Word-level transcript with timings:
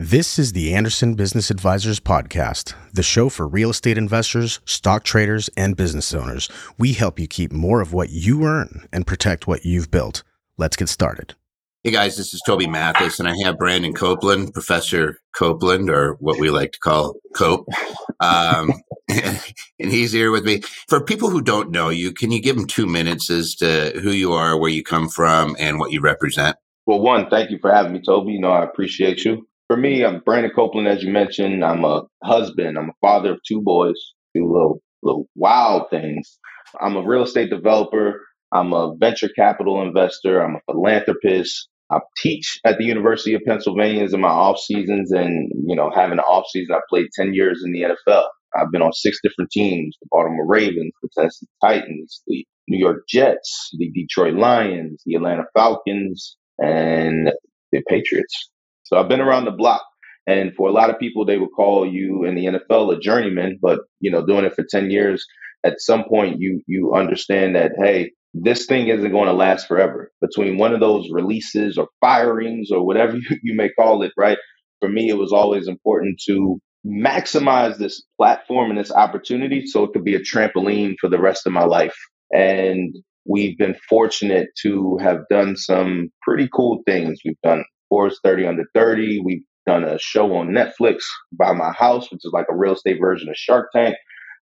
This 0.00 0.38
is 0.38 0.52
the 0.52 0.74
Anderson 0.74 1.14
Business 1.14 1.50
Advisors 1.50 1.98
Podcast, 1.98 2.72
the 2.92 3.02
show 3.02 3.28
for 3.28 3.48
real 3.48 3.70
estate 3.70 3.98
investors, 3.98 4.60
stock 4.64 5.02
traders, 5.02 5.50
and 5.56 5.76
business 5.76 6.14
owners. 6.14 6.48
We 6.78 6.92
help 6.92 7.18
you 7.18 7.26
keep 7.26 7.50
more 7.50 7.80
of 7.80 7.92
what 7.92 8.10
you 8.10 8.44
earn 8.44 8.86
and 8.92 9.08
protect 9.08 9.48
what 9.48 9.64
you've 9.64 9.90
built. 9.90 10.22
Let's 10.56 10.76
get 10.76 10.88
started. 10.88 11.34
Hey 11.82 11.90
guys, 11.90 12.16
this 12.16 12.32
is 12.32 12.40
Toby 12.46 12.68
Mathis, 12.68 13.18
and 13.18 13.28
I 13.28 13.34
have 13.42 13.58
Brandon 13.58 13.92
Copeland, 13.92 14.54
Professor 14.54 15.18
Copeland, 15.34 15.90
or 15.90 16.12
what 16.20 16.38
we 16.38 16.48
like 16.48 16.70
to 16.74 16.78
call 16.78 17.16
Cope. 17.34 17.66
Um, 18.20 18.70
and 19.08 19.40
he's 19.80 20.12
here 20.12 20.30
with 20.30 20.44
me. 20.44 20.60
For 20.86 21.02
people 21.02 21.28
who 21.28 21.40
don't 21.40 21.72
know 21.72 21.88
you, 21.88 22.12
can 22.12 22.30
you 22.30 22.40
give 22.40 22.54
them 22.54 22.68
two 22.68 22.86
minutes 22.86 23.30
as 23.30 23.56
to 23.56 23.98
who 24.00 24.12
you 24.12 24.32
are, 24.32 24.56
where 24.56 24.70
you 24.70 24.84
come 24.84 25.08
from, 25.08 25.56
and 25.58 25.80
what 25.80 25.90
you 25.90 26.00
represent? 26.00 26.56
Well, 26.86 27.00
one, 27.00 27.28
thank 27.28 27.50
you 27.50 27.58
for 27.58 27.72
having 27.72 27.94
me, 27.94 28.00
Toby. 28.00 28.34
You 28.34 28.40
know, 28.40 28.52
I 28.52 28.62
appreciate 28.62 29.24
you. 29.24 29.48
For 29.68 29.76
me, 29.76 30.02
I'm 30.02 30.20
Brandon 30.20 30.50
Copeland, 30.56 30.88
as 30.88 31.02
you 31.02 31.12
mentioned. 31.12 31.62
I'm 31.62 31.84
a 31.84 32.04
husband. 32.24 32.78
I'm 32.78 32.88
a 32.88 33.06
father 33.06 33.32
of 33.32 33.40
two 33.46 33.60
boys, 33.60 33.96
two 34.34 34.50
little 34.50 34.80
little 35.02 35.28
wild 35.34 35.90
things. 35.90 36.38
I'm 36.80 36.96
a 36.96 37.06
real 37.06 37.24
estate 37.24 37.50
developer. 37.50 38.22
I'm 38.50 38.72
a 38.72 38.94
venture 38.96 39.28
capital 39.28 39.82
investor. 39.82 40.42
I'm 40.42 40.56
a 40.56 40.72
philanthropist. 40.72 41.68
I 41.90 42.00
teach 42.16 42.58
at 42.64 42.78
the 42.78 42.84
University 42.84 43.34
of 43.34 43.42
Pennsylvania 43.46 44.06
in 44.10 44.20
my 44.22 44.28
off 44.30 44.58
seasons, 44.58 45.12
and 45.12 45.52
you 45.66 45.76
know, 45.76 45.90
having 45.94 46.14
an 46.18 46.20
off 46.20 46.46
season, 46.50 46.74
I 46.74 46.80
played 46.88 47.08
ten 47.14 47.34
years 47.34 47.62
in 47.62 47.72
the 47.72 47.82
NFL. 47.82 48.24
I've 48.56 48.72
been 48.72 48.82
on 48.82 48.94
six 48.94 49.18
different 49.22 49.50
teams: 49.50 49.98
the 50.00 50.08
Baltimore 50.10 50.46
Ravens, 50.46 50.92
the 51.02 51.10
Tennessee 51.14 51.46
Titans, 51.62 52.22
the 52.26 52.46
New 52.68 52.78
York 52.78 53.02
Jets, 53.06 53.68
the 53.78 53.90
Detroit 53.90 54.34
Lions, 54.34 55.02
the 55.04 55.16
Atlanta 55.16 55.44
Falcons, 55.54 56.38
and 56.58 57.32
the 57.70 57.82
Patriots. 57.86 58.50
So 58.88 58.98
I've 58.98 59.08
been 59.08 59.20
around 59.20 59.44
the 59.46 59.52
block. 59.52 59.82
And 60.26 60.54
for 60.54 60.68
a 60.68 60.72
lot 60.72 60.90
of 60.90 60.98
people, 60.98 61.24
they 61.24 61.38
would 61.38 61.52
call 61.56 61.90
you 61.90 62.24
in 62.24 62.34
the 62.34 62.46
NFL 62.46 62.96
a 62.96 63.00
journeyman, 63.00 63.58
but 63.62 63.80
you 64.00 64.10
know, 64.10 64.26
doing 64.26 64.44
it 64.44 64.54
for 64.54 64.64
10 64.68 64.90
years, 64.90 65.26
at 65.64 65.80
some 65.80 66.04
point 66.04 66.40
you 66.40 66.62
you 66.66 66.94
understand 66.94 67.56
that, 67.56 67.72
hey, 67.82 68.12
this 68.34 68.66
thing 68.66 68.88
isn't 68.88 69.10
going 69.12 69.26
to 69.28 69.32
last 69.34 69.66
forever. 69.68 70.12
Between 70.20 70.58
one 70.58 70.74
of 70.74 70.80
those 70.80 71.08
releases 71.10 71.78
or 71.78 71.88
firings 72.00 72.70
or 72.70 72.84
whatever 72.84 73.16
you, 73.18 73.38
you 73.42 73.56
may 73.56 73.70
call 73.70 74.02
it, 74.02 74.12
right? 74.16 74.38
For 74.80 74.88
me, 74.88 75.08
it 75.08 75.18
was 75.18 75.32
always 75.32 75.68
important 75.68 76.20
to 76.26 76.60
maximize 76.86 77.78
this 77.78 78.02
platform 78.18 78.70
and 78.70 78.78
this 78.78 78.92
opportunity 78.92 79.66
so 79.66 79.84
it 79.84 79.92
could 79.92 80.04
be 80.04 80.14
a 80.14 80.20
trampoline 80.20 80.94
for 81.00 81.10
the 81.10 81.20
rest 81.20 81.46
of 81.46 81.52
my 81.52 81.64
life. 81.64 81.96
And 82.32 82.94
we've 83.26 83.58
been 83.58 83.76
fortunate 83.88 84.48
to 84.62 84.98
have 85.02 85.20
done 85.30 85.56
some 85.56 86.10
pretty 86.22 86.48
cool 86.54 86.82
things. 86.86 87.20
We've 87.24 87.40
done 87.42 87.64
Forbes 87.88 88.20
30 88.24 88.46
Under 88.46 88.64
30. 88.74 89.22
We've 89.24 89.44
done 89.66 89.84
a 89.84 89.98
show 89.98 90.34
on 90.36 90.48
Netflix 90.48 91.04
Buy 91.32 91.52
My 91.52 91.72
House, 91.72 92.10
which 92.10 92.22
is 92.24 92.32
like 92.32 92.46
a 92.50 92.56
real 92.56 92.74
estate 92.74 92.98
version 93.00 93.28
of 93.28 93.36
Shark 93.36 93.70
Tank. 93.74 93.96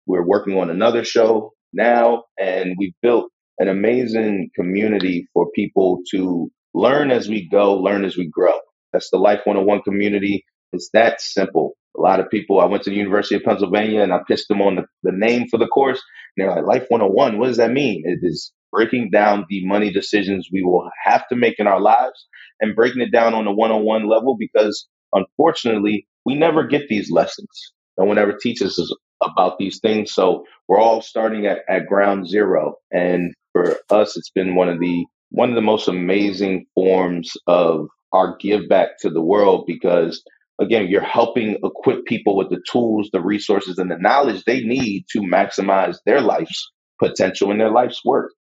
We're 0.07 0.25
working 0.25 0.57
on 0.57 0.69
another 0.69 1.03
show 1.03 1.53
now, 1.73 2.23
and 2.39 2.75
we've 2.77 2.93
built 3.01 3.31
an 3.59 3.67
amazing 3.67 4.49
community 4.55 5.27
for 5.33 5.49
people 5.55 5.99
to 6.11 6.51
learn 6.73 7.11
as 7.11 7.29
we 7.29 7.47
go, 7.49 7.75
learn 7.75 8.05
as 8.05 8.17
we 8.17 8.29
grow. 8.29 8.53
That's 8.93 9.09
the 9.11 9.17
Life 9.17 9.41
101 9.45 9.83
community. 9.83 10.45
It's 10.73 10.89
that 10.93 11.21
simple. 11.21 11.73
A 11.97 12.01
lot 12.01 12.19
of 12.19 12.29
people, 12.29 12.59
I 12.59 12.65
went 12.65 12.83
to 12.83 12.89
the 12.89 12.95
University 12.95 13.35
of 13.35 13.43
Pennsylvania 13.43 14.01
and 14.01 14.13
I 14.13 14.19
pitched 14.27 14.47
them 14.49 14.61
on 14.61 14.75
the, 14.75 14.83
the 15.03 15.11
name 15.13 15.47
for 15.49 15.57
the 15.57 15.67
course. 15.67 16.01
And 16.37 16.47
they're 16.47 16.55
like, 16.55 16.65
Life 16.65 16.85
101, 16.89 17.37
what 17.37 17.47
does 17.47 17.57
that 17.57 17.71
mean? 17.71 18.03
It 18.05 18.19
is 18.23 18.51
breaking 18.71 19.09
down 19.11 19.45
the 19.49 19.65
money 19.65 19.91
decisions 19.91 20.49
we 20.51 20.63
will 20.63 20.89
have 21.05 21.27
to 21.29 21.35
make 21.35 21.59
in 21.59 21.67
our 21.67 21.81
lives 21.81 22.27
and 22.59 22.75
breaking 22.75 23.01
it 23.01 23.11
down 23.11 23.33
on 23.33 23.47
a 23.47 23.51
one 23.53 23.71
on 23.71 23.83
one 23.83 24.07
level 24.07 24.35
because 24.39 24.87
unfortunately, 25.13 26.07
we 26.25 26.35
never 26.35 26.65
get 26.67 26.87
these 26.89 27.11
lessons. 27.11 27.49
No 27.97 28.05
one 28.05 28.17
ever 28.17 28.37
teaches 28.41 28.79
us 28.79 28.93
about 29.23 29.57
these 29.59 29.79
things. 29.79 30.13
So 30.13 30.45
we're 30.67 30.79
all 30.79 31.01
starting 31.01 31.45
at, 31.45 31.59
at 31.69 31.87
ground 31.87 32.27
zero. 32.27 32.75
And 32.91 33.33
for 33.53 33.77
us, 33.89 34.17
it's 34.17 34.31
been 34.31 34.55
one 34.55 34.69
of 34.69 34.79
the 34.79 35.05
one 35.29 35.49
of 35.49 35.55
the 35.55 35.61
most 35.61 35.87
amazing 35.87 36.65
forms 36.75 37.31
of 37.47 37.87
our 38.13 38.35
give 38.37 38.67
back 38.67 38.99
to 38.99 39.09
the 39.09 39.21
world 39.21 39.63
because 39.65 40.23
again, 40.59 40.87
you're 40.87 41.01
helping 41.01 41.57
equip 41.63 42.05
people 42.05 42.35
with 42.37 42.49
the 42.49 42.61
tools, 42.69 43.09
the 43.11 43.21
resources, 43.21 43.77
and 43.77 43.89
the 43.89 43.97
knowledge 43.97 44.43
they 44.43 44.61
need 44.61 45.05
to 45.11 45.19
maximize 45.21 45.97
their 46.05 46.21
life's 46.21 46.71
potential 46.99 47.51
and 47.51 47.59
their 47.59 47.71
life's 47.71 48.01
work. 48.05 48.31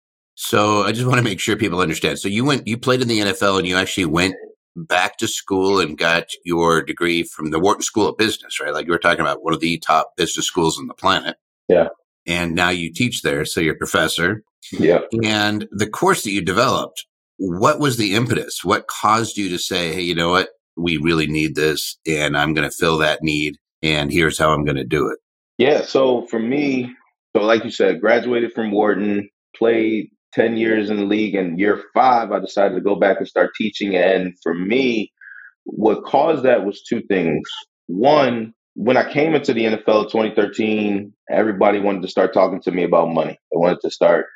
So 0.42 0.84
I 0.84 0.92
just 0.92 1.06
want 1.06 1.18
to 1.18 1.22
make 1.22 1.38
sure 1.38 1.54
people 1.54 1.82
understand. 1.82 2.18
So 2.18 2.26
you 2.26 2.46
went, 2.46 2.66
you 2.66 2.78
played 2.78 3.02
in 3.02 3.08
the 3.08 3.20
NFL, 3.20 3.58
and 3.58 3.68
you 3.68 3.76
actually 3.76 4.06
went 4.06 4.36
back 4.74 5.18
to 5.18 5.28
school 5.28 5.80
and 5.80 5.98
got 5.98 6.28
your 6.46 6.80
degree 6.82 7.24
from 7.24 7.50
the 7.50 7.60
Wharton 7.60 7.82
School 7.82 8.08
of 8.08 8.16
Business, 8.16 8.58
right? 8.58 8.72
Like 8.72 8.86
you 8.86 8.92
were 8.92 8.98
talking 8.98 9.20
about 9.20 9.44
one 9.44 9.52
of 9.52 9.60
the 9.60 9.78
top 9.80 10.12
business 10.16 10.46
schools 10.46 10.78
on 10.78 10.86
the 10.86 10.94
planet. 10.94 11.36
Yeah. 11.68 11.88
And 12.26 12.54
now 12.54 12.70
you 12.70 12.90
teach 12.90 13.20
there, 13.20 13.44
so 13.44 13.60
you're 13.60 13.74
a 13.74 13.78
professor. 13.78 14.42
Yeah. 14.72 15.00
And 15.22 15.68
the 15.72 15.90
course 15.90 16.22
that 16.22 16.30
you 16.30 16.40
developed, 16.40 17.04
what 17.36 17.78
was 17.78 17.98
the 17.98 18.14
impetus? 18.14 18.64
What 18.64 18.86
caused 18.86 19.36
you 19.36 19.50
to 19.50 19.58
say, 19.58 19.92
hey, 19.92 20.00
you 20.00 20.14
know 20.14 20.30
what? 20.30 20.48
We 20.74 20.96
really 20.96 21.26
need 21.26 21.54
this, 21.54 21.98
and 22.06 22.34
I'm 22.34 22.54
going 22.54 22.66
to 22.68 22.74
fill 22.74 22.96
that 22.98 23.22
need, 23.22 23.56
and 23.82 24.10
here's 24.10 24.38
how 24.38 24.52
I'm 24.52 24.64
going 24.64 24.78
to 24.78 24.84
do 24.84 25.10
it. 25.10 25.18
Yeah. 25.58 25.82
So 25.82 26.26
for 26.28 26.38
me, 26.38 26.90
so 27.36 27.42
like 27.42 27.62
you 27.62 27.70
said, 27.70 28.00
graduated 28.00 28.54
from 28.54 28.70
Wharton, 28.70 29.28
played 29.54 30.08
10 30.34 30.56
years 30.56 30.90
in 30.90 30.96
the 30.96 31.04
league 31.04 31.34
and 31.34 31.58
year 31.58 31.82
five 31.94 32.32
i 32.32 32.38
decided 32.40 32.74
to 32.74 32.80
go 32.80 32.96
back 32.96 33.18
and 33.18 33.28
start 33.28 33.50
teaching. 33.56 33.96
And 33.96 34.34
for 34.42 34.54
me 34.54 35.12
what 35.64 36.04
caused 36.04 36.44
that 36.44 36.64
was 36.64 36.82
two 36.82 37.02
things. 37.02 37.48
One 37.86 38.54
when 38.74 38.96
i 38.96 39.10
came 39.12 39.34
into 39.34 39.52
the 39.54 39.64
nfl 39.64 40.10
2013 40.10 41.12
everybody 41.30 41.80
wanted 41.80 42.02
to 42.02 42.08
start 42.08 42.32
talking 42.34 42.62
to 42.62 42.70
me 42.70 42.84
about 42.84 43.10
money. 43.14 43.32
They 43.52 43.56
wanted 43.58 43.80
to 43.82 43.90
start 43.90 44.26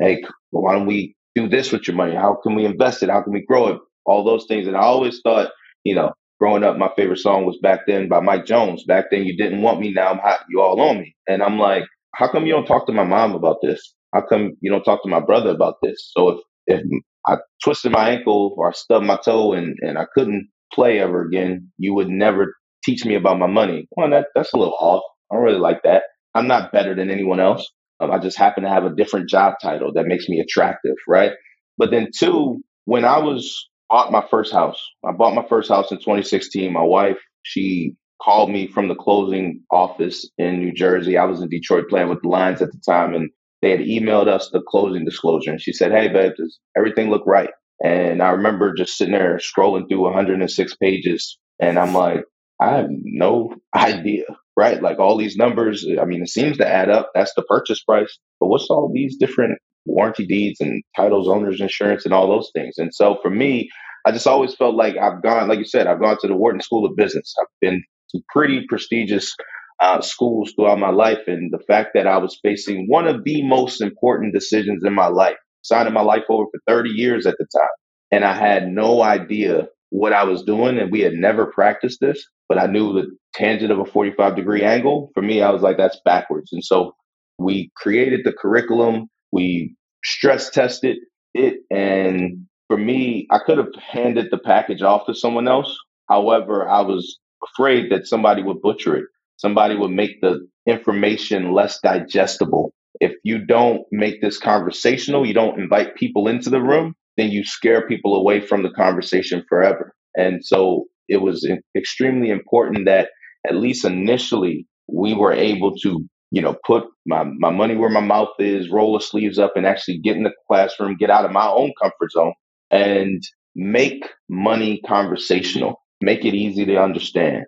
hey 0.00 0.24
why 0.50 0.74
don't 0.74 0.86
we 0.86 1.16
do 1.34 1.48
this 1.48 1.72
with 1.72 1.88
your 1.88 1.96
money? 1.96 2.14
How 2.14 2.36
can 2.42 2.54
we 2.54 2.64
invest 2.64 3.02
it? 3.02 3.10
How 3.10 3.22
can 3.22 3.32
we 3.32 3.44
grow 3.44 3.68
it? 3.68 3.80
All 4.06 4.24
those 4.24 4.46
things. 4.46 4.66
And 4.68 4.76
i 4.76 4.80
always 4.82 5.20
thought 5.22 5.52
you 5.84 5.94
know 5.94 6.12
growing 6.40 6.64
up 6.64 6.76
my 6.76 6.90
favorite 6.96 7.18
song 7.18 7.46
was 7.46 7.58
back 7.62 7.80
then 7.86 8.08
by 8.08 8.20
mike 8.20 8.46
jones. 8.46 8.84
Back 8.84 9.06
then 9.10 9.24
you 9.24 9.36
didn't 9.36 9.62
want 9.62 9.80
me. 9.80 9.92
Now 9.92 10.10
i'm 10.10 10.18
hot. 10.18 10.40
You 10.50 10.60
all 10.62 10.80
on 10.80 10.98
me. 11.00 11.16
And 11.28 11.42
i'm 11.42 11.58
like 11.58 11.84
how 12.14 12.28
come 12.28 12.46
you 12.46 12.52
don't 12.52 12.66
talk 12.66 12.86
to 12.86 12.92
my 12.92 13.04
mom 13.04 13.34
about 13.34 13.58
this 13.62 13.94
how 14.14 14.22
come 14.22 14.56
you 14.60 14.70
don't 14.70 14.84
talk 14.84 15.02
to 15.02 15.10
my 15.10 15.20
brother 15.20 15.50
about 15.50 15.76
this? 15.82 16.10
So 16.16 16.30
if, 16.30 16.40
if 16.66 16.82
I 17.26 17.38
twisted 17.64 17.92
my 17.92 18.10
ankle 18.10 18.54
or 18.56 18.68
I 18.68 18.72
stubbed 18.72 19.06
my 19.06 19.18
toe 19.24 19.54
and, 19.54 19.76
and 19.82 19.98
I 19.98 20.06
couldn't 20.14 20.48
play 20.72 21.00
ever 21.00 21.22
again, 21.24 21.72
you 21.78 21.94
would 21.94 22.08
never 22.08 22.54
teach 22.84 23.04
me 23.04 23.16
about 23.16 23.38
my 23.38 23.48
money. 23.48 23.88
Well, 23.96 24.10
that, 24.10 24.26
that's 24.34 24.54
a 24.54 24.58
little 24.58 24.76
off. 24.80 25.02
I 25.30 25.36
don't 25.36 25.44
really 25.44 25.58
like 25.58 25.82
that. 25.84 26.04
I'm 26.34 26.48
not 26.48 26.72
better 26.72 26.94
than 26.94 27.10
anyone 27.10 27.40
else. 27.40 27.68
Um, 28.00 28.10
I 28.10 28.18
just 28.18 28.38
happen 28.38 28.64
to 28.64 28.70
have 28.70 28.84
a 28.84 28.94
different 28.94 29.28
job 29.30 29.54
title 29.62 29.92
that 29.94 30.06
makes 30.06 30.28
me 30.28 30.40
attractive, 30.40 30.96
right? 31.08 31.32
But 31.78 31.90
then 31.90 32.08
two, 32.16 32.62
when 32.84 33.04
I 33.04 33.18
was 33.18 33.68
bought 33.90 34.12
my 34.12 34.24
first 34.30 34.52
house, 34.52 34.82
I 35.06 35.12
bought 35.12 35.34
my 35.34 35.46
first 35.48 35.68
house 35.70 35.92
in 35.92 35.98
2016. 35.98 36.72
My 36.72 36.82
wife, 36.82 37.18
she 37.42 37.96
called 38.22 38.50
me 38.50 38.68
from 38.68 38.88
the 38.88 38.94
closing 38.94 39.62
office 39.70 40.28
in 40.38 40.60
New 40.60 40.72
Jersey. 40.72 41.18
I 41.18 41.24
was 41.24 41.40
in 41.40 41.48
Detroit 41.48 41.86
playing 41.88 42.08
with 42.08 42.22
the 42.22 42.28
Lions 42.28 42.62
at 42.62 42.72
the 42.72 42.80
time, 42.86 43.14
and 43.14 43.30
they 43.64 43.70
had 43.70 43.80
emailed 43.80 44.28
us 44.28 44.50
the 44.52 44.60
closing 44.68 45.06
disclosure 45.06 45.50
and 45.50 45.60
she 45.60 45.72
said, 45.72 45.90
Hey, 45.90 46.08
babe, 46.08 46.32
does 46.36 46.58
everything 46.76 47.08
look 47.08 47.22
right? 47.26 47.48
And 47.82 48.22
I 48.22 48.30
remember 48.30 48.74
just 48.74 48.98
sitting 48.98 49.14
there 49.14 49.38
scrolling 49.38 49.88
through 49.88 50.02
106 50.02 50.76
pages 50.76 51.38
and 51.58 51.78
I'm 51.78 51.94
like, 51.94 52.24
I 52.60 52.76
have 52.76 52.88
no 52.90 53.54
idea, 53.74 54.24
right? 54.54 54.82
Like 54.82 54.98
all 54.98 55.16
these 55.16 55.36
numbers, 55.36 55.86
I 55.98 56.04
mean, 56.04 56.22
it 56.22 56.28
seems 56.28 56.58
to 56.58 56.68
add 56.68 56.90
up. 56.90 57.10
That's 57.14 57.32
the 57.34 57.42
purchase 57.42 57.82
price. 57.82 58.18
But 58.38 58.48
what's 58.48 58.68
all 58.68 58.90
these 58.92 59.16
different 59.16 59.58
warranty 59.86 60.26
deeds 60.26 60.60
and 60.60 60.82
titles, 60.94 61.26
owner's 61.26 61.62
insurance, 61.62 62.04
and 62.04 62.12
all 62.12 62.28
those 62.28 62.50
things? 62.54 62.74
And 62.76 62.94
so 62.94 63.18
for 63.22 63.30
me, 63.30 63.70
I 64.04 64.12
just 64.12 64.26
always 64.26 64.54
felt 64.54 64.74
like 64.74 64.96
I've 64.98 65.22
gone, 65.22 65.48
like 65.48 65.58
you 65.58 65.64
said, 65.64 65.86
I've 65.86 66.02
gone 66.02 66.18
to 66.20 66.28
the 66.28 66.36
Wharton 66.36 66.60
School 66.60 66.84
of 66.84 66.96
Business. 66.96 67.34
I've 67.40 67.46
been 67.62 67.82
to 68.10 68.20
pretty 68.30 68.66
prestigious 68.68 69.34
uh, 69.80 70.00
schools 70.00 70.52
throughout 70.54 70.78
my 70.78 70.90
life. 70.90 71.20
And 71.26 71.52
the 71.52 71.58
fact 71.66 71.90
that 71.94 72.06
I 72.06 72.18
was 72.18 72.38
facing 72.42 72.86
one 72.88 73.06
of 73.06 73.24
the 73.24 73.42
most 73.46 73.80
important 73.80 74.34
decisions 74.34 74.84
in 74.84 74.94
my 74.94 75.06
life, 75.06 75.36
signing 75.62 75.92
my 75.92 76.02
life 76.02 76.24
over 76.28 76.44
for 76.50 76.60
30 76.68 76.90
years 76.90 77.26
at 77.26 77.36
the 77.38 77.46
time. 77.56 77.68
And 78.10 78.24
I 78.24 78.34
had 78.34 78.68
no 78.68 79.02
idea 79.02 79.68
what 79.90 80.12
I 80.12 80.24
was 80.24 80.42
doing. 80.42 80.78
And 80.78 80.90
we 80.90 81.00
had 81.00 81.14
never 81.14 81.46
practiced 81.46 82.00
this, 82.00 82.24
but 82.48 82.58
I 82.58 82.66
knew 82.66 82.92
the 82.92 83.06
tangent 83.34 83.72
of 83.72 83.78
a 83.78 83.84
45 83.84 84.36
degree 84.36 84.62
angle. 84.62 85.10
For 85.14 85.22
me, 85.22 85.42
I 85.42 85.50
was 85.50 85.62
like, 85.62 85.76
that's 85.76 86.00
backwards. 86.04 86.52
And 86.52 86.64
so 86.64 86.94
we 87.38 87.70
created 87.76 88.20
the 88.24 88.32
curriculum, 88.32 89.08
we 89.32 89.74
stress 90.04 90.50
tested 90.50 90.98
it. 91.34 91.58
And 91.70 92.46
for 92.68 92.76
me, 92.76 93.26
I 93.30 93.38
could 93.38 93.58
have 93.58 93.74
handed 93.80 94.28
the 94.30 94.38
package 94.38 94.82
off 94.82 95.06
to 95.06 95.14
someone 95.14 95.48
else. 95.48 95.76
However, 96.08 96.68
I 96.68 96.82
was 96.82 97.18
afraid 97.54 97.90
that 97.90 98.06
somebody 98.06 98.42
would 98.42 98.62
butcher 98.62 98.96
it 98.96 99.04
somebody 99.38 99.76
would 99.76 99.90
make 99.92 100.20
the 100.20 100.46
information 100.66 101.52
less 101.52 101.80
digestible. 101.82 102.72
If 103.00 103.12
you 103.24 103.44
don't 103.46 103.82
make 103.92 104.20
this 104.22 104.38
conversational, 104.38 105.26
you 105.26 105.34
don't 105.34 105.60
invite 105.60 105.96
people 105.96 106.28
into 106.28 106.50
the 106.50 106.62
room, 106.62 106.94
then 107.16 107.30
you 107.30 107.44
scare 107.44 107.86
people 107.88 108.16
away 108.16 108.40
from 108.40 108.62
the 108.62 108.70
conversation 108.70 109.44
forever. 109.48 109.92
And 110.16 110.44
so 110.44 110.86
it 111.08 111.18
was 111.18 111.48
extremely 111.76 112.30
important 112.30 112.86
that 112.86 113.10
at 113.48 113.56
least 113.56 113.84
initially 113.84 114.66
we 114.88 115.14
were 115.14 115.32
able 115.32 115.76
to, 115.78 116.04
you 116.30 116.42
know, 116.42 116.56
put 116.66 116.84
my, 117.06 117.24
my 117.38 117.50
money 117.50 117.76
where 117.76 117.90
my 117.90 118.00
mouth 118.00 118.30
is, 118.38 118.70
roll 118.70 118.94
the 118.94 119.04
sleeves 119.04 119.38
up 119.38 119.54
and 119.56 119.66
actually 119.66 119.98
get 119.98 120.16
in 120.16 120.24
the 120.24 120.32
classroom, 120.48 120.96
get 120.98 121.10
out 121.10 121.24
of 121.24 121.32
my 121.32 121.48
own 121.48 121.72
comfort 121.82 122.12
zone 122.12 122.34
and 122.70 123.22
make 123.56 124.04
money 124.28 124.80
conversational, 124.86 125.76
make 126.02 126.24
it 126.24 126.34
easy 126.34 126.66
to 126.66 126.76
understand. 126.82 127.44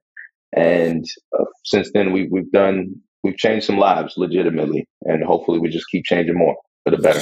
And 0.54 1.04
uh, 1.38 1.44
since 1.64 1.90
then, 1.92 2.12
we, 2.12 2.28
we've 2.30 2.50
done, 2.50 2.94
we've 3.22 3.36
changed 3.36 3.66
some 3.66 3.78
lives 3.78 4.14
legitimately, 4.16 4.86
and 5.02 5.24
hopefully 5.24 5.58
we 5.58 5.68
just 5.68 5.86
keep 5.90 6.04
changing 6.04 6.36
more 6.36 6.56
for 6.84 6.90
the 6.90 6.98
better. 6.98 7.20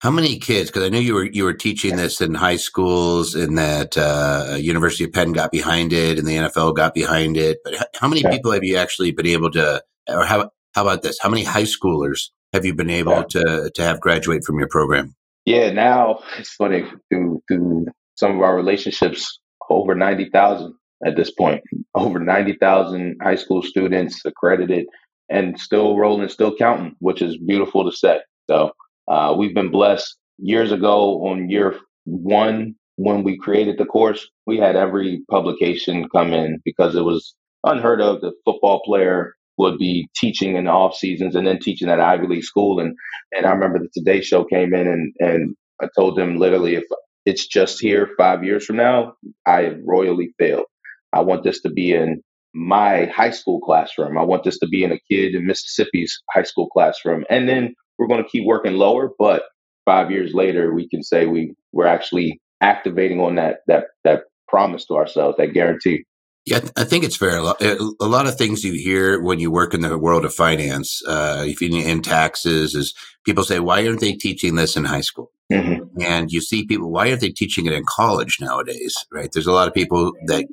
How 0.00 0.10
many 0.12 0.38
kids? 0.38 0.70
Because 0.70 0.84
I 0.84 0.90
knew 0.90 1.00
you 1.00 1.14
were 1.14 1.24
you 1.24 1.42
were 1.42 1.54
teaching 1.54 1.96
this 1.96 2.20
in 2.20 2.34
high 2.34 2.56
schools, 2.56 3.34
and 3.34 3.58
that 3.58 3.98
uh, 3.98 4.54
University 4.56 5.04
of 5.04 5.12
Penn 5.12 5.32
got 5.32 5.50
behind 5.50 5.92
it, 5.92 6.18
and 6.18 6.28
the 6.28 6.36
NFL 6.36 6.76
got 6.76 6.94
behind 6.94 7.36
it. 7.36 7.58
But 7.64 7.74
how 8.00 8.06
many 8.06 8.22
people 8.22 8.52
have 8.52 8.62
you 8.62 8.76
actually 8.76 9.10
been 9.10 9.26
able 9.26 9.50
to, 9.52 9.82
or 10.08 10.24
how 10.24 10.50
how 10.74 10.82
about 10.82 11.02
this? 11.02 11.18
How 11.20 11.28
many 11.28 11.42
high 11.42 11.64
schoolers 11.64 12.28
have 12.52 12.64
you 12.64 12.74
been 12.74 12.90
able 12.90 13.24
to 13.24 13.72
to 13.74 13.82
have 13.82 14.00
graduate 14.00 14.44
from 14.44 14.60
your 14.60 14.68
program? 14.68 15.16
Yeah, 15.44 15.70
now 15.72 16.20
it's 16.38 16.54
funny 16.54 16.84
through 17.08 17.42
through 17.48 17.86
some 18.14 18.36
of 18.36 18.40
our 18.42 18.54
relationships, 18.54 19.40
over 19.68 19.96
ninety 19.96 20.30
thousand 20.30 20.74
at 21.06 21.16
this 21.16 21.30
point, 21.32 21.62
over 21.94 22.18
ninety 22.20 22.54
thousand 22.54 23.16
high 23.22 23.36
school 23.36 23.62
students 23.62 24.22
accredited, 24.24 24.86
and 25.30 25.58
still 25.60 25.96
rolling, 25.98 26.28
still 26.28 26.56
counting, 26.56 26.94
which 27.00 27.22
is 27.22 27.38
beautiful 27.38 27.90
to 27.90 27.96
say. 27.96 28.20
So 28.50 28.72
uh, 29.08 29.34
we've 29.38 29.54
been 29.54 29.70
blessed. 29.70 30.16
Years 30.38 30.72
ago, 30.72 31.26
on 31.28 31.50
year 31.50 31.76
one, 32.04 32.74
when 32.96 33.24
we 33.24 33.38
created 33.38 33.78
the 33.78 33.86
course, 33.86 34.28
we 34.46 34.58
had 34.58 34.76
every 34.76 35.22
publication 35.30 36.08
come 36.10 36.32
in 36.32 36.60
because 36.64 36.94
it 36.96 37.02
was 37.04 37.34
unheard 37.64 38.00
of. 38.00 38.20
The 38.20 38.32
football 38.44 38.82
player 38.84 39.34
would 39.58 39.78
be 39.78 40.08
teaching 40.16 40.56
in 40.56 40.64
the 40.64 40.70
off 40.70 40.94
seasons 40.96 41.36
and 41.36 41.46
then 41.46 41.60
teaching 41.60 41.88
at 41.90 42.00
Ivy 42.00 42.26
League 42.28 42.44
school. 42.44 42.80
And 42.80 42.96
and 43.32 43.46
I 43.46 43.50
remember 43.52 43.80
the 43.80 43.90
Today 43.94 44.20
Show 44.22 44.44
came 44.44 44.74
in 44.74 44.86
and 44.88 45.14
and 45.20 45.56
I 45.82 45.88
told 45.96 46.18
them 46.18 46.38
literally 46.38 46.76
if 46.76 46.84
it's 47.26 47.46
just 47.46 47.80
here 47.80 48.10
five 48.18 48.44
years 48.44 48.64
from 48.66 48.76
now, 48.76 49.14
I 49.46 49.62
have 49.62 49.78
royally 49.84 50.34
failed. 50.38 50.66
I 51.12 51.20
want 51.20 51.44
this 51.44 51.60
to 51.62 51.70
be 51.70 51.92
in 51.92 52.22
my 52.54 53.06
high 53.06 53.30
school 53.30 53.60
classroom. 53.60 54.18
I 54.18 54.22
want 54.22 54.44
this 54.44 54.58
to 54.58 54.68
be 54.68 54.84
in 54.84 54.92
a 54.92 54.98
kid 55.10 55.34
in 55.34 55.46
Mississippi's 55.46 56.20
high 56.30 56.42
school 56.42 56.68
classroom. 56.68 57.24
And 57.30 57.48
then 57.48 57.74
we're 57.98 58.08
going 58.08 58.22
to 58.22 58.28
keep 58.28 58.44
working 58.46 58.74
lower, 58.74 59.10
but 59.18 59.42
five 59.84 60.10
years 60.10 60.34
later, 60.34 60.74
we 60.74 60.88
can 60.88 61.02
say 61.02 61.26
we 61.26 61.54
we're 61.72 61.86
actually 61.86 62.40
activating 62.60 63.20
on 63.20 63.36
that 63.36 63.58
that 63.66 63.86
that 64.04 64.24
promise 64.46 64.86
to 64.86 64.94
ourselves, 64.94 65.36
that 65.38 65.52
guarantee. 65.52 66.04
Yeah, 66.46 66.60
I 66.78 66.84
think 66.84 67.04
it's 67.04 67.16
fair. 67.16 67.36
A 67.38 68.06
lot 68.06 68.26
of 68.26 68.38
things 68.38 68.64
you 68.64 68.72
hear 68.72 69.20
when 69.20 69.38
you 69.38 69.50
work 69.50 69.74
in 69.74 69.82
the 69.82 69.98
world 69.98 70.24
of 70.24 70.32
finance, 70.32 71.02
uh, 71.06 71.44
if 71.46 71.60
you 71.60 71.68
in 71.78 72.00
taxes, 72.00 72.74
is 72.74 72.94
people 73.24 73.44
say, 73.44 73.60
"Why 73.60 73.86
aren't 73.86 74.00
they 74.00 74.14
teaching 74.14 74.54
this 74.54 74.76
in 74.76 74.84
high 74.84 75.02
school?" 75.02 75.30
Mm-hmm. 75.52 76.00
And 76.02 76.30
you 76.30 76.40
see 76.40 76.66
people, 76.66 76.90
why 76.90 77.08
aren't 77.08 77.22
they 77.22 77.30
teaching 77.30 77.66
it 77.66 77.72
in 77.72 77.84
college 77.88 78.38
nowadays? 78.40 78.94
Right? 79.12 79.30
There's 79.32 79.46
a 79.46 79.52
lot 79.52 79.68
of 79.68 79.74
people 79.74 80.12
that 80.26 80.46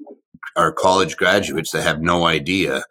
are 0.56 0.72
college 0.72 1.18
graduates 1.18 1.72
that 1.72 1.84
have 1.84 2.02
no 2.02 2.26
idea. 2.26 2.84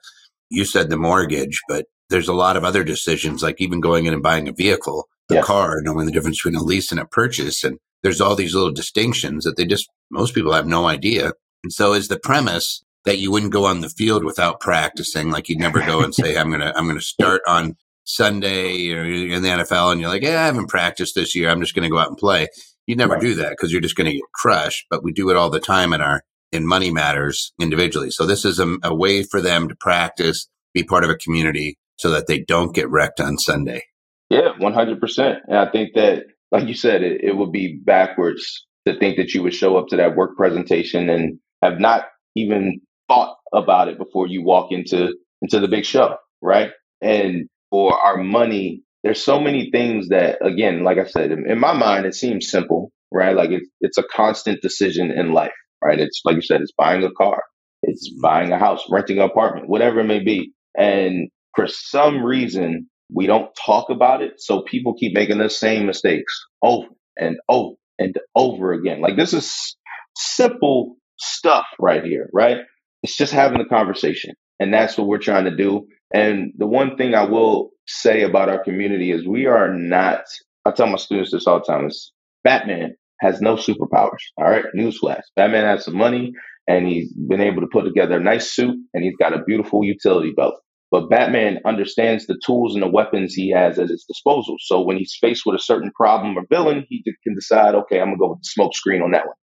You 0.51 0.65
said 0.65 0.91
the 0.91 0.97
mortgage, 0.97 1.61
but 1.69 1.87
there's 2.11 2.29
a 2.29 2.35
lot 2.35 2.57
of 2.57 2.65
other 2.65 2.85
decisions, 2.85 3.43
like 3.43 3.61
even 3.61 3.81
going 3.81 4.07
in 4.07 4.13
and 4.13 4.23
buying 4.23 4.49
a 4.49 4.53
vehicle, 4.53 5.09
the 5.29 5.37
yeah. 5.37 5.43
car, 5.43 5.81
knowing 5.83 6.07
the 6.07 6.13
difference 6.13 6.43
between 6.43 6.61
a 6.61 6.63
lease 6.63 6.91
and 6.91 7.01
a 7.01 7.07
purchase. 7.07 7.65
And 7.65 7.79
there's 8.03 8.21
all 8.21 8.37
these 8.37 8.55
little 8.55 8.73
distinctions 8.73 9.45
that 9.45 9.57
they 9.57 9.65
just, 9.65 9.89
most 10.11 10.35
people 10.35 10.53
have 10.53 10.67
no 10.67 10.87
idea. 10.87 11.33
And 11.63 11.73
so 11.73 11.95
is 11.95 12.09
the 12.09 12.19
premise 12.19 12.85
that 13.05 13.19
you 13.19 13.31
wouldn't 13.31 13.53
go 13.53 13.67
on 13.67 13.81
the 13.81 13.89
field 13.89 14.25
without 14.25 14.61
practicing. 14.61 15.31
Like 15.31 15.49
you'd 15.49 15.59
never 15.59 15.81
go 15.81 16.03
and 16.03 16.15
say, 16.15 16.37
I'm 16.37 16.49
going 16.49 16.61
to, 16.61 16.77
I'm 16.77 16.85
going 16.85 16.99
to 16.99 17.05
start 17.05 17.43
on 17.47 17.77
Sunday 18.05 18.91
or 18.93 19.05
in 19.05 19.43
the 19.43 19.49
NFL. 19.49 19.93
And 19.93 20.01
you're 20.01 20.11
like, 20.11 20.23
yeah, 20.23 20.43
I 20.43 20.47
haven't 20.47 20.69
practiced 20.69 21.15
this 21.15 21.35
year. 21.35 21.49
I'm 21.51 21.61
just 21.61 21.75
going 21.75 21.85
to 21.85 21.91
go 21.91 21.99
out 21.99 22.09
and 22.09 22.19
play. 22.19 22.49
You 22.87 22.97
never 22.97 23.15
right. 23.15 23.23
do 23.23 23.35
that 23.37 23.51
because 23.51 23.73
you're 23.73 23.81
just 23.81 23.97
going 23.97 24.07
to 24.11 24.13
get 24.13 24.33
crushed. 24.33 24.87
But 24.91 25.03
we 25.03 25.13
do 25.13 25.31
it 25.31 25.37
all 25.37 25.51
the 25.51 25.61
time 25.61 25.93
in 25.93 26.03
our, 26.03 26.23
in 26.55 26.67
money 26.67 26.91
matters 26.91 27.53
individually. 27.61 28.11
So 28.11 28.27
this 28.27 28.45
is 28.45 28.59
a, 28.59 28.77
a 28.83 28.95
way 28.95 29.23
for 29.23 29.41
them 29.41 29.69
to 29.69 29.77
practice, 29.77 30.49
be 30.73 30.83
part 30.83 31.05
of 31.05 31.11
a 31.11 31.17
community 31.17 31.79
so 31.97 32.11
that 32.11 32.27
they 32.27 32.41
don't 32.41 32.75
get 32.75 32.91
wrecked 32.91 33.21
on 33.21 33.39
Sunday. 33.39 33.83
Yeah, 34.31 34.53
100%. 34.61 35.37
And 35.47 35.59
I 35.59 35.71
think 35.71 35.95
that, 35.95 36.25
like 36.51 36.67
you 36.67 36.75
said, 36.75 37.03
it, 37.03 37.23
it 37.23 37.37
would 37.37 37.53
be 37.53 37.81
backwards 37.85 38.67
to 38.87 38.99
think 38.99 39.17
that 39.17 39.35
you 39.35 39.43
would 39.43 39.55
show 39.55 39.77
up 39.77 39.89
to 39.89 39.97
that 39.97 40.17
work 40.17 40.37
presentation 40.37 41.09
and 41.09 41.39
have 41.63 41.79
not 41.79 42.07
even 42.37 42.81
thought 43.09 43.37
about 43.53 43.89
it 43.89 43.99
before 43.99 44.27
you 44.27 44.43
walk 44.43 44.73
into 44.73 45.15
into 45.43 45.61
the 45.61 45.69
big 45.69 45.85
show, 45.85 46.17
right? 46.41 46.71
And 47.03 47.49
for 47.71 47.99
our 47.99 48.17
money, 48.17 48.83
there's 49.03 49.23
so 49.23 49.39
many 49.41 49.71
things 49.71 50.09
that, 50.09 50.39
again, 50.45 50.85
like 50.85 50.99
I 50.99 51.05
said, 51.05 51.31
in, 51.31 51.49
in 51.49 51.61
my 51.61 51.75
mind, 51.75 52.07
it 52.07 52.15
seems 52.15 52.51
simple, 52.51 52.91
right? 53.13 53.37
Like 53.37 53.51
it's 53.51 53.69
it's 53.81 53.99
a 53.99 54.03
constant 54.03 54.63
decision 54.63 55.11
in 55.11 55.33
life, 55.33 55.53
right? 55.85 56.01
It's 56.01 56.21
like 56.25 56.37
you 56.37 56.43
said, 56.43 56.61
it's 56.61 56.73
buying 56.77 57.05
a 57.05 57.11
car, 57.13 57.43
it's 57.83 58.11
mm-hmm. 58.11 58.21
buying 58.23 58.53
a 58.53 58.59
house, 58.59 58.83
renting 58.91 59.19
an 59.19 59.25
apartment, 59.25 59.69
whatever 59.69 60.01
it 60.01 60.05
may 60.05 60.21
be, 60.23 60.53
and 60.77 61.29
for 61.55 61.67
some 61.69 62.23
reason 62.23 62.89
we 63.13 63.27
don't 63.27 63.51
talk 63.65 63.91
about 63.91 64.23
it, 64.23 64.35
so 64.39 64.63
people 64.63 64.95
keep 64.95 65.15
making 65.15 65.39
the 65.39 65.51
same 65.51 65.87
mistakes 65.87 66.33
over 66.63 66.89
and 67.17 67.37
over 67.49 67.75
and 67.99 68.17
over 68.35 68.73
again. 68.73 69.01
Like 69.01 69.17
this 69.17 69.33
is 69.33 69.77
simple 70.17 70.97
stuff 71.19 71.67
right 71.79 72.03
here, 72.05 72.29
right? 72.33 72.59
It's 73.03 73.17
just 73.17 73.33
having 73.33 73.61
a 73.61 73.67
conversation. 73.67 74.35
And 74.61 74.73
that's 74.73 74.97
what 74.97 75.07
we're 75.07 75.19
trying 75.19 75.45
to 75.45 75.57
do. 75.57 75.87
And 76.13 76.53
the 76.57 76.67
one 76.67 76.97
thing 76.97 77.15
I 77.15 77.25
will 77.25 77.71
say 77.87 78.23
about 78.23 78.49
our 78.49 78.63
community 78.63 79.11
is 79.11 79.27
we 79.27 79.47
are 79.47 79.73
not, 79.73 80.21
I 80.65 80.71
tell 80.71 80.87
my 80.87 80.97
students 80.97 81.33
this 81.33 81.47
all 81.47 81.59
the 81.59 81.65
time, 81.65 81.87
is 81.87 82.13
Batman 82.45 82.97
has 83.25 83.41
no 83.41 83.57
superpowers. 83.57 84.23
All 84.39 84.51
right. 84.51 84.67
Newsflash. 84.77 85.23
Batman 85.37 85.65
has 85.65 85.85
some 85.85 85.97
money 85.97 86.33
and 86.69 86.87
he's 86.89 87.13
been 87.13 87.41
able 87.41 87.63
to 87.63 87.69
put 87.69 87.85
together 87.85 88.19
a 88.19 88.23
nice 88.23 88.53
suit 88.53 88.77
and 88.95 89.05
he's 89.05 89.17
got 89.19 89.35
a 89.35 89.45
beautiful 89.45 89.85
utility 89.85 90.33
belt. 90.37 90.57
But 90.91 91.11
Batman 91.11 91.61
understands 91.67 92.27
the 92.27 92.39
tools 92.47 92.75
and 92.75 92.83
the 92.83 92.89
weapons 92.89 93.35
he 93.35 93.51
has 93.51 93.79
at 93.81 93.89
his 93.89 94.05
disposal. 94.07 94.57
So 94.61 94.83
when 94.83 94.97
he's 94.99 95.17
faced 95.21 95.45
with 95.47 95.57
a 95.57 95.63
certain 95.63 95.91
problem 95.97 96.39
or 96.39 96.45
villain, 96.51 96.87
he 96.89 97.03
can 97.25 97.35
decide, 97.35 97.75
okay, 97.75 98.01
I'm 98.01 98.09
gonna 98.09 98.19
go 98.19 98.31
with 98.31 98.41
the 98.41 98.49
smoke 98.49 98.77
screen 98.77 99.03
on 99.03 99.13
that 99.13 99.27
one. 99.27 99.37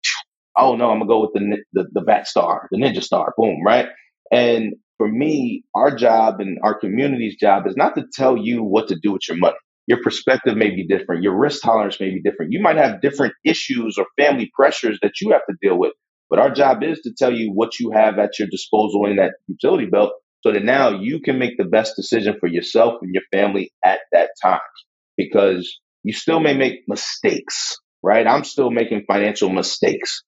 Oh 0.58 0.76
no, 0.76 0.92
I'm 0.92 1.00
gonna 1.00 1.08
go 1.10 1.22
with 1.22 1.34
the 1.34 1.58
the, 1.74 1.88
the 1.94 2.02
Bat 2.02 2.28
Star, 2.28 2.68
the 2.72 2.78
Ninja 2.78 3.04
Star. 3.04 3.34
Boom, 3.38 3.64
right? 3.66 3.90
And 4.32 4.76
for 4.98 5.08
me, 5.08 5.64
our 5.76 5.96
job 5.96 6.40
and 6.42 6.60
our 6.64 6.80
community's 6.80 7.38
job 7.38 7.68
is 7.68 7.78
not 7.78 7.96
to 7.96 8.06
tell 8.14 8.38
you 8.38 8.64
what 8.64 8.90
to 8.90 8.98
do 9.02 9.14
with 9.14 9.28
your 9.28 9.38
money. 9.38 9.58
Your 9.90 10.04
perspective 10.04 10.58
may 10.58 10.72
be 10.72 10.88
different. 10.88 11.24
Your 11.24 11.38
risk 11.38 11.64
tolerance 11.64 12.00
may 12.00 12.12
be 12.12 12.22
different. 12.22 12.54
You 12.54 12.62
might 12.62 12.78
have 12.78 13.02
different 13.02 13.34
issues 13.46 13.98
or 14.00 14.08
family 14.18 14.52
pressures 14.56 15.00
that 15.04 15.22
you 15.22 15.32
have 15.32 15.42
to 15.50 15.58
deal 15.64 15.80
with. 15.80 15.94
But 16.30 16.40
our 16.40 16.52
job 16.52 16.84
is 16.84 17.02
to 17.02 17.14
tell 17.18 17.34
you 17.34 17.52
what 17.54 17.80
you 17.80 17.92
have 17.96 18.20
at 18.20 18.40
your 18.40 18.50
disposal 18.50 19.08
in 19.08 19.18
that 19.18 19.34
utility 19.48 19.88
belt 19.88 20.14
so 20.44 20.54
that 20.54 20.64
now 20.64 20.92
you 21.02 21.22
can 21.22 21.40
make 21.40 21.58
the 21.58 21.66
best 21.66 21.96
decision 21.98 22.38
for 22.40 22.48
yourself 22.48 22.96
and 23.04 23.14
your 23.14 23.24
family 23.34 23.74
at 23.86 24.02
that 24.14 24.32
time 24.44 24.62
because 25.18 25.80
you 26.04 26.14
still 26.14 26.42
may 26.42 26.56
make 26.56 26.82
mistakes, 26.88 27.78
right? 28.04 28.28
I'm 28.28 28.46
still 28.46 28.72
making 28.72 29.06
financial 29.08 29.50
mistakes, 29.50 30.24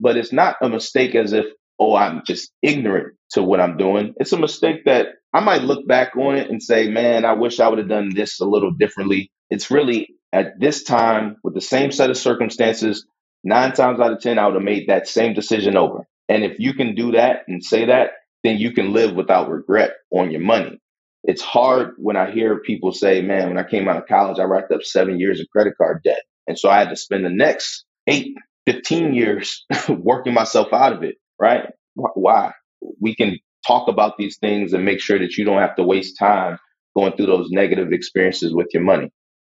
but 0.00 0.18
it's 0.18 0.32
not 0.32 0.56
a 0.62 0.70
mistake 0.70 1.16
as 1.16 1.34
if, 1.34 1.46
oh, 1.80 1.96
I'm 1.96 2.22
just 2.26 2.52
ignorant 2.62 3.16
to 3.32 3.42
what 3.42 3.60
I'm 3.60 3.76
doing. 3.78 4.14
It's 4.18 4.32
a 4.32 4.38
mistake 4.38 4.84
that 4.86 5.08
I 5.34 5.40
might 5.40 5.62
look 5.62 5.86
back 5.88 6.16
on 6.16 6.36
it 6.36 6.50
and 6.50 6.62
say, 6.62 6.88
man, 6.88 7.24
I 7.24 7.34
wish 7.34 7.60
I 7.60 7.68
would 7.68 7.78
have 7.78 7.88
done 7.88 8.14
this 8.14 8.40
a 8.40 8.46
little 8.46 8.72
differently. 8.72 9.30
It's 9.50 9.70
really 9.70 10.08
at 10.32 10.60
this 10.60 10.84
time 10.84 11.36
with 11.44 11.54
the 11.54 11.62
same 11.62 11.92
set 11.92 12.10
of 12.10 12.16
circumstances, 12.18 13.06
nine 13.44 13.72
times 13.72 14.00
out 14.00 14.12
of 14.12 14.20
10, 14.20 14.38
I 14.38 14.46
would 14.46 14.54
have 14.56 14.64
made 14.64 14.88
that 14.88 15.08
same 15.08 15.34
decision 15.34 15.76
over. 15.76 16.06
And 16.28 16.44
if 16.44 16.58
you 16.60 16.74
can 16.74 16.94
do 16.94 17.12
that 17.12 17.42
and 17.48 17.64
say 17.64 17.86
that, 17.86 18.10
then 18.44 18.58
you 18.58 18.72
can 18.72 18.92
live 18.92 19.14
without 19.14 19.50
regret 19.50 19.92
on 20.12 20.30
your 20.30 20.42
money. 20.42 20.80
It's 21.24 21.42
hard 21.42 21.94
when 21.98 22.16
I 22.16 22.30
hear 22.30 22.60
people 22.60 22.92
say, 22.92 23.22
man, 23.22 23.48
when 23.48 23.58
I 23.58 23.68
came 23.68 23.88
out 23.88 23.98
of 23.98 24.06
college, 24.08 24.38
I 24.38 24.44
racked 24.44 24.72
up 24.72 24.82
seven 24.82 25.20
years 25.20 25.40
of 25.40 25.48
credit 25.50 25.74
card 25.78 26.02
debt. 26.04 26.22
And 26.46 26.58
so 26.58 26.70
I 26.70 26.78
had 26.78 26.90
to 26.90 26.96
spend 26.96 27.24
the 27.24 27.30
next 27.30 27.84
eight, 28.06 28.36
15 28.66 29.14
years 29.14 29.64
working 29.88 30.34
myself 30.34 30.72
out 30.72 30.92
of 30.94 31.02
it, 31.02 31.16
right? 31.38 31.66
Why? 31.94 32.52
We 33.00 33.14
can 33.14 33.38
talk 33.66 33.88
about 33.88 34.16
these 34.18 34.38
things 34.38 34.72
and 34.72 34.84
make 34.84 35.00
sure 35.00 35.18
that 35.18 35.36
you 35.36 35.44
don't 35.44 35.60
have 35.60 35.76
to 35.76 35.82
waste 35.82 36.18
time 36.18 36.58
going 36.96 37.12
through 37.16 37.26
those 37.26 37.48
negative 37.50 37.92
experiences 37.92 38.54
with 38.54 38.68
your 38.72 38.82
money. 38.82 39.10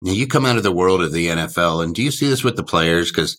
Now, 0.03 0.13
you 0.13 0.27
come 0.27 0.47
out 0.47 0.57
of 0.57 0.63
the 0.63 0.73
world 0.73 1.03
of 1.03 1.13
the 1.13 1.29
NFL, 1.29 1.83
and 1.83 1.95
do 1.95 2.03
you 2.03 2.11
see 2.11 2.29
this 2.29 2.45
with 2.45 2.57
the 2.57 2.63
players? 2.63 3.11
Because 3.11 3.37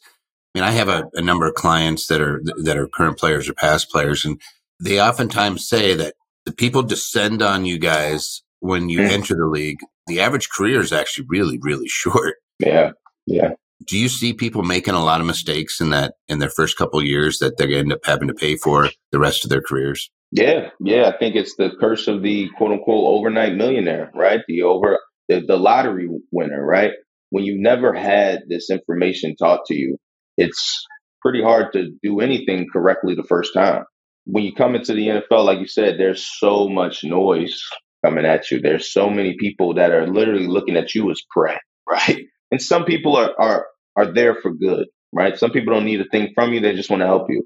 I 0.54 0.60
mean, 0.60 0.68
I 0.68 0.72
have 0.72 0.90
a, 0.90 1.06
a 1.14 1.22
number 1.22 1.48
of 1.48 1.54
clients 1.54 2.08
that 2.08 2.22
are 2.22 2.42
that 2.64 2.78
are 2.78 2.88
current 2.88 3.18
players 3.18 3.48
or 3.48 3.54
past 3.54 3.90
players, 3.90 4.26
and 4.26 4.42
they 4.82 5.02
oftentimes 5.02 5.68
say 5.68 5.94
that 5.94 6.16
the 6.46 6.52
people 6.52 6.84
descend 6.84 7.42
on 7.42 7.66
you 7.66 7.78
guys 7.78 8.42
when 8.60 8.90
you 8.90 9.00
mm. 9.00 9.10
enter 9.10 9.36
the 9.36 9.46
league. 9.46 9.80
The 10.08 10.20
average 10.20 10.50
career 10.50 10.82
is 10.82 10.92
actually 10.92 11.28
really, 11.30 11.60
really 11.62 11.88
short. 11.90 12.36
Yeah. 12.60 12.92
Yeah. 13.26 13.52
Do 13.86 13.98
you 13.98 14.10
see 14.10 14.34
people 14.34 14.64
making 14.64 14.94
a 14.94 15.04
lot 15.04 15.22
of 15.22 15.28
mistakes 15.28 15.80
in 15.80 15.92
that 15.92 16.14
in 16.28 16.40
their 16.40 16.50
first 16.50 16.78
couple 16.78 17.02
years 17.04 17.40
that 17.40 17.58
they 17.58 17.74
end 17.76 17.94
up 17.94 18.00
having 18.04 18.28
to 18.28 18.34
pay 18.34 18.56
for 18.56 18.90
the 19.12 19.20
rest 19.20 19.44
of 19.44 19.50
their 19.50 19.62
careers? 19.62 20.10
Yeah, 20.32 20.70
yeah. 20.80 21.12
I 21.14 21.18
think 21.18 21.36
it's 21.36 21.56
the 21.56 21.72
curse 21.80 22.08
of 22.08 22.22
the 22.22 22.50
quote 22.58 22.72
unquote 22.72 23.20
overnight 23.20 23.56
millionaire, 23.56 24.12
right? 24.14 24.42
The 24.48 24.64
over 24.64 25.00
the, 25.28 25.42
the 25.46 25.58
lottery 25.58 26.10
winner, 26.32 26.64
right? 26.64 26.92
When 27.32 27.44
you 27.44 27.62
never 27.62 27.94
had 27.94 28.44
this 28.48 28.70
information 28.70 29.36
taught 29.36 29.66
to 29.68 29.76
you, 29.76 29.98
it's 30.38 30.86
pretty 31.22 31.42
hard 31.42 31.74
to 31.74 31.92
do 32.04 32.20
anything 32.20 32.68
correctly 32.72 33.16
the 33.16 33.24
first 33.24 33.54
time. 33.54 33.84
When 34.26 34.44
you 34.44 34.54
come 34.54 34.76
into 34.76 34.94
the 34.94 35.08
NFL, 35.08 35.46
like 35.46 35.60
you 35.60 35.68
said, 35.68 35.96
there's 35.98 36.28
so 36.38 36.68
much 36.68 37.04
noise 37.04 37.62
coming 38.06 38.26
at 38.26 38.52
you. 38.52 38.62
There's 38.62 38.92
so 38.92 39.10
many 39.10 39.36
people 39.40 39.76
that 39.76 39.92
are 39.92 40.08
literally 40.08 40.48
looking 40.48 40.78
at 40.78 40.94
you 40.94 41.10
as 41.12 41.22
prey, 41.32 41.58
right? 41.90 42.26
And 42.52 42.62
some 42.62 42.86
people 42.86 43.16
are 43.16 43.32
are 43.40 43.68
are 43.96 44.14
there 44.14 44.36
for 44.36 44.54
good, 44.54 44.88
right? 45.14 45.38
Some 45.38 45.52
people 45.52 45.74
don't 45.74 45.86
need 45.86 46.02
a 46.02 46.10
thing 46.10 46.32
from 46.36 46.54
you; 46.54 46.60
they 46.62 46.76
just 46.76 46.90
want 46.90 47.02
to 47.02 47.08
help 47.08 47.28
you. 47.30 47.44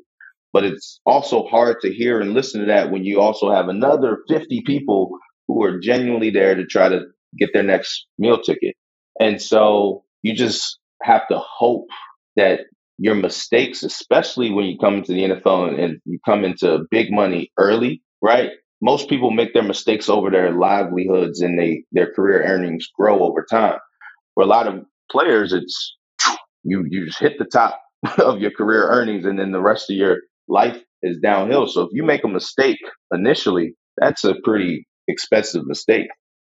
But 0.53 0.65
it's 0.65 0.99
also 1.05 1.45
hard 1.47 1.81
to 1.81 1.93
hear 1.93 2.21
and 2.21 2.33
listen 2.33 2.61
to 2.61 2.67
that 2.67 2.91
when 2.91 3.05
you 3.05 3.19
also 3.21 3.51
have 3.51 3.69
another 3.69 4.19
50 4.29 4.61
people 4.65 5.17
who 5.47 5.63
are 5.63 5.79
genuinely 5.79 6.29
there 6.29 6.55
to 6.55 6.65
try 6.65 6.89
to 6.89 7.01
get 7.37 7.49
their 7.53 7.63
next 7.63 8.05
meal 8.19 8.39
ticket. 8.39 8.75
And 9.19 9.41
so 9.41 10.03
you 10.21 10.35
just 10.35 10.79
have 11.01 11.27
to 11.29 11.39
hope 11.39 11.87
that 12.35 12.61
your 12.97 13.15
mistakes, 13.15 13.83
especially 13.83 14.51
when 14.51 14.65
you 14.65 14.77
come 14.77 14.95
into 14.95 15.13
the 15.13 15.23
NFL 15.23 15.69
and, 15.69 15.79
and 15.79 16.01
you 16.05 16.19
come 16.25 16.45
into 16.45 16.85
big 16.91 17.11
money 17.11 17.51
early, 17.57 18.01
right? 18.21 18.51
Most 18.81 19.09
people 19.09 19.31
make 19.31 19.53
their 19.53 19.63
mistakes 19.63 20.09
over 20.09 20.29
their 20.29 20.51
livelihoods 20.53 21.41
and 21.41 21.59
they 21.59 21.83
their 21.91 22.13
career 22.13 22.43
earnings 22.43 22.87
grow 22.97 23.21
over 23.23 23.45
time. 23.49 23.79
For 24.35 24.43
a 24.43 24.47
lot 24.47 24.67
of 24.67 24.85
players, 25.13 25.53
it's 25.53 25.97
you 26.63 26.85
you 26.89 27.05
just 27.05 27.19
hit 27.19 27.33
the 27.39 27.45
top 27.45 27.79
of 28.19 28.39
your 28.39 28.51
career 28.51 28.87
earnings 28.89 29.25
and 29.25 29.39
then 29.39 29.51
the 29.51 29.61
rest 29.61 29.89
of 29.89 29.95
your 29.97 30.17
life 30.47 30.81
is 31.01 31.17
downhill. 31.21 31.67
So 31.67 31.81
if 31.83 31.89
you 31.91 32.03
make 32.03 32.23
a 32.23 32.27
mistake 32.29 32.79
initially, 33.13 33.75
that's 33.97 34.23
a 34.23 34.35
pretty 34.43 34.87
expensive 35.07 35.65
mistake. 35.65 36.07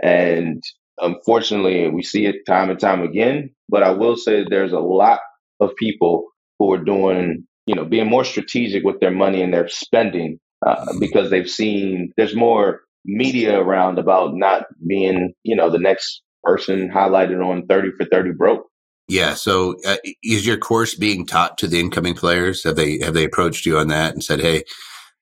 And 0.02 0.62
unfortunately, 0.98 1.90
we 1.90 2.02
see 2.02 2.26
it 2.26 2.36
time 2.46 2.70
and 2.70 2.80
time 2.80 3.02
again. 3.02 3.50
But 3.68 3.82
I 3.82 3.90
will 3.90 4.16
say 4.16 4.44
there's 4.48 4.72
a 4.72 4.80
lot 4.80 5.20
of 5.60 5.70
people 5.76 6.26
who 6.58 6.72
are 6.72 6.82
doing, 6.84 7.46
you 7.66 7.74
know, 7.74 7.84
being 7.84 8.08
more 8.08 8.24
strategic 8.24 8.84
with 8.84 9.00
their 9.00 9.10
money 9.10 9.42
and 9.42 9.52
their 9.52 9.68
spending 9.68 10.38
uh, 10.66 10.86
because 11.00 11.30
they've 11.30 11.48
seen 11.50 12.12
there's 12.16 12.34
more 12.34 12.82
media 13.04 13.58
around 13.58 13.98
about 13.98 14.34
not 14.34 14.64
being, 14.86 15.32
you 15.44 15.56
know, 15.56 15.70
the 15.70 15.78
next 15.78 16.22
person 16.48 16.90
highlighted 16.90 17.44
on 17.44 17.66
30 17.66 17.90
for 17.98 18.06
30 18.06 18.32
broke. 18.32 18.66
Yeah. 19.06 19.34
So, 19.34 19.76
uh, 19.86 19.96
is 20.22 20.46
your 20.46 20.56
course 20.56 20.94
being 20.94 21.26
taught 21.26 21.58
to 21.58 21.66
the 21.66 21.80
incoming 21.80 22.14
players? 22.14 22.64
Have 22.64 22.76
they 22.76 22.98
have 22.98 23.14
they 23.14 23.24
approached 23.24 23.66
you 23.66 23.78
on 23.78 23.88
that 23.88 24.12
and 24.12 24.22
said, 24.22 24.40
"Hey, 24.40 24.64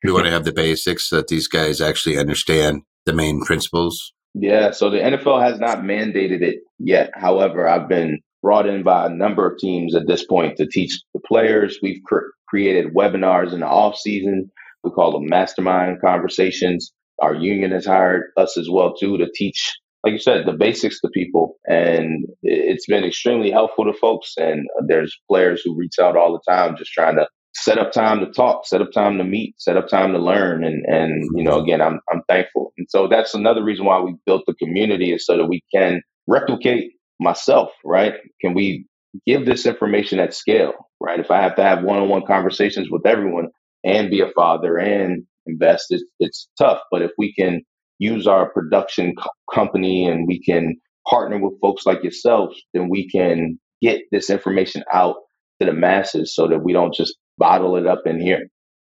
we 0.03 0.13
want 0.13 0.25
to 0.25 0.31
have 0.31 0.45
the 0.45 0.53
basics 0.53 1.09
so 1.09 1.17
that 1.17 1.29
these 1.29 1.49
guys 1.49 1.81
actually 1.81 2.19
understand 2.19 2.83
the 3.05 3.13
main 3.13 3.43
principles"? 3.43 4.13
Yeah. 4.35 4.73
So 4.73 4.91
the 4.91 4.99
NFL 4.99 5.41
has 5.41 5.61
not 5.61 5.79
mandated 5.79 6.43
it 6.43 6.59
yet. 6.79 7.11
However, 7.15 7.69
I've 7.69 7.89
been 7.89 8.19
brought 8.43 8.67
in 8.67 8.83
by 8.83 9.07
a 9.07 9.11
number 9.11 9.49
of 9.49 9.59
teams 9.59 9.95
at 9.95 10.07
this 10.07 10.25
point 10.25 10.57
to 10.57 10.67
teach 10.67 11.01
the 11.15 11.21
players. 11.27 11.79
We've 11.81 12.03
cr- 12.05 12.31
created 12.49 12.93
webinars 12.95 13.53
in 13.53 13.61
the 13.61 13.67
off 13.67 13.97
season. 13.97 14.51
We 14.83 14.91
call 14.91 15.13
them 15.13 15.29
mastermind 15.29 16.01
conversations. 16.01 16.93
Our 17.21 17.35
union 17.35 17.71
has 17.71 17.87
hired 17.87 18.25
us 18.37 18.59
as 18.59 18.69
well 18.69 18.95
too 18.95 19.17
to 19.19 19.29
teach 19.33 19.73
like 20.07 20.13
you 20.13 20.21
said, 20.21 20.47
the 20.47 20.53
basics 20.53 21.01
to 21.01 21.09
people. 21.09 21.57
And 21.67 22.27
it's 22.43 22.87
been 22.87 23.03
extremely 23.03 23.51
helpful 23.51 23.87
to 23.87 23.93
folks. 23.93 24.35
And 24.37 24.69
there's 24.87 25.19
players 25.29 25.63
who 25.65 25.77
reach 25.77 25.99
out 26.01 26.17
all 26.17 26.33
the 26.33 26.53
time 26.53 26.77
just 26.77 26.93
trying 26.93 27.17
to 27.17 27.27
set 27.55 27.79
up 27.79 27.91
time 27.91 28.21
to 28.21 28.31
talk, 28.31 28.67
set 28.69 28.81
up 28.81 28.93
time 28.93 29.19
to 29.19 29.25
meet, 29.25 29.61
set 29.61 29.77
up 29.77 29.89
time 29.89 30.13
to 30.13 30.19
learn. 30.21 30.63
And, 30.63 30.85
and, 30.87 31.29
you 31.35 31.43
know, 31.43 31.59
again, 31.59 31.81
I'm, 31.81 31.99
I'm 32.13 32.23
thankful. 32.29 32.73
And 32.79 32.87
so 32.89 33.09
that's 33.09 33.35
another 33.35 33.65
reason 33.65 33.85
why 33.85 33.99
we 33.99 34.15
built 34.27 34.45
the 34.47 34.55
community 34.55 35.13
is 35.13 35.27
so 35.27 35.37
that 35.39 35.47
we 35.47 35.61
can 35.75 36.03
replicate 36.29 36.93
myself, 37.19 37.71
right? 37.85 38.15
Can 38.41 38.55
we 38.55 38.87
give 39.27 39.45
this 39.45 39.67
information 39.67 40.21
at 40.21 40.35
scale, 40.35 40.75
right? 41.01 41.19
If 41.19 41.33
I 41.33 41.43
have 41.43 41.57
to 41.57 41.65
have 41.65 41.83
one-on-one 41.83 42.27
conversations 42.27 42.89
with 42.93 43.07
everyone 43.07 43.49
and 43.83 44.09
be 44.09 44.21
a 44.21 44.31
father 44.37 44.79
and 44.79 45.25
invest, 45.47 45.87
it's, 45.91 46.05
it's 46.21 46.49
tough. 46.57 46.79
But 46.93 47.03
if 47.03 47.11
we 47.19 47.35
can 47.35 47.63
use 47.99 48.27
our 48.27 48.51
production 48.51 49.15
co- 49.17 49.31
company 49.53 50.07
and 50.07 50.27
we 50.27 50.41
can 50.43 50.77
partner 51.09 51.39
with 51.39 51.61
folks 51.61 51.87
like 51.87 52.03
yourselves, 52.03 52.61
then 52.75 52.89
we 52.89 53.09
can 53.09 53.59
get 53.81 54.03
this 54.11 54.31
information 54.31 54.83
out 54.93 55.17
to 55.61 55.67
the 55.67 55.73
masses 55.73 56.35
so 56.35 56.49
that 56.49 56.63
we 56.63 56.73
don't 56.73 56.95
just 56.95 57.17
bottle 57.39 57.77
it 57.77 57.87
up 57.87 58.03
in 58.07 58.21
here. 58.21 58.49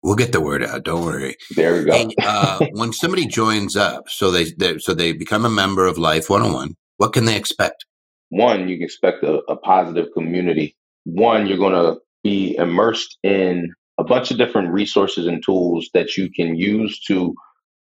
We'll 0.04 0.16
get 0.16 0.32
the 0.32 0.42
word 0.42 0.64
out. 0.64 0.84
Don't 0.84 1.04
worry. 1.04 1.36
There 1.56 1.74
we 1.74 1.86
go. 1.86 1.92
Hey, 1.92 2.10
uh, 2.24 2.66
when 2.72 2.94
somebody 2.94 3.26
joins 3.26 3.76
up, 3.76 4.10
so 4.10 4.32
they, 4.32 4.52
they, 4.58 4.78
so 4.78 4.94
they 4.94 5.12
become 5.14 5.44
a 5.44 5.50
member 5.50 5.86
of 5.86 5.98
Life 5.98 6.30
101. 6.30 6.76
What 6.98 7.14
can 7.14 7.26
they 7.26 7.36
expect? 7.36 7.86
One, 8.30 8.68
you 8.68 8.78
can 8.78 8.86
expect 8.86 9.24
a, 9.24 9.40
a 9.50 9.58
positive 9.58 10.08
community. 10.14 10.76
One, 11.06 11.48
you're 11.48 11.58
going 11.58 11.74
to 11.74 12.00
be 12.24 12.56
immersed 12.58 13.18
in 13.24 13.74
a 13.98 14.04
bunch 14.04 14.32
of 14.32 14.38
different 14.38 14.70
resources 14.70 15.26
and 15.26 15.44
tools 15.44 15.90
that 15.94 16.18
you 16.18 16.30
can 16.30 16.56
use 16.56 17.00
to 17.08 17.34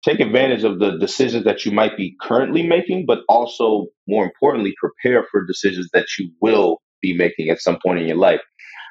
take 0.04 0.20
advantage 0.20 0.64
of 0.64 0.78
the 0.80 0.99
decisions 0.99 1.44
that 1.44 1.64
you 1.66 1.73
might 1.73 1.96
be 1.96 2.16
currently 2.23 2.66
making, 2.66 3.06
but 3.06 3.20
also 3.28 3.87
more 4.08 4.25
importantly, 4.25 4.75
prepare 4.80 5.26
for 5.30 5.46
decisions 5.46 5.90
that 5.94 6.06
you 6.18 6.30
will 6.42 6.80
be 7.02 7.16
making 7.16 7.50
at 7.50 7.61
some 7.61 7.78
point 7.84 8.00
in 8.00 8.06
your 8.08 8.16
life. 8.18 8.40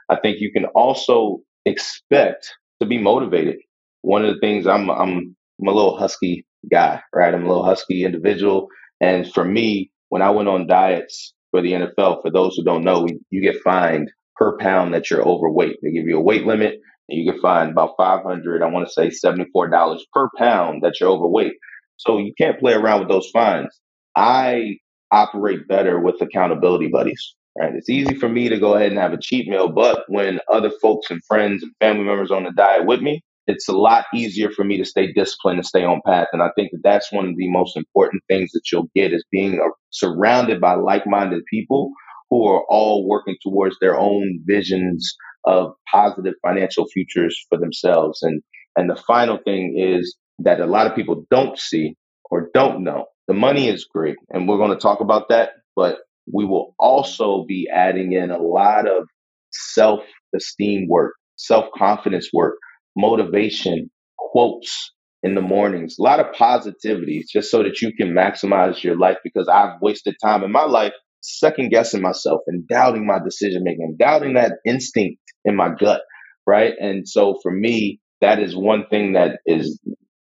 I 0.10 0.17
think 0.17 0.39
you 0.41 0.51
can 0.53 0.65
also 0.67 1.39
expect 1.65 2.53
to 2.82 2.88
be 2.88 3.00
motivated. 3.00 3.58
One 4.03 4.25
of 4.25 4.36
the 4.36 4.41
things 4.41 4.67
I'm, 4.67 4.89
I'm, 4.91 5.36
I'm 5.62 5.67
a 5.67 5.72
little 5.74 5.98
husky 5.98 6.46
guy, 6.72 7.01
right? 7.13 7.34
I'm 7.34 7.46
a 7.46 7.50
little 7.50 7.65
husky 7.65 8.05
individual. 8.05 8.70
And 9.01 9.32
for 9.32 9.46
me, 9.46 9.91
when 10.10 10.24
I 10.24 10.32
went 10.32 10.50
on 10.50 10.67
diets 10.67 11.34
for 11.51 11.62
the 11.62 11.74
NFL, 11.74 12.24
for 12.24 12.32
those 12.32 12.55
who 12.58 12.63
don't 12.63 12.86
know, 12.86 13.08
you 13.32 13.41
get 13.41 13.62
fined 13.63 14.12
per 14.38 14.58
pound 14.58 14.93
that 14.96 15.12
you're 15.12 15.27
overweight. 15.27 15.77
They 15.84 15.91
give 15.91 16.08
you 16.08 16.17
a 16.17 16.24
weight 16.24 16.46
limit 16.46 16.79
you 17.10 17.32
can 17.32 17.42
find 17.42 17.72
about 17.72 17.96
500, 17.98 18.64
I 18.64 18.68
want 18.68 18.88
to 18.88 18.94
say 18.94 19.10
$74 19.10 20.00
per 20.14 20.30
pound 20.38 20.84
that 20.84 21.00
you're 21.00 21.10
overweight. 21.12 21.54
So 21.98 22.18
you 22.18 22.34
can't 22.38 22.60
play 22.60 22.74
around 22.74 23.02
with 23.02 23.10
those 23.10 23.30
fines. 23.32 23.80
I 24.16 24.78
operate 25.12 25.68
better 25.68 26.00
with 26.00 26.22
accountability 26.22 26.88
buddies, 26.90 27.36
right? 27.60 27.76
It's 27.76 27.90
easy 27.90 28.16
for 28.16 28.30
me 28.30 28.50
to 28.50 28.60
go 28.60 28.76
ahead 28.76 28.92
and 28.92 29.00
have 29.00 29.14
a 29.14 29.20
cheat 29.22 29.48
meal, 29.48 29.70
but 29.70 30.04
when 30.08 30.40
other 30.52 30.72
folks 30.82 31.12
and 31.12 31.24
friends 31.26 31.64
and 31.64 31.74
family 31.80 32.06
members 32.06 32.32
on 32.32 32.44
the 32.46 32.52
diet 32.52 32.86
with 32.86 33.02
me, 33.02 33.22
it's 33.48 33.70
a 33.70 33.74
lot 33.78 34.06
easier 34.14 34.50
for 34.52 34.64
me 34.64 34.78
to 34.78 34.86
stay 34.86 35.14
disciplined 35.14 35.60
and 35.60 35.66
stay 35.68 35.84
on 35.86 36.02
path. 36.06 36.28
And 36.34 36.42
I 36.42 36.50
think 36.56 36.72
that 36.72 36.82
that's 36.84 37.12
one 37.12 37.28
of 37.30 37.38
the 37.38 37.50
most 37.50 37.78
important 37.78 38.24
things 38.28 38.52
that 38.54 38.64
you'll 38.72 38.90
get 38.96 39.14
is 39.14 39.26
being 39.32 39.60
uh, 39.62 39.70
surrounded 39.92 40.62
by 40.62 40.76
like-minded 40.76 41.44
people 41.50 41.92
who 42.32 42.48
are 42.48 42.64
all 42.70 43.08
working 43.08 43.38
towards 43.44 43.78
their 43.80 44.00
own 44.00 44.42
visions 44.46 45.16
of 45.46 45.74
positive 45.92 46.36
financial 46.42 46.88
futures 46.88 47.38
for 47.50 47.58
themselves. 47.58 48.22
And 48.24 48.42
and 48.76 48.90
the 48.90 48.96
final 48.96 49.40
thing 49.44 49.76
is 49.78 50.18
that 50.40 50.60
a 50.60 50.66
lot 50.66 50.88
of 50.88 50.96
people 50.96 51.26
don't 51.32 51.58
see 51.60 51.96
or 52.30 52.50
don't 52.54 52.84
know. 52.84 53.06
The 53.28 53.34
money 53.34 53.70
is 53.70 53.86
great, 53.86 54.18
and 54.32 54.48
we're 54.48 54.58
going 54.58 54.72
to 54.72 54.78
talk 54.78 55.02
about 55.02 55.30
that, 55.30 55.52
but 55.76 56.00
we 56.32 56.46
will 56.46 56.76
also 56.80 57.46
be 57.48 57.70
adding 57.74 58.14
in 58.14 58.32
a 58.32 58.40
lot 58.42 58.88
of 58.88 59.08
self 59.52 60.02
esteem 60.36 60.88
work, 60.90 61.14
self 61.38 61.66
confidence 61.78 62.30
work, 62.34 62.56
motivation, 62.98 63.90
quotes 64.18 64.92
in 65.24 65.36
the 65.36 65.42
mornings, 65.42 65.98
a 66.00 66.04
lot 66.04 66.20
of 66.20 66.34
positivity 66.34 67.24
just 67.32 67.52
so 67.52 67.64
that 67.64 67.82
you 67.82 67.94
can 67.94 68.10
maximize 68.14 68.84
your 68.84 68.98
life 68.98 69.18
because 69.24 69.48
I've 69.48 69.82
wasted 69.82 70.16
time 70.24 70.44
in 70.44 70.52
my 70.52 70.66
life 70.66 70.94
second 71.24 71.70
guessing 71.70 72.01
myself 72.01 72.42
and 72.48 72.68
doubting 72.68 73.06
my 73.08 73.20
decision 73.24 73.63
making 73.63 73.96
doubting 73.98 74.34
that 74.34 74.53
instinct 74.65 75.22
in 75.46 75.56
my 75.56 75.70
gut. 75.80 76.01
Right. 76.46 76.74
And 76.80 77.08
so 77.08 77.39
for 77.42 77.51
me, 77.51 78.01
that 78.22 78.39
is 78.39 78.56
one 78.56 78.86
thing 78.89 79.13
that 79.13 79.39
is 79.46 79.80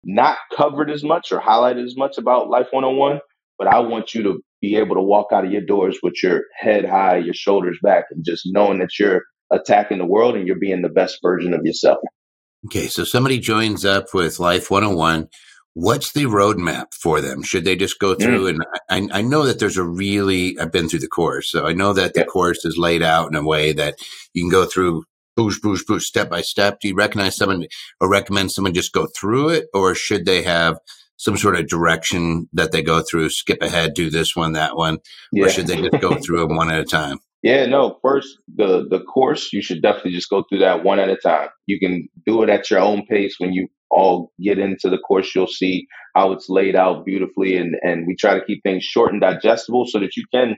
not 0.05 0.37
covered 0.57 0.91
as 0.91 1.05
much 1.05 1.33
or 1.33 1.41
highlighted 1.41 1.85
as 1.85 1.97
much 1.97 2.19
about 2.19 2.49
Life 2.49 2.69
101. 2.71 3.21
But 3.57 3.69
I 3.69 3.81
want 3.81 4.15
you 4.15 4.23
to 4.25 4.41
be 4.61 4.77
able 4.77 4.97
to 4.97 5.03
walk 5.03 5.29
out 5.33 5.45
of 5.45 5.53
your 5.53 5.65
doors 5.65 5.99
with 6.03 6.15
your 6.23 6.43
head 6.57 6.85
high, 6.85 7.19
your 7.19 7.35
shoulders 7.35 7.79
back, 7.83 8.05
and 8.11 8.25
just 8.25 8.43
knowing 8.47 8.79
that 8.81 8.99
you're 8.99 9.23
attacking 9.53 9.99
the 9.99 10.07
world 10.07 10.37
and 10.37 10.47
you're 10.47 10.59
being 10.59 10.83
the 10.83 10.89
best 10.89 11.19
version 11.23 11.55
of 11.55 11.61
yourself. 11.65 11.99
Okay. 12.67 12.89
So 12.89 13.05
somebody 13.05 13.39
joins 13.39 13.85
up 13.85 14.15
with 14.15 14.41
Life 14.41 14.71
101 14.71 15.29
what's 15.79 16.13
the 16.13 16.25
roadmap 16.25 16.93
for 16.93 17.21
them? 17.21 17.41
Should 17.45 17.65
they 17.65 17.77
just 17.77 18.01
go 18.01 18.17
through? 18.17 18.53
Mm. 18.53 18.61
And 18.89 19.11
I, 19.13 19.19
I, 19.19 19.23
know 19.23 19.45
that 19.47 19.61
there's 19.61 19.77
a 19.77 19.85
really, 19.85 20.59
I've 20.59 20.73
been 20.73 20.89
through 20.89 20.99
the 20.99 21.07
course. 21.07 21.53
So 21.53 21.67
I 21.67 21.73
know 21.73 21.93
that 21.93 22.15
the 22.15 22.21
yeah. 22.21 22.27
course 22.27 22.65
is 22.65 22.77
laid 22.77 23.01
out 23.01 23.29
in 23.29 23.37
a 23.37 23.45
way 23.45 23.73
that 23.75 23.95
you 24.35 24.43
can 24.43 24.51
go 24.51 24.67
through 24.67 25.05
boosh, 25.39 25.61
boosh, 25.61 25.85
boosh, 25.89 26.03
step 26.03 26.29
by 26.29 26.41
step. 26.41 26.81
Do 26.81 26.89
you 26.89 26.97
recognize 26.97 27.37
someone 27.37 27.67
or 28.01 28.11
recommend 28.11 28.51
someone 28.51 28.75
just 28.75 28.93
go 28.93 29.07
through 29.17 29.51
it? 29.51 29.67
Or 29.73 29.95
should 29.95 30.27
they 30.27 30.43
have 30.43 30.81
some 31.17 31.37
sort 31.37 31.55
of 31.55 31.69
direction 31.69 32.49
that 32.53 32.73
they 32.73 32.83
go 32.83 33.01
through, 33.09 33.31
skip 33.31 33.63
ahead, 33.63 33.95
do 33.95 34.11
this 34.11 34.35
one, 34.35 34.55
that 34.55 34.77
one? 34.77 34.99
Yeah. 35.31 35.45
Or 35.45 35.49
should 35.49 35.69
they 35.69 35.81
just 35.81 36.03
go 36.03 36.17
through 36.25 36.41
them 36.41 36.57
one 36.57 36.73
at 36.73 36.81
a 36.81 36.85
time? 36.85 37.19
Yeah, 37.45 37.67
no. 37.67 38.01
First, 38.03 38.37
the 38.53 38.89
the 38.91 38.99
course 38.99 39.53
you 39.53 39.63
should 39.63 39.81
definitely 39.81 40.11
just 40.11 40.29
go 40.29 40.43
through 40.49 40.59
that 40.59 40.83
one 40.83 40.99
at 40.99 41.09
a 41.09 41.17
time. 41.17 41.51
You 41.67 41.79
can 41.79 42.09
do 42.27 42.43
it 42.43 42.49
at 42.49 42.69
your 42.69 42.81
own 42.81 43.07
pace. 43.07 43.37
When 43.39 43.53
you 43.53 43.69
all 43.91 44.33
get 44.43 44.59
into 44.59 44.91
the 44.91 44.99
course, 44.99 45.35
you'll 45.35 45.47
see 45.47 45.87
how 46.15 46.33
it's 46.33 46.49
laid 46.49 46.77
out 46.77 47.05
beautifully, 47.05 47.57
and 47.57 47.77
and 47.83 48.07
we 48.07 48.17
try 48.17 48.35
to 48.39 48.45
keep 48.45 48.63
things 48.63 48.85
short 48.85 49.13
and 49.13 49.21
digestible 49.21 49.87
so 49.87 50.01
that 50.01 50.17
you 50.17 50.25
can 50.33 50.57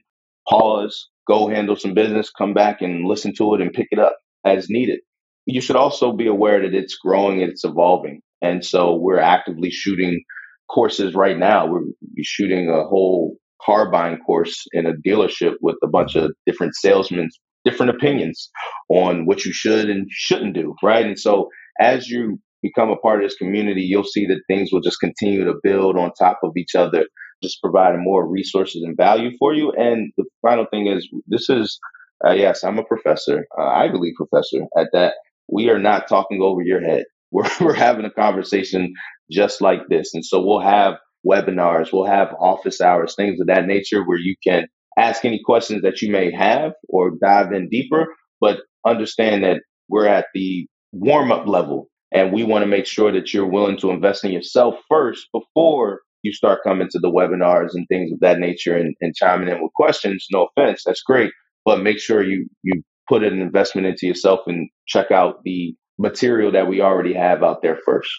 pause, 0.48 1.08
go 1.28 1.48
handle 1.48 1.76
some 1.76 1.94
business, 1.94 2.30
come 2.30 2.54
back 2.54 2.82
and 2.82 3.06
listen 3.06 3.34
to 3.36 3.54
it 3.54 3.60
and 3.60 3.72
pick 3.72 3.88
it 3.90 3.98
up 3.98 4.16
as 4.44 4.68
needed. 4.70 5.00
You 5.46 5.60
should 5.60 5.76
also 5.76 6.12
be 6.12 6.26
aware 6.26 6.62
that 6.62 6.74
it's 6.74 6.96
growing 6.96 7.42
and 7.42 7.50
it's 7.52 7.64
evolving, 7.64 8.22
and 8.42 8.64
so 8.64 8.96
we're 8.96 9.20
actively 9.20 9.70
shooting 9.70 10.22
courses 10.70 11.14
right 11.14 11.38
now. 11.38 11.66
We're 11.66 11.82
shooting 12.22 12.70
a 12.70 12.84
whole 12.84 13.36
car 13.64 13.90
buying 13.90 14.18
course 14.18 14.64
in 14.72 14.86
a 14.86 14.94
dealership 14.94 15.54
with 15.60 15.76
a 15.82 15.88
bunch 15.88 16.16
of 16.16 16.32
different 16.46 16.74
salesmen, 16.76 17.28
different 17.64 17.90
opinions 17.90 18.50
on 18.88 19.26
what 19.26 19.44
you 19.44 19.52
should 19.52 19.90
and 19.90 20.06
shouldn't 20.10 20.54
do, 20.54 20.74
right? 20.82 21.06
And 21.06 21.18
so 21.18 21.48
as 21.80 22.08
you 22.08 22.38
become 22.62 22.90
a 22.90 22.96
part 22.96 23.22
of 23.22 23.28
this 23.28 23.36
community, 23.36 23.82
you'll 23.82 24.04
see 24.04 24.26
that 24.26 24.42
things 24.48 24.70
will 24.72 24.80
just 24.80 25.00
continue 25.00 25.44
to 25.44 25.54
build 25.62 25.96
on 25.96 26.12
top 26.18 26.40
of 26.42 26.52
each 26.56 26.74
other, 26.74 27.06
just 27.42 27.60
providing 27.62 28.02
more 28.02 28.28
resources 28.28 28.82
and 28.82 28.96
value 28.96 29.30
for 29.38 29.54
you. 29.54 29.72
And 29.72 30.12
the 30.16 30.24
final 30.42 30.66
thing 30.70 30.86
is, 30.86 31.08
this 31.26 31.48
is, 31.48 31.78
uh, 32.26 32.32
yes, 32.32 32.64
I'm 32.64 32.78
a 32.78 32.84
professor, 32.84 33.46
uh, 33.58 33.66
I 33.66 33.88
believe 33.90 34.14
professor 34.16 34.66
at 34.78 34.88
that. 34.92 35.14
We 35.52 35.68
are 35.70 35.78
not 35.78 36.08
talking 36.08 36.40
over 36.42 36.62
your 36.62 36.80
head. 36.80 37.04
We're, 37.32 37.48
we're 37.60 37.74
having 37.74 38.04
a 38.04 38.10
conversation 38.10 38.92
just 39.30 39.60
like 39.60 39.82
this. 39.88 40.14
And 40.14 40.24
so 40.24 40.44
we'll 40.44 40.58
have 40.58 40.94
webinars, 41.24 41.92
we'll 41.92 42.06
have 42.06 42.34
office 42.40 42.80
hours, 42.80 43.14
things 43.14 43.40
of 43.40 43.46
that 43.46 43.66
nature 43.66 44.02
where 44.04 44.18
you 44.18 44.34
can 44.44 44.66
ask 44.98 45.24
any 45.24 45.40
questions 45.44 45.82
that 45.82 46.02
you 46.02 46.10
may 46.10 46.32
have 46.32 46.72
or 46.88 47.12
dive 47.22 47.52
in 47.52 47.68
deeper, 47.68 48.08
but 48.40 48.58
understand 48.84 49.44
that 49.44 49.62
we're 49.88 50.08
at 50.08 50.26
the 50.34 50.66
warm 50.92 51.30
up 51.32 51.46
level 51.46 51.88
and 52.12 52.32
we 52.32 52.42
want 52.42 52.62
to 52.62 52.66
make 52.66 52.86
sure 52.86 53.12
that 53.12 53.32
you're 53.32 53.46
willing 53.46 53.78
to 53.78 53.90
invest 53.90 54.24
in 54.24 54.32
yourself 54.32 54.74
first 54.88 55.28
before 55.32 56.00
you 56.22 56.32
start 56.32 56.60
coming 56.64 56.88
to 56.90 56.98
the 56.98 57.10
webinars 57.10 57.70
and 57.72 57.86
things 57.88 58.12
of 58.12 58.20
that 58.20 58.38
nature 58.38 58.76
and, 58.76 58.94
and 59.00 59.14
chiming 59.14 59.48
in 59.48 59.62
with 59.62 59.72
questions. 59.74 60.26
No 60.30 60.48
offense, 60.48 60.82
that's 60.84 61.02
great, 61.02 61.32
but 61.64 61.82
make 61.82 61.98
sure 61.98 62.22
you 62.22 62.46
you 62.62 62.82
put 63.08 63.24
an 63.24 63.40
investment 63.40 63.86
into 63.86 64.06
yourself 64.06 64.40
and 64.46 64.68
check 64.86 65.10
out 65.10 65.42
the 65.44 65.74
material 65.98 66.52
that 66.52 66.68
we 66.68 66.80
already 66.80 67.14
have 67.14 67.42
out 67.42 67.60
there 67.62 67.78
first. 67.84 68.10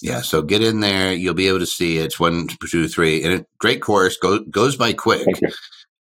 Yeah, 0.00 0.20
so 0.20 0.42
get 0.42 0.62
in 0.62 0.80
there. 0.80 1.12
You'll 1.12 1.34
be 1.34 1.48
able 1.48 1.58
to 1.58 1.66
see 1.66 1.98
it. 1.98 2.04
It's 2.04 2.20
one, 2.20 2.46
two, 2.70 2.86
three, 2.86 3.24
and 3.24 3.40
a 3.40 3.46
great 3.58 3.82
course. 3.82 4.16
Go, 4.16 4.38
goes 4.38 4.76
by 4.76 4.92
quick. 4.92 5.26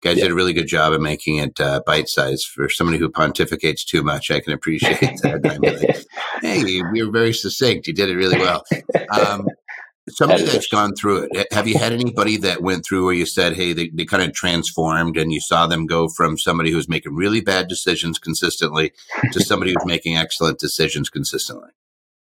Guys 0.07 0.19
yeah. 0.19 0.25
did 0.25 0.31
a 0.31 0.37
really 0.37 0.53
good 0.53 0.69
job 0.69 0.93
of 0.93 1.01
making 1.01 1.39
it 1.39 1.61
uh, 1.61 1.81
bite 1.85 2.09
sized. 2.09 2.47
For 2.55 2.69
somebody 2.69 2.97
who 2.97 3.11
pontificates 3.11 3.85
too 3.85 4.05
much, 4.05 4.31
I 4.31 4.39
can 4.39 4.53
appreciate 4.53 5.01
that. 5.23 5.41
I'm 5.45 5.61
like, 5.61 6.07
hey, 6.43 6.81
you're 6.95 7.11
very 7.11 7.33
succinct. 7.33 7.89
You 7.89 7.93
did 7.93 8.11
it 8.11 8.15
really 8.15 8.39
well. 8.39 8.63
Um, 9.11 9.49
somebody 10.09 10.45
that's 10.45 10.69
gone 10.69 10.95
through 10.95 11.29
it, 11.33 11.53
have 11.53 11.67
you 11.67 11.77
had 11.77 11.93
anybody 11.93 12.37
that 12.37 12.63
went 12.63 12.85
through 12.87 13.05
where 13.05 13.15
you 13.15 13.27
said, 13.27 13.55
hey, 13.55 13.73
they, 13.73 13.91
they 13.93 14.05
kind 14.05 14.23
of 14.23 14.33
transformed 14.33 15.17
and 15.17 15.33
you 15.33 15.41
saw 15.41 15.67
them 15.67 15.87
go 15.87 16.07
from 16.17 16.39
somebody 16.39 16.71
who 16.71 16.77
was 16.77 16.89
making 16.89 17.13
really 17.17 17.41
bad 17.41 17.67
decisions 17.67 18.17
consistently 18.17 18.93
to 19.33 19.41
somebody 19.45 19.73
who's 19.73 19.87
making 19.87 20.17
excellent 20.17 20.61
decisions 20.61 21.11
consistently? 21.11 21.71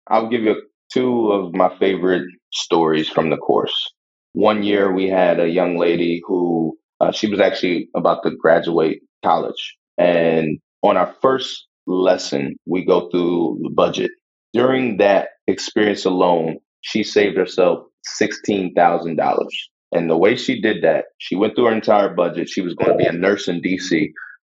I'll 0.08 0.30
give 0.30 0.40
you 0.40 0.62
two 0.90 1.32
of 1.32 1.52
my 1.52 1.76
favorite 1.78 2.28
stories 2.50 3.10
from 3.10 3.28
the 3.28 3.36
course. 3.36 3.92
One 4.32 4.62
year 4.62 4.90
we 4.90 5.08
had 5.08 5.38
a 5.38 5.50
young 5.50 5.76
lady 5.76 6.22
who 6.26 6.78
uh, 7.00 7.12
she 7.12 7.28
was 7.28 7.40
actually 7.40 7.88
about 7.94 8.22
to 8.22 8.30
graduate 8.36 9.00
college. 9.24 9.76
And 9.98 10.58
on 10.82 10.96
our 10.96 11.14
first 11.20 11.66
lesson, 11.86 12.56
we 12.66 12.84
go 12.84 13.08
through 13.10 13.60
the 13.62 13.70
budget. 13.70 14.10
During 14.52 14.98
that 14.98 15.28
experience 15.46 16.04
alone, 16.04 16.58
she 16.80 17.02
saved 17.02 17.36
herself 17.36 17.84
$16,000. 18.20 19.46
And 19.92 20.10
the 20.10 20.16
way 20.16 20.36
she 20.36 20.60
did 20.60 20.82
that, 20.82 21.06
she 21.18 21.36
went 21.36 21.54
through 21.54 21.66
her 21.66 21.72
entire 21.72 22.12
budget. 22.14 22.48
She 22.48 22.60
was 22.60 22.74
going 22.74 22.90
to 22.90 22.96
be 22.96 23.06
a 23.06 23.12
nurse 23.12 23.48
in 23.48 23.60
DC. 23.60 24.10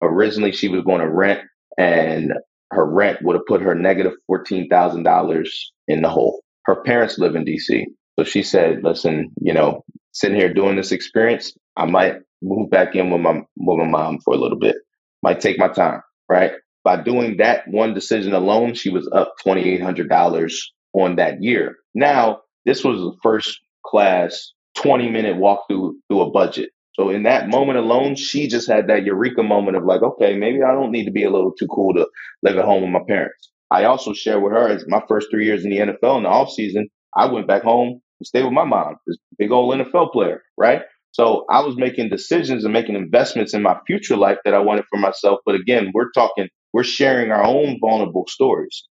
Originally, 0.02 0.52
she 0.52 0.70
was 0.70 0.84
going 0.84 1.02
to 1.02 1.10
rent, 1.10 1.42
and 1.78 2.34
her 2.72 2.86
rent 2.86 3.20
would 3.22 3.36
have 3.36 3.46
put 3.46 3.62
her 3.62 3.76
negative 3.76 4.14
$14,000 4.30 5.46
in 5.88 6.02
the 6.02 6.10
hole. 6.10 6.42
Her 6.66 6.82
parents 6.84 7.18
live 7.18 7.36
in 7.36 7.46
DC. 7.46 7.84
So 8.18 8.24
she 8.24 8.44
said, 8.44 8.80
listen, 8.84 9.32
you 9.42 9.54
know, 9.54 9.84
sitting 10.16 10.38
here 10.38 10.54
doing 10.54 10.78
this 10.78 10.92
experience, 10.92 11.54
I 11.78 11.86
might 11.86 12.16
move 12.42 12.70
back 12.72 12.96
in 12.96 13.12
with 13.12 13.22
my, 13.22 13.44
with 13.58 13.80
my 13.80 13.88
mom 13.88 14.20
for 14.24 14.34
a 14.34 14.38
little 14.38 14.58
bit. 14.58 14.78
Might 15.22 15.42
take 15.42 15.60
my 15.60 15.68
time, 15.68 16.02
right? 16.30 16.54
By 16.84 17.02
doing 17.02 17.38
that 17.38 17.68
one 17.68 17.94
decision 17.94 18.34
alone, 18.34 18.74
she 18.74 18.90
was 18.90 19.10
up 19.12 19.34
$2,800 19.46 20.52
on 20.94 21.18
that 21.18 21.44
year. 21.44 21.76
Now, 21.94 22.40
this 22.66 22.84
was 22.84 22.98
the 23.00 23.18
first 23.22 23.60
class 23.86 24.54
20 24.78 25.10
minute 25.10 25.38
walk 25.38 25.66
through 25.68 25.98
through 26.08 26.22
a 26.22 26.32
budget. 26.32 26.70
So 26.94 27.10
in 27.10 27.24
that 27.24 27.50
moment 27.50 27.78
alone, 27.78 28.16
she 28.16 28.48
just 28.48 28.70
had 28.70 28.88
that 28.88 29.04
eureka 29.04 29.44
moment 29.44 29.76
of 29.76 29.84
like, 29.84 30.02
okay, 30.02 30.38
maybe 30.38 30.64
I 30.64 30.72
don't 30.72 30.92
need 30.92 31.06
to 31.06 31.12
be 31.12 31.24
a 31.24 31.32
little 31.32 31.52
too 31.52 31.68
cool 31.68 31.94
to 31.96 32.08
live 32.42 32.58
at 32.58 32.66
home 32.66 32.84
with 32.84 32.92
my 32.92 33.02
parents. 33.08 33.52
I 33.70 33.86
also 33.86 34.14
share 34.14 34.40
with 34.40 34.54
her 34.54 34.70
as 34.70 34.86
my 34.88 35.02
first 35.10 35.28
three 35.30 35.46
years 35.46 35.66
in 35.66 35.72
the 35.72 35.78
NFL 35.80 36.18
in 36.18 36.24
the 36.24 36.30
off 36.30 36.52
season, 36.52 36.88
I 37.16 37.26
went 37.26 37.48
back 37.48 37.64
home 37.64 38.02
stayed 38.24 38.44
with 38.44 38.54
my 38.54 38.64
mom, 38.64 38.96
this 39.06 39.18
big 39.38 39.52
old 39.52 39.74
NFL 39.76 40.12
player, 40.12 40.42
right? 40.58 40.82
So 41.12 41.46
I 41.50 41.62
was 41.62 41.78
making 41.78 42.10
decisions 42.10 42.64
and 42.66 42.74
making 42.74 42.96
investments 42.96 43.54
in 43.54 43.62
my 43.62 43.78
future 43.88 44.18
life 44.18 44.38
that 44.44 44.54
I 44.54 44.60
wanted 44.60 44.86
for 44.90 45.00
myself. 45.00 45.40
But 45.46 45.56
again, 45.56 45.92
we're 45.94 46.12
talking, 46.12 46.50
we're 46.74 46.84
sharing 46.84 47.32
our 47.32 47.44
own 47.44 47.78
vulnerable 47.80 48.26
stories. 48.28 48.84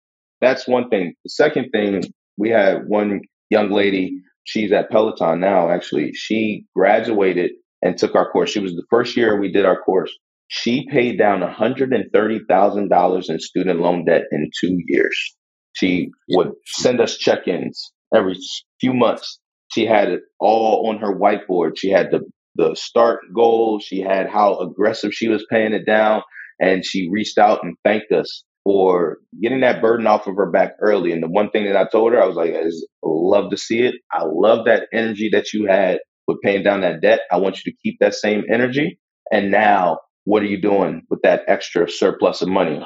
That's 0.41 0.69
one 0.69 0.89
thing. 0.89 1.15
The 1.25 1.31
second 1.31 1.71
thing, 1.71 2.03
we 2.37 2.51
had 2.51 2.87
one 2.87 3.23
young 3.51 3.71
lady, 3.71 4.23
she's 4.45 4.73
at 4.73 4.91
Peloton 4.91 5.41
now, 5.41 5.71
actually. 5.71 6.13
She 6.15 6.65
graduated 6.77 7.53
and 7.83 7.99
took 7.99 8.15
our 8.15 8.31
course. 8.31 8.51
She 8.51 8.61
was 8.61 8.75
the 8.75 8.87
first 8.89 9.17
year 9.17 9.41
we 9.41 9.51
did 9.51 9.65
our 9.65 9.81
course. 9.81 10.13
She 10.49 10.87
paid 10.89 11.19
down 11.19 11.41
$130,000 11.41 13.31
in 13.31 13.41
student 13.41 13.81
loan 13.81 14.05
debt 14.05 14.25
in 14.31 14.51
two 14.61 14.79
years. 14.87 15.37
She 15.73 16.11
would 16.29 16.53
send 16.67 17.01
us 17.01 17.17
check 17.17 17.49
ins 17.49 17.93
every 18.15 18.37
few 18.81 18.95
months. 18.95 19.41
She 19.73 19.87
had 19.87 20.11
it 20.11 20.21
all 20.41 20.89
on 20.89 20.99
her 20.99 21.15
whiteboard. 21.15 21.73
She 21.77 21.91
had 21.91 22.11
the, 22.11 22.21
the 22.57 22.75
start 22.77 23.21
goal. 23.35 23.81
She 23.81 24.01
had 24.01 24.29
how 24.29 24.59
aggressive 24.59 25.13
she 25.15 25.29
was 25.29 25.47
paying 25.51 25.73
it 25.75 25.87
down. 25.87 26.23
And 26.61 26.85
she 26.85 27.11
reached 27.11 27.39
out 27.39 27.61
and 27.65 27.77
thanked 27.85 28.13
us 28.13 28.45
for 28.65 29.19
getting 29.43 29.61
that 29.63 29.83
burden 29.83 30.07
off 30.07 30.27
of 30.27 30.37
her 30.37 30.51
back 30.51 30.75
early. 30.81 31.13
And 31.13 31.23
the 31.23 31.29
one 31.29 31.51
thing 31.51 31.65
that 31.67 31.77
I 31.77 31.87
told 31.87 32.13
her, 32.13 32.23
I 32.23 32.27
was 32.27 32.37
like, 32.37 32.55
I 32.55 32.65
love 33.05 33.51
to 33.51 33.57
see 33.59 33.81
it. 33.83 33.97
I 34.13 34.25
love 34.25 34.67
that 34.67 34.89
energy 34.93 35.31
that 35.33 35.53
you 35.53 35.67
had 35.67 36.01
with 36.29 36.39
paying 36.45 36.63
down 36.63 36.83
that 36.83 37.01
debt. 37.03 37.21
I 37.33 37.39
want 37.39 37.59
you 37.65 37.73
to 37.73 37.79
keep 37.83 37.99
that 38.01 38.15
same 38.15 38.45
energy. 38.53 38.99
And 39.33 39.51
now 39.51 39.99
what 40.25 40.43
are 40.43 40.47
you 40.47 40.61
doing 40.61 41.03
with 41.11 41.23
that 41.23 41.43
extra 41.49 41.91
surplus 41.91 42.43
of 42.43 42.49
money? 42.49 42.81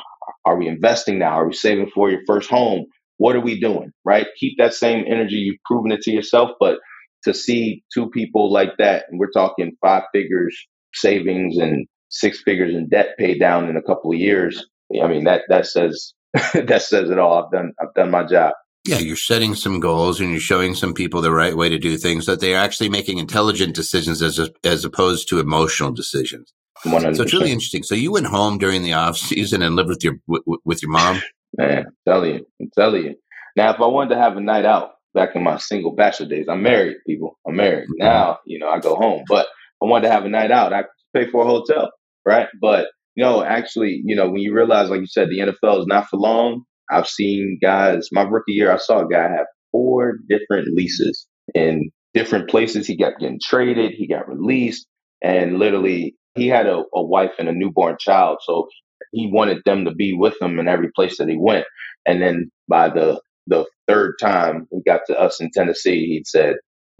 Are 0.46 0.58
we 0.58 0.68
investing 0.68 1.18
now? 1.18 1.40
Are 1.40 1.48
we 1.48 1.54
saving 1.54 1.90
for 1.94 2.10
your 2.10 2.22
first 2.26 2.50
home? 2.50 2.86
What 3.18 3.36
are 3.36 3.40
we 3.40 3.60
doing? 3.60 3.92
Right? 4.04 4.26
Keep 4.38 4.58
that 4.58 4.74
same 4.74 5.04
energy. 5.06 5.36
You've 5.36 5.62
proven 5.64 5.92
it 5.92 6.02
to 6.02 6.10
yourself, 6.10 6.50
but 6.60 6.78
to 7.24 7.34
see 7.34 7.82
two 7.92 8.08
people 8.10 8.52
like 8.52 8.76
that, 8.78 9.04
and 9.10 9.18
we're 9.18 9.30
talking 9.30 9.76
five 9.80 10.04
figures 10.12 10.56
savings 10.94 11.58
and 11.58 11.86
six 12.08 12.42
figures 12.42 12.74
in 12.74 12.88
debt 12.88 13.16
paid 13.18 13.38
down 13.38 13.68
in 13.68 13.76
a 13.76 13.82
couple 13.82 14.12
of 14.12 14.18
years. 14.18 14.66
I 15.02 15.08
mean 15.08 15.24
that 15.24 15.42
that 15.48 15.66
says 15.66 16.14
that 16.54 16.82
says 16.82 17.10
it 17.10 17.18
all. 17.18 17.44
I've 17.44 17.50
done 17.50 17.72
I've 17.80 17.94
done 17.94 18.10
my 18.10 18.24
job. 18.24 18.52
Yeah, 18.86 18.98
you're 18.98 19.16
setting 19.16 19.56
some 19.56 19.80
goals 19.80 20.20
and 20.20 20.30
you're 20.30 20.38
showing 20.38 20.76
some 20.76 20.94
people 20.94 21.20
the 21.20 21.32
right 21.32 21.56
way 21.56 21.68
to 21.68 21.78
do 21.78 21.96
things 21.96 22.26
that 22.26 22.40
they're 22.40 22.58
actually 22.58 22.88
making 22.88 23.18
intelligent 23.18 23.74
decisions 23.74 24.22
as 24.22 24.38
a, 24.38 24.48
as 24.62 24.84
opposed 24.84 25.28
to 25.28 25.40
emotional 25.40 25.90
decisions. 25.90 26.54
100%. 26.84 27.16
So 27.16 27.24
it's 27.24 27.32
really 27.32 27.50
interesting. 27.50 27.82
So 27.82 27.96
you 27.96 28.12
went 28.12 28.26
home 28.26 28.58
during 28.58 28.84
the 28.84 28.92
off 28.92 29.16
season 29.16 29.62
and 29.62 29.74
lived 29.74 29.88
with 29.88 30.04
your 30.04 30.18
with 30.64 30.82
your 30.82 30.92
mom. 30.92 31.20
Man, 31.56 31.86
I'm 31.86 31.92
telling 32.06 32.34
you, 32.34 32.46
I'm 32.60 32.70
telling 32.76 33.04
you. 33.04 33.14
Now, 33.56 33.72
if 33.72 33.80
I 33.80 33.86
wanted 33.86 34.14
to 34.14 34.20
have 34.20 34.36
a 34.36 34.40
night 34.40 34.64
out 34.64 34.92
back 35.14 35.34
in 35.34 35.42
my 35.42 35.56
single 35.56 35.94
bachelor 35.94 36.28
days, 36.28 36.46
I'm 36.48 36.62
married. 36.62 36.96
People, 37.06 37.38
I'm 37.46 37.56
married 37.56 37.84
mm-hmm. 37.84 38.04
now. 38.04 38.38
You 38.46 38.58
know, 38.58 38.68
I 38.68 38.78
go 38.78 38.96
home, 38.96 39.24
but 39.28 39.46
I 39.82 39.86
wanted 39.86 40.08
to 40.08 40.12
have 40.12 40.24
a 40.24 40.28
night 40.28 40.50
out. 40.50 40.72
I 40.72 40.84
pay 41.14 41.30
for 41.30 41.44
a 41.44 41.46
hotel, 41.46 41.90
right? 42.24 42.48
But 42.60 42.88
you 43.14 43.24
know, 43.24 43.42
actually, 43.42 44.02
you 44.04 44.14
know, 44.14 44.26
when 44.28 44.40
you 44.40 44.54
realize, 44.54 44.90
like 44.90 45.00
you 45.00 45.06
said, 45.06 45.30
the 45.30 45.38
NFL 45.38 45.80
is 45.80 45.86
not 45.86 46.08
for 46.08 46.18
long. 46.18 46.62
I've 46.90 47.08
seen 47.08 47.58
guys. 47.60 48.08
My 48.12 48.22
rookie 48.22 48.52
year, 48.52 48.70
I 48.70 48.76
saw 48.76 49.00
a 49.00 49.08
guy 49.08 49.22
have 49.22 49.46
four 49.72 50.18
different 50.28 50.68
leases 50.74 51.26
in 51.54 51.90
different 52.12 52.48
places. 52.50 52.86
He 52.86 52.96
got 52.96 53.18
getting 53.18 53.40
traded. 53.42 53.92
He 53.92 54.06
got 54.06 54.28
released, 54.28 54.86
and 55.22 55.58
literally 55.58 56.14
he 56.34 56.48
had 56.48 56.66
a, 56.66 56.82
a 56.94 57.02
wife 57.02 57.32
and 57.38 57.48
a 57.48 57.52
newborn 57.52 57.96
child, 57.98 58.38
so 58.42 58.68
he 59.16 59.30
wanted 59.32 59.62
them 59.66 59.86
to 59.86 59.92
be 59.94 60.14
with 60.14 60.40
him 60.42 60.60
in 60.60 60.68
every 60.68 60.90
place 60.96 61.18
that 61.18 61.28
he 61.28 61.38
went. 61.38 61.66
And 62.06 62.22
then 62.22 62.52
by 62.68 62.90
the 62.90 63.20
the 63.48 63.66
third 63.88 64.14
time 64.20 64.68
we 64.72 64.82
got 64.84 65.02
to 65.08 65.18
us 65.20 65.40
in 65.40 65.50
Tennessee, 65.54 66.06
he 66.06 66.24
said, 66.26 66.56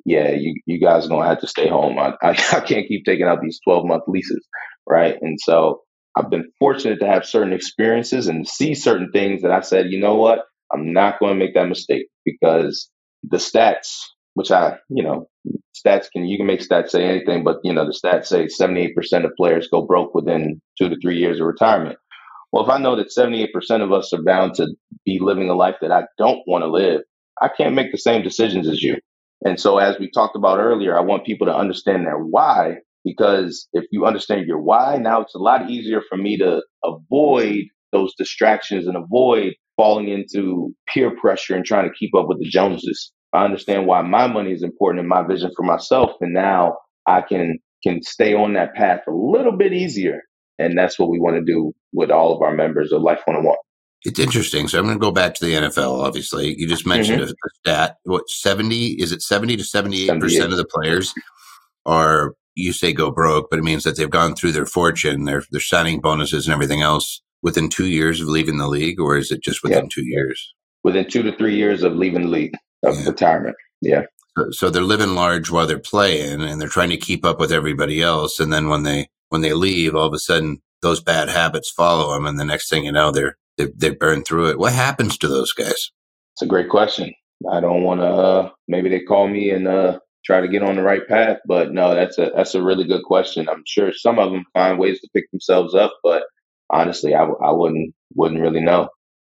"Yeah, 0.07 0.33
you 0.33 0.61
you 0.67 0.81
guys 0.81 1.07
are 1.07 1.11
gonna 1.11 1.29
have 1.29 1.41
to 1.43 1.49
stay 1.49 1.69
home. 1.69 1.99
I 1.99 2.15
I, 2.23 2.31
I 2.53 2.61
can't 2.61 2.89
keep 2.89 3.05
taking 3.07 3.27
out 3.27 3.41
these 3.43 3.61
twelve 3.65 3.87
month 3.87 4.05
leases, 4.09 4.47
right?" 4.89 5.17
And 5.23 5.39
so 5.41 5.83
I've 6.17 6.31
been 6.31 6.53
fortunate 6.59 7.01
to 7.01 7.07
have 7.07 7.25
certain 7.27 7.53
experiences 7.53 8.29
and 8.29 8.47
see 8.47 8.75
certain 8.75 9.11
things 9.13 9.43
that 9.43 9.51
I 9.51 9.61
said, 9.61 9.87
you 9.91 10.01
know 10.01 10.17
what, 10.17 10.41
I'm 10.73 10.93
not 10.93 11.19
going 11.21 11.33
to 11.33 11.39
make 11.39 11.55
that 11.55 11.69
mistake 11.69 12.07
because 12.25 12.91
the 13.23 13.39
stats, 13.39 13.99
which 14.35 14.51
I, 14.51 14.79
you 14.91 15.03
know, 15.03 15.29
stats 15.77 16.07
can 16.13 16.27
you 16.27 16.37
can 16.37 16.47
make 16.47 16.61
stats 16.61 16.91
say 16.91 17.05
anything, 17.05 17.45
but 17.45 17.59
you 17.65 17.73
know 17.73 17.87
the 17.87 17.99
stats 17.99 18.27
say 18.27 18.47
78% 18.47 18.91
of 19.25 19.33
players 19.37 19.69
go 19.71 19.83
broke 19.83 20.15
within 20.15 20.61
two 20.79 20.89
to 20.91 20.97
three 21.01 21.19
years 21.19 21.41
of 21.41 21.47
retirement. 21.47 21.99
Well, 22.57 22.65
if 22.65 22.71
I 22.71 22.79
know 22.79 22.97
that 22.97 23.11
78% 23.15 23.83
of 23.83 23.93
us 23.93 24.15
are 24.15 24.23
bound 24.23 24.55
to 24.55 24.67
be 25.05 25.19
living 25.21 25.51
a 25.51 25.55
life 25.55 25.75
that 25.83 25.93
I 25.93 26.05
don't 26.17 26.41
want 26.47 26.63
to 26.63 26.69
live, 26.71 27.03
I 27.43 27.51
can't 27.55 27.75
make 27.75 27.93
the 27.93 27.99
same 27.99 28.23
decisions 28.23 28.67
as 28.67 28.83
you. 28.83 28.97
And 29.45 29.61
so, 29.61 29.77
as 29.77 29.99
we 29.99 30.11
talked 30.11 30.37
about 30.37 30.59
earlier, 30.59 30.97
I 30.97 31.03
want 31.03 31.27
people 31.27 31.47
to 31.49 31.55
understand 31.55 32.07
their 32.07 32.17
why, 32.17 32.77
because 33.05 33.69
if 33.75 33.85
you 33.91 34.07
understand 34.07 34.47
your 34.47 34.59
why, 34.59 34.97
now 34.97 35.21
it's 35.21 35.35
a 35.35 35.39
lot 35.39 35.69
easier 35.69 36.01
for 36.09 36.17
me 36.17 36.39
to 36.39 36.63
avoid 36.83 37.65
those 37.93 38.15
distractions 38.17 38.87
and 38.87 38.97
avoid 38.97 39.53
falling 39.77 40.09
into 40.09 40.75
peer 40.89 41.15
pressure 41.15 41.55
and 41.55 41.67
trying 41.67 41.87
to 41.87 41.95
keep 41.95 42.15
up 42.15 42.27
with 42.27 42.39
the 42.39 42.49
Joneses. 42.49 43.13
I 43.35 43.45
understand 43.45 43.87
why 43.87 44.01
my 44.01 44.29
money 44.29 44.53
is 44.53 44.63
important 44.63 45.01
and 45.01 45.11
my 45.11 45.27
vision 45.27 45.51
for 45.55 45.63
myself. 45.63 46.13
And 46.23 46.33
now 46.33 46.79
I 47.07 47.21
can 47.21 47.59
can 47.83 48.01
stay 48.03 48.33
on 48.33 48.55
that 48.55 48.75
path 48.75 49.01
a 49.07 49.13
little 49.13 49.59
bit 49.59 49.75
easier. 49.75 50.23
And 50.59 50.77
that's 50.77 50.99
what 50.99 51.11
we 51.11 51.19
want 51.19 51.37
to 51.37 51.43
do 51.43 51.75
with 51.93 52.11
all 52.11 52.35
of 52.35 52.43
our 52.43 52.55
members 52.55 52.93
of 52.93 53.03
Life 53.03 53.21
101. 53.25 53.57
It's 54.05 54.21
interesting. 54.21 54.69
So 54.69 54.79
I'm 54.79 54.85
going 54.85 54.97
to 54.97 55.01
go 55.01 55.11
back 55.11 55.35
to 55.35 55.45
the 55.45 55.55
NFL. 55.55 56.05
Obviously, 56.05 56.55
you 56.59 56.69
just 56.69 56.87
mentioned 56.87 57.23
mm-hmm. 57.23 57.31
a 57.31 57.51
stat. 57.61 57.97
What 58.05 58.29
70 58.31 59.03
is 59.03 59.13
it? 59.13 59.23
70 59.23 59.57
to 59.57 59.65
78 59.65 60.21
percent 60.21 60.53
of 60.53 60.59
the 60.59 60.65
players 60.65 61.13
are 61.85 62.35
you 62.55 62.73
say 62.73 62.93
go 62.93 63.11
broke, 63.11 63.49
but 63.51 63.59
it 63.59 63.65
means 63.65 63.85
that 63.85 63.97
they've 63.97 64.09
gone 64.11 64.35
through 64.35 64.53
their 64.53 64.67
fortune, 64.67 65.25
their 65.25 65.43
their 65.51 65.61
signing 65.61 66.01
bonuses 66.01 66.47
and 66.47 66.55
everything 66.55 66.83
else 66.83 67.21
within 67.43 67.69
two 67.69 67.87
years 67.87 68.21
of 68.21 68.29
leaving 68.29 68.59
the 68.59 68.69
league, 68.69 69.01
or 69.01 69.17
is 69.17 69.31
it 69.31 69.43
just 69.43 69.63
within 69.63 69.85
yeah. 69.85 69.89
two 69.93 70.05
years? 70.05 70.55
Within 70.83 71.09
two 71.09 71.23
to 71.23 71.37
three 71.37 71.57
years 71.57 71.83
of 71.83 71.95
leaving 71.95 72.23
the 72.23 72.29
league 72.29 72.55
of 72.85 72.99
yeah. 72.99 73.07
retirement. 73.07 73.57
Yeah. 73.81 74.03
So, 74.37 74.51
so 74.51 74.71
they're 74.71 74.83
living 74.83 75.15
large 75.15 75.51
while 75.51 75.67
they're 75.67 75.79
playing, 75.79 76.43
and 76.43 76.61
they're 76.61 76.69
trying 76.69 76.91
to 76.91 76.97
keep 76.97 77.25
up 77.25 77.39
with 77.39 77.53
everybody 77.53 78.03
else. 78.03 78.39
And 78.41 78.53
then 78.53 78.69
when 78.69 78.85
they 78.85 79.09
when 79.37 79.43
they 79.43 79.53
leave, 79.53 79.95
all 79.95 80.07
of 80.07 80.15
a 80.15 80.19
sudden 80.19 80.63
those 80.81 81.03
bad 81.03 81.29
habits 81.29 81.71
follow 81.71 82.15
them, 82.15 82.25
and 82.25 82.41
the 82.41 82.45
next 82.45 82.71
thing 82.71 82.87
you 82.87 82.93
know, 82.93 83.11
they're 83.11 83.37
they, 83.59 83.67
they 83.77 83.91
burn 83.91 84.25
through 84.25 84.49
it. 84.49 84.59
What 84.59 84.73
happens 84.73 85.19
to 85.19 85.29
those 85.29 85.53
guys? 85.53 85.91
It's 86.35 86.43
a 86.43 86.47
great 86.47 86.71
question. 86.71 87.13
I 87.51 87.61
don't 87.61 87.83
want 87.83 88.01
to. 88.01 88.07
Uh, 88.07 88.51
maybe 88.67 88.89
they 88.89 89.01
call 89.01 89.29
me 89.29 89.51
and 89.51 89.69
uh, 89.69 89.99
try 90.25 90.41
to 90.41 90.49
get 90.49 90.63
on 90.63 90.77
the 90.77 90.83
right 90.83 91.07
path, 91.07 91.39
but 91.47 91.73
no, 91.73 91.95
that's 91.95 92.17
a 92.19 92.31
that's 92.35 92.55
a 92.55 92.63
really 92.63 92.87
good 92.87 93.03
question. 93.05 93.47
I'm 93.49 93.63
sure 93.67 93.93
some 93.93 94.19
of 94.19 94.33
them 94.33 94.45
find 94.55 94.79
ways 94.79 95.01
to 95.01 95.09
pick 95.15 95.31
themselves 95.31 95.75
up, 95.75 95.93
but 96.03 96.25
honestly, 96.71 97.15
I, 97.15 97.25
I 97.25 97.53
wouldn't 97.53 97.95
wouldn't 98.15 98.41
really 98.41 98.63
know. 98.63 98.89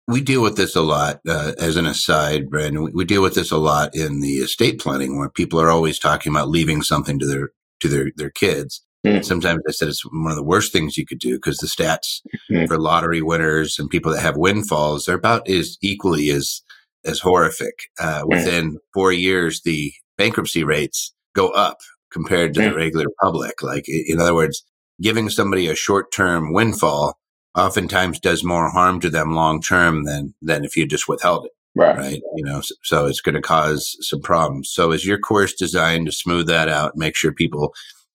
We 0.10 0.20
deal 0.20 0.42
with 0.42 0.58
this 0.58 0.76
a 0.76 0.82
lot. 0.82 1.22
Uh, 1.26 1.54
as 1.60 1.78
an 1.78 1.86
aside, 1.86 2.50
Brandon, 2.50 2.84
we, 2.84 2.92
we, 2.92 3.06
deal 3.06 3.22
with 3.22 3.36
this 3.36 3.52
a 3.52 3.58
lot 3.58 3.96
in 3.96 4.20
the 4.20 4.36
estate 4.36 4.82
planning, 4.82 5.18
where 5.18 5.30
people 5.30 5.62
are 5.62 5.70
always 5.70 5.98
talking 5.98 6.30
about 6.34 6.50
leaving 6.50 6.82
something 6.82 7.20
to 7.20 7.26
their 7.26 7.52
to 7.80 7.88
their 7.88 8.12
their 8.18 8.30
kids. 8.30 8.84
Mm. 9.06 9.24
Sometimes 9.24 9.62
I 9.68 9.72
said 9.72 9.90
it's 9.90 10.06
one 10.06 10.32
of 10.32 10.38
the 10.38 10.44
worst 10.44 10.72
things 10.72 10.98
you 10.98 11.06
could 11.06 11.20
do 11.20 11.36
because 11.36 11.58
the 11.58 11.68
stats 11.68 12.22
mm. 12.50 12.68
for 12.68 12.78
lottery 12.78 13.22
winners 13.22 13.78
and 13.78 13.90
people 13.90 14.12
that 14.14 14.22
have 14.22 14.38
windfalls 14.38 15.10
are 15.10 15.16
about 15.16 15.50
as 15.50 15.78
equally 15.82 16.30
as 16.30 16.62
as 17.06 17.20
horrific. 17.20 17.74
Uh, 18.00 18.24
mm. 18.24 18.30
within 18.30 18.78
four 18.94 19.12
years, 19.12 19.62
the 19.64 19.94
bankruptcy 20.18 20.64
rates 20.64 21.14
go 21.36 21.50
up 21.50 21.80
compared 22.12 22.54
to 22.54 22.62
the 22.62 22.76
regular 22.76 23.08
public. 23.22 23.62
Like, 23.62 23.86
in 23.88 24.22
other 24.22 24.36
words, 24.36 24.64
giving 25.02 25.30
somebody 25.30 25.68
a 25.68 25.76
short 25.76 26.12
term 26.12 26.54
windfall 26.54 27.18
oftentimes 27.56 28.20
does 28.20 28.44
more 28.44 28.70
harm 28.70 29.00
to 29.02 29.10
them 29.10 29.34
long 29.34 29.62
term 29.62 30.06
than 30.06 30.34
than 30.42 30.64
if 30.64 30.78
you 30.78 30.86
just 30.86 31.08
withheld 31.08 31.46
it. 31.46 31.52
Right. 31.76 31.98
right. 31.98 32.22
You 32.36 32.46
know, 32.46 32.62
so, 32.62 32.76
so 32.84 33.06
it's 33.08 33.22
going 33.22 33.36
to 33.36 33.42
cause 33.42 33.98
some 34.02 34.22
problems. 34.22 34.70
So 34.72 34.92
is 34.92 35.06
your 35.06 35.18
course 35.18 35.54
designed 35.54 36.06
to 36.06 36.12
smooth 36.12 36.48
that 36.48 36.70
out, 36.70 36.96
make 36.96 37.16
sure 37.16 37.32
people 37.32 37.74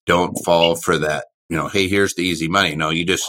don't 0.09 0.35
fall 0.45 0.75
for 0.75 0.99
that, 0.99 1.27
you 1.49 1.57
know, 1.57 1.69
hey, 1.69 1.87
here's 1.87 2.15
the 2.15 2.23
easy 2.23 2.49
money. 2.49 2.75
No, 2.75 2.91
you 2.91 3.05
just 3.05 3.29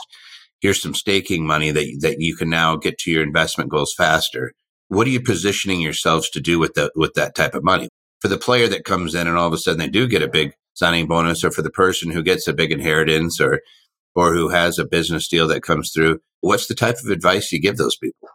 here's 0.62 0.82
some 0.82 0.96
staking 0.96 1.46
money 1.46 1.72
that 1.72 1.86
that 2.02 2.20
you 2.20 2.36
can 2.36 2.50
now 2.50 2.76
get 2.76 2.98
to 3.00 3.12
your 3.12 3.22
investment 3.22 3.70
goals 3.70 3.94
faster. 3.96 4.54
What 4.88 5.06
are 5.06 5.12
you 5.12 5.22
positioning 5.22 5.82
yourselves 5.82 6.30
to 6.32 6.42
do 6.42 6.58
with 6.58 6.74
the 6.74 6.92
with 6.96 7.14
that 7.14 7.36
type 7.36 7.54
of 7.54 7.64
money? 7.64 7.90
For 8.22 8.30
the 8.30 8.38
player 8.38 8.68
that 8.68 8.86
comes 8.86 9.14
in 9.14 9.28
and 9.28 9.38
all 9.38 9.48
of 9.48 9.54
a 9.54 9.58
sudden 9.58 9.80
they 9.80 9.90
do 9.90 10.08
get 10.08 10.24
a 10.24 10.28
big 10.28 10.54
signing 10.74 11.08
bonus 11.08 11.44
or 11.44 11.52
for 11.52 11.62
the 11.62 11.70
person 11.70 12.10
who 12.10 12.24
gets 12.24 12.48
a 12.48 12.54
big 12.54 12.72
inheritance 12.72 13.40
or 13.40 13.62
or 14.16 14.34
who 14.34 14.50
has 14.50 14.80
a 14.80 14.86
business 14.86 15.28
deal 15.28 15.48
that 15.48 15.62
comes 15.62 15.92
through, 15.94 16.20
what's 16.42 16.68
the 16.68 16.76
type 16.76 16.98
of 17.04 17.12
advice 17.12 17.52
you 17.52 17.62
give 17.62 17.78
those 17.78 17.96
people? 17.98 18.28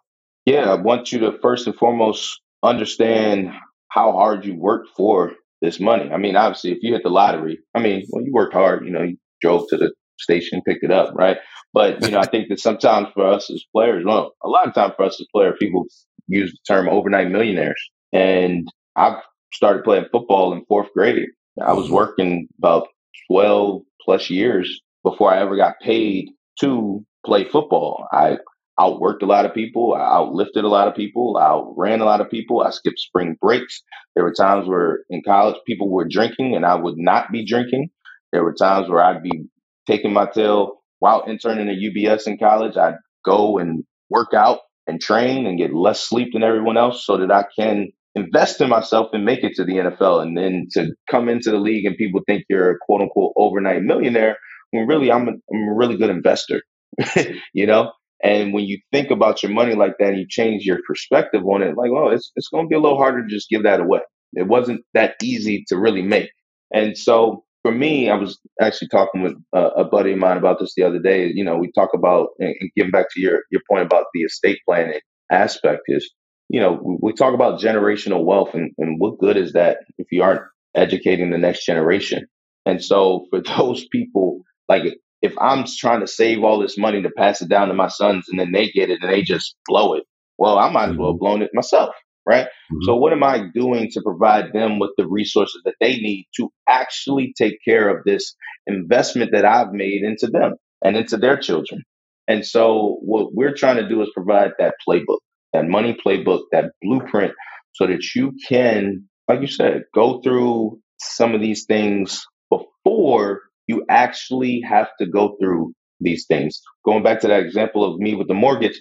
Yeah, 0.44 0.70
I 0.70 0.74
want 0.74 1.10
you 1.10 1.18
to 1.20 1.38
first 1.40 1.66
and 1.66 1.76
foremost 1.76 2.40
understand 2.62 3.50
how 3.88 4.12
hard 4.12 4.44
you 4.44 4.54
worked 4.54 4.90
for 4.96 5.32
this 5.64 5.80
money. 5.80 6.10
I 6.10 6.18
mean, 6.18 6.36
obviously, 6.36 6.72
if 6.72 6.78
you 6.82 6.92
hit 6.92 7.02
the 7.02 7.08
lottery, 7.08 7.58
I 7.74 7.80
mean, 7.80 8.06
well, 8.10 8.24
you 8.24 8.32
worked 8.32 8.54
hard. 8.54 8.84
You 8.84 8.92
know, 8.92 9.02
you 9.02 9.16
drove 9.40 9.66
to 9.70 9.76
the 9.76 9.92
station, 10.18 10.62
picked 10.66 10.84
it 10.84 10.90
up, 10.90 11.14
right? 11.14 11.38
But 11.72 12.02
you 12.02 12.10
know, 12.10 12.20
I 12.20 12.26
think 12.26 12.48
that 12.48 12.60
sometimes 12.60 13.08
for 13.14 13.26
us 13.26 13.50
as 13.50 13.64
players, 13.72 14.04
well, 14.06 14.32
a 14.42 14.48
lot 14.48 14.68
of 14.68 14.74
times 14.74 14.94
for 14.96 15.04
us 15.04 15.20
as 15.20 15.26
players, 15.34 15.56
people 15.58 15.86
use 16.28 16.52
the 16.52 16.58
term 16.72 16.88
overnight 16.88 17.30
millionaires. 17.30 17.80
And 18.12 18.68
I've 18.94 19.20
started 19.52 19.84
playing 19.84 20.06
football 20.12 20.52
in 20.52 20.64
fourth 20.66 20.92
grade. 20.94 21.26
I 21.60 21.72
was 21.72 21.86
mm-hmm. 21.86 21.94
working 21.94 22.48
about 22.58 22.88
twelve 23.28 23.82
plus 24.04 24.30
years 24.30 24.80
before 25.02 25.32
I 25.32 25.40
ever 25.40 25.56
got 25.56 25.80
paid 25.82 26.30
to 26.60 27.04
play 27.24 27.44
football. 27.44 28.06
I 28.12 28.38
outworked 28.78 29.22
a 29.22 29.26
lot 29.26 29.44
of 29.44 29.54
people. 29.54 29.94
I 29.94 30.00
outlifted 30.00 30.64
a 30.64 30.68
lot 30.68 30.88
of 30.88 30.94
people. 30.94 31.36
I 31.36 31.46
outran 31.46 32.00
a 32.00 32.04
lot 32.04 32.20
of 32.20 32.30
people. 32.30 32.60
I 32.60 32.70
skipped 32.70 32.98
spring 32.98 33.36
breaks. 33.40 33.82
There 34.14 34.24
were 34.24 34.32
times 34.32 34.68
where 34.68 35.00
in 35.10 35.22
college 35.24 35.56
people 35.66 35.90
were 35.90 36.08
drinking 36.08 36.54
and 36.56 36.66
I 36.66 36.74
would 36.74 36.96
not 36.96 37.30
be 37.30 37.46
drinking. 37.46 37.90
There 38.32 38.42
were 38.42 38.54
times 38.54 38.88
where 38.88 39.02
I'd 39.02 39.22
be 39.22 39.46
taking 39.86 40.12
my 40.12 40.26
tail 40.26 40.82
while 40.98 41.24
interning 41.24 41.68
at 41.68 41.76
UBS 41.76 42.26
in 42.26 42.38
college. 42.38 42.76
I'd 42.76 42.96
go 43.24 43.58
and 43.58 43.84
work 44.10 44.34
out 44.34 44.60
and 44.86 45.00
train 45.00 45.46
and 45.46 45.58
get 45.58 45.74
less 45.74 46.00
sleep 46.00 46.32
than 46.32 46.42
everyone 46.42 46.76
else 46.76 47.06
so 47.06 47.18
that 47.18 47.30
I 47.30 47.44
can 47.56 47.92
invest 48.14 48.60
in 48.60 48.68
myself 48.68 49.08
and 49.12 49.24
make 49.24 49.42
it 49.42 49.54
to 49.56 49.64
the 49.64 49.74
NFL. 49.74 50.22
And 50.22 50.36
then 50.36 50.66
to 50.72 50.92
come 51.10 51.28
into 51.28 51.50
the 51.50 51.58
league 51.58 51.84
and 51.84 51.96
people 51.96 52.20
think 52.26 52.44
you're 52.48 52.72
a 52.72 52.78
quote 52.80 53.02
unquote 53.02 53.32
overnight 53.36 53.82
millionaire 53.82 54.36
when 54.70 54.86
really 54.86 55.10
I'm 55.10 55.28
a, 55.28 55.32
I'm 55.32 55.68
a 55.68 55.74
really 55.74 55.96
good 55.96 56.10
investor, 56.10 56.62
you 57.52 57.66
know? 57.66 57.92
And 58.24 58.54
when 58.54 58.64
you 58.64 58.80
think 58.92 59.10
about 59.10 59.42
your 59.42 59.52
money 59.52 59.74
like 59.74 59.94
that, 60.00 60.10
and 60.10 60.18
you 60.18 60.26
change 60.28 60.64
your 60.64 60.80
perspective 60.88 61.44
on 61.46 61.62
it. 61.62 61.76
Like, 61.76 61.92
well, 61.92 62.10
it's 62.10 62.32
it's 62.36 62.48
going 62.48 62.66
to 62.66 62.68
be 62.70 62.76
a 62.76 62.80
little 62.80 62.98
harder 62.98 63.22
to 63.22 63.28
just 63.28 63.50
give 63.50 63.64
that 63.64 63.80
away. 63.80 64.00
It 64.34 64.48
wasn't 64.48 64.82
that 64.94 65.16
easy 65.22 65.64
to 65.68 65.78
really 65.78 66.02
make. 66.02 66.30
And 66.74 66.98
so 66.98 67.44
for 67.62 67.72
me, 67.72 68.10
I 68.10 68.16
was 68.16 68.40
actually 68.60 68.88
talking 68.88 69.22
with 69.22 69.34
uh, 69.56 69.70
a 69.76 69.84
buddy 69.84 70.12
of 70.12 70.18
mine 70.18 70.38
about 70.38 70.58
this 70.60 70.74
the 70.76 70.84
other 70.84 71.00
day. 71.00 71.30
You 71.34 71.44
know, 71.44 71.56
we 71.56 71.72
talk 71.72 71.90
about 71.94 72.30
and 72.40 72.54
getting 72.76 72.92
back 72.92 73.06
to 73.12 73.20
your 73.20 73.42
your 73.52 73.62
point 73.70 73.86
about 73.86 74.06
the 74.14 74.22
estate 74.22 74.58
planning 74.66 75.00
aspect 75.30 75.82
is, 75.88 76.10
you 76.48 76.60
know, 76.60 76.98
we 77.02 77.12
talk 77.12 77.34
about 77.34 77.60
generational 77.60 78.24
wealth, 78.24 78.54
and, 78.54 78.72
and 78.78 79.00
what 79.00 79.18
good 79.18 79.36
is 79.36 79.52
that 79.54 79.78
if 79.98 80.08
you 80.12 80.22
aren't 80.22 80.42
educating 80.74 81.30
the 81.30 81.38
next 81.38 81.66
generation? 81.66 82.26
And 82.66 82.82
so 82.84 83.26
for 83.30 83.40
those 83.58 83.86
people, 83.88 84.40
like 84.68 84.84
if 85.24 85.32
I'm 85.40 85.64
trying 85.64 86.00
to 86.00 86.06
save 86.06 86.44
all 86.44 86.60
this 86.60 86.76
money 86.76 87.00
to 87.00 87.08
pass 87.08 87.40
it 87.40 87.48
down 87.48 87.68
to 87.68 87.74
my 87.74 87.88
sons 87.88 88.26
and 88.28 88.38
then 88.38 88.52
they 88.52 88.68
get 88.68 88.90
it 88.90 88.98
and 89.00 89.10
they 89.10 89.22
just 89.22 89.56
blow 89.66 89.94
it, 89.94 90.04
well, 90.36 90.58
I 90.58 90.70
might 90.70 90.90
as 90.90 90.96
well 90.98 91.12
have 91.12 91.14
mm-hmm. 91.14 91.24
blown 91.24 91.42
it 91.42 91.50
myself, 91.54 91.94
right? 92.26 92.44
Mm-hmm. 92.44 92.82
So, 92.82 92.96
what 92.96 93.14
am 93.14 93.22
I 93.22 93.46
doing 93.54 93.88
to 93.92 94.02
provide 94.02 94.52
them 94.52 94.78
with 94.78 94.90
the 94.98 95.08
resources 95.08 95.62
that 95.64 95.76
they 95.80 95.96
need 95.96 96.26
to 96.36 96.52
actually 96.68 97.32
take 97.38 97.56
care 97.66 97.88
of 97.88 98.04
this 98.04 98.34
investment 98.66 99.30
that 99.32 99.46
I've 99.46 99.72
made 99.72 100.02
into 100.02 100.26
them 100.26 100.56
and 100.84 100.94
into 100.94 101.16
their 101.16 101.38
children? 101.38 101.84
And 102.28 102.44
so, 102.44 102.98
what 103.00 103.34
we're 103.34 103.54
trying 103.54 103.76
to 103.76 103.88
do 103.88 104.02
is 104.02 104.10
provide 104.12 104.50
that 104.58 104.74
playbook, 104.86 105.20
that 105.54 105.66
money 105.66 105.96
playbook, 106.06 106.42
that 106.52 106.72
blueprint, 106.82 107.32
so 107.72 107.86
that 107.86 108.14
you 108.14 108.32
can, 108.46 109.08
like 109.26 109.40
you 109.40 109.46
said, 109.46 109.84
go 109.94 110.20
through 110.20 110.80
some 110.98 111.34
of 111.34 111.40
these 111.40 111.64
things 111.64 112.26
before 112.50 113.40
you 113.68 113.84
actually 113.90 114.62
have 114.62 114.88
to 115.00 115.06
go 115.06 115.36
through 115.40 115.74
these 116.00 116.26
things. 116.26 116.62
Going 116.84 117.02
back 117.04 117.20
to 117.22 117.28
that 117.28 117.42
example 117.42 117.84
of 117.84 118.00
me 118.00 118.14
with 118.14 118.28
the 118.28 118.34
mortgage, 118.34 118.80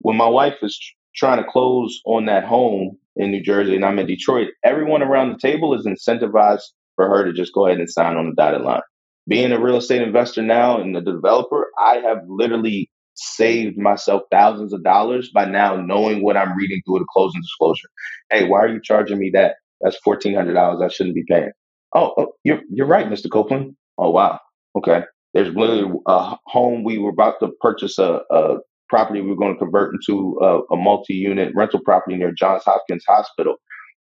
when 0.00 0.16
my 0.16 0.28
wife 0.28 0.56
is 0.62 0.78
trying 1.16 1.42
to 1.44 1.50
close 1.50 2.00
on 2.06 2.26
that 2.26 2.44
home 2.44 2.98
in 3.16 3.30
New 3.32 3.42
Jersey 3.42 3.76
and 3.76 3.84
I'm 3.84 3.98
in 4.00 4.06
Detroit, 4.06 4.48
everyone 4.64 5.02
around 5.02 5.30
the 5.32 5.38
table 5.38 5.74
is 5.74 5.86
incentivized 5.86 6.64
for 6.96 7.08
her 7.08 7.24
to 7.24 7.32
just 7.34 7.54
go 7.54 7.66
ahead 7.66 7.80
and 7.80 7.90
sign 7.90 8.16
on 8.16 8.28
the 8.30 8.36
dotted 8.36 8.62
line. 8.62 8.82
Being 9.28 9.52
a 9.52 9.60
real 9.60 9.78
estate 9.78 10.02
investor 10.02 10.42
now 10.42 10.80
and 10.80 10.96
a 10.96 11.00
developer, 11.02 11.68
I 11.78 11.96
have 11.96 12.18
literally 12.28 12.90
saved 13.14 13.78
myself 13.78 14.22
thousands 14.32 14.72
of 14.72 14.84
dollars 14.84 15.30
by 15.34 15.46
now 15.46 15.76
knowing 15.76 16.22
what 16.22 16.36
I'm 16.36 16.56
reading 16.56 16.82
through 16.86 17.00
the 17.00 17.06
closing 17.12 17.40
disclosure. 17.42 17.88
Hey, 18.30 18.46
why 18.48 18.60
are 18.60 18.68
you 18.68 18.80
charging 18.82 19.18
me 19.18 19.30
that? 19.34 19.56
That's 19.82 19.98
fourteen 20.04 20.34
hundred 20.34 20.54
dollars 20.54 20.82
I 20.82 20.88
shouldn't 20.88 21.14
be 21.16 21.24
paying. 21.30 21.52
Oh, 21.94 22.14
oh, 22.18 22.28
you're 22.44 22.60
you're 22.70 22.86
right, 22.88 23.06
Mr. 23.08 23.30
Copeland. 23.30 23.76
Oh 23.98 24.10
wow. 24.10 24.38
Okay. 24.76 25.02
There's 25.32 25.54
literally 25.54 25.92
a 26.06 26.36
home 26.46 26.84
we 26.84 26.98
were 26.98 27.10
about 27.10 27.40
to 27.40 27.48
purchase 27.60 27.98
a, 27.98 28.20
a 28.30 28.56
property 28.88 29.20
we 29.20 29.30
were 29.30 29.36
going 29.36 29.54
to 29.54 29.58
convert 29.58 29.94
into 29.94 30.38
a, 30.40 30.60
a 30.72 30.76
multi-unit 30.76 31.52
rental 31.54 31.80
property 31.80 32.16
near 32.16 32.32
Johns 32.32 32.62
Hopkins 32.64 33.04
Hospital, 33.06 33.56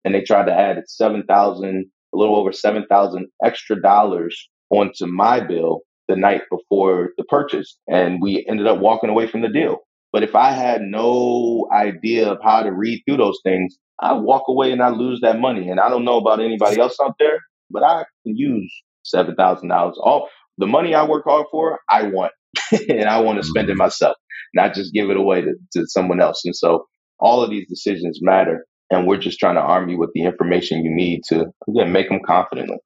and 0.05 0.13
they 0.13 0.21
tried 0.21 0.45
to 0.45 0.53
add 0.53 0.83
seven 0.87 1.23
thousand, 1.23 1.85
a 2.13 2.17
little 2.17 2.35
over 2.35 2.51
seven 2.51 2.85
thousand 2.87 3.27
extra 3.43 3.81
dollars 3.81 4.47
onto 4.69 5.07
my 5.07 5.39
bill 5.39 5.81
the 6.07 6.15
night 6.15 6.43
before 6.51 7.11
the 7.17 7.23
purchase, 7.23 7.77
and 7.87 8.21
we 8.21 8.45
ended 8.47 8.67
up 8.67 8.79
walking 8.79 9.09
away 9.09 9.27
from 9.27 9.41
the 9.41 9.49
deal. 9.49 9.79
But 10.11 10.23
if 10.23 10.35
I 10.35 10.51
had 10.51 10.81
no 10.83 11.67
idea 11.73 12.31
of 12.31 12.37
how 12.43 12.61
to 12.61 12.71
read 12.71 13.01
through 13.05 13.17
those 13.17 13.39
things, 13.43 13.77
I 13.99 14.13
walk 14.13 14.43
away 14.47 14.71
and 14.71 14.81
I 14.83 14.89
lose 14.89 15.21
that 15.21 15.39
money. 15.39 15.69
And 15.69 15.79
I 15.79 15.89
don't 15.89 16.05
know 16.05 16.17
about 16.17 16.39
anybody 16.39 16.79
else 16.79 16.97
out 17.03 17.15
there, 17.17 17.39
but 17.71 17.83
I 17.83 18.05
can 18.23 18.37
use 18.37 18.71
seven 19.03 19.35
thousand 19.35 19.69
dollars. 19.69 19.97
All 20.01 20.29
the 20.57 20.67
money 20.67 20.93
I 20.93 21.05
work 21.05 21.23
hard 21.25 21.47
for, 21.51 21.79
I 21.89 22.03
want, 22.03 22.31
and 22.89 23.05
I 23.05 23.21
want 23.21 23.41
to 23.41 23.47
spend 23.47 23.69
it 23.69 23.73
mm-hmm. 23.73 23.79
myself, 23.79 24.17
not 24.53 24.73
just 24.73 24.93
give 24.93 25.09
it 25.09 25.17
away 25.17 25.41
to, 25.41 25.53
to 25.73 25.87
someone 25.87 26.21
else. 26.21 26.41
And 26.45 26.55
so, 26.55 26.85
all 27.19 27.43
of 27.43 27.49
these 27.49 27.67
decisions 27.67 28.19
matter, 28.21 28.65
and 28.89 29.07
we're 29.07 29.17
just 29.17 29.39
trying 29.39 29.55
to 29.55 29.61
arm 29.61 29.89
you 29.89 29.97
with 29.97 30.11
the 30.13 30.23
information 30.23 30.83
you 30.83 30.93
need 30.93 31.21
to 31.29 31.47
again 31.67 31.91
make 31.91 32.09
them 32.09 32.19
confidently. 32.25 32.77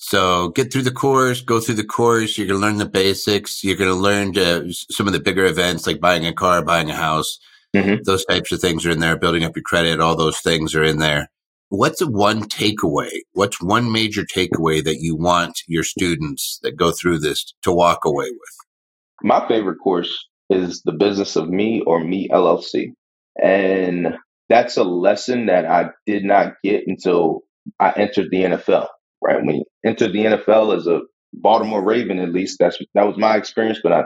So 0.00 0.50
get 0.50 0.72
through 0.72 0.82
the 0.82 0.92
course, 0.92 1.40
go 1.40 1.58
through 1.58 1.74
the 1.74 1.84
course. 1.84 2.38
You're 2.38 2.46
going 2.46 2.60
to 2.60 2.64
learn 2.64 2.76
the 2.76 2.88
basics. 2.88 3.64
You're 3.64 3.76
going 3.76 3.90
to 3.90 3.96
learn 3.96 4.32
to, 4.34 4.72
some 4.72 5.08
of 5.08 5.12
the 5.12 5.18
bigger 5.18 5.44
events 5.44 5.88
like 5.88 6.00
buying 6.00 6.24
a 6.24 6.32
car, 6.32 6.64
buying 6.64 6.88
a 6.88 6.94
house. 6.94 7.40
Mm-hmm. 7.74 8.02
Those 8.04 8.24
types 8.24 8.52
of 8.52 8.60
things 8.60 8.86
are 8.86 8.90
in 8.90 9.00
there. 9.00 9.18
Building 9.18 9.42
up 9.42 9.56
your 9.56 9.64
credit, 9.64 9.98
all 10.00 10.14
those 10.14 10.38
things 10.38 10.76
are 10.76 10.84
in 10.84 10.98
there. 10.98 11.28
What's 11.70 12.00
one 12.00 12.42
takeaway? 12.48 13.10
What's 13.32 13.60
one 13.60 13.92
major 13.92 14.24
takeaway 14.24 14.82
that 14.84 14.98
you 15.00 15.16
want 15.16 15.58
your 15.66 15.84
students 15.84 16.58
that 16.62 16.76
go 16.76 16.92
through 16.92 17.18
this 17.18 17.52
to 17.62 17.72
walk 17.72 18.04
away 18.04 18.30
with? 18.30 18.56
My 19.22 19.46
favorite 19.48 19.78
course 19.82 20.26
is 20.48 20.82
the 20.82 20.92
business 20.92 21.36
of 21.36 21.48
me 21.48 21.82
or 21.86 22.02
me 22.02 22.28
LLC. 22.28 22.92
And 23.42 24.14
that's 24.48 24.76
a 24.76 24.84
lesson 24.84 25.46
that 25.46 25.66
I 25.66 25.90
did 26.06 26.24
not 26.24 26.54
get 26.64 26.84
until 26.86 27.42
I 27.78 27.92
entered 27.96 28.28
the 28.30 28.44
NFL 28.44 28.88
right? 29.22 29.44
When 29.44 29.56
you 29.56 29.64
enter 29.84 30.10
the 30.10 30.24
NFL 30.24 30.76
as 30.76 30.86
a 30.86 31.00
Baltimore 31.32 31.84
Raven, 31.84 32.18
at 32.18 32.32
least 32.32 32.58
that's 32.58 32.78
that 32.94 33.06
was 33.06 33.18
my 33.18 33.36
experience. 33.36 33.80
But 33.82 33.92
I, 33.92 34.02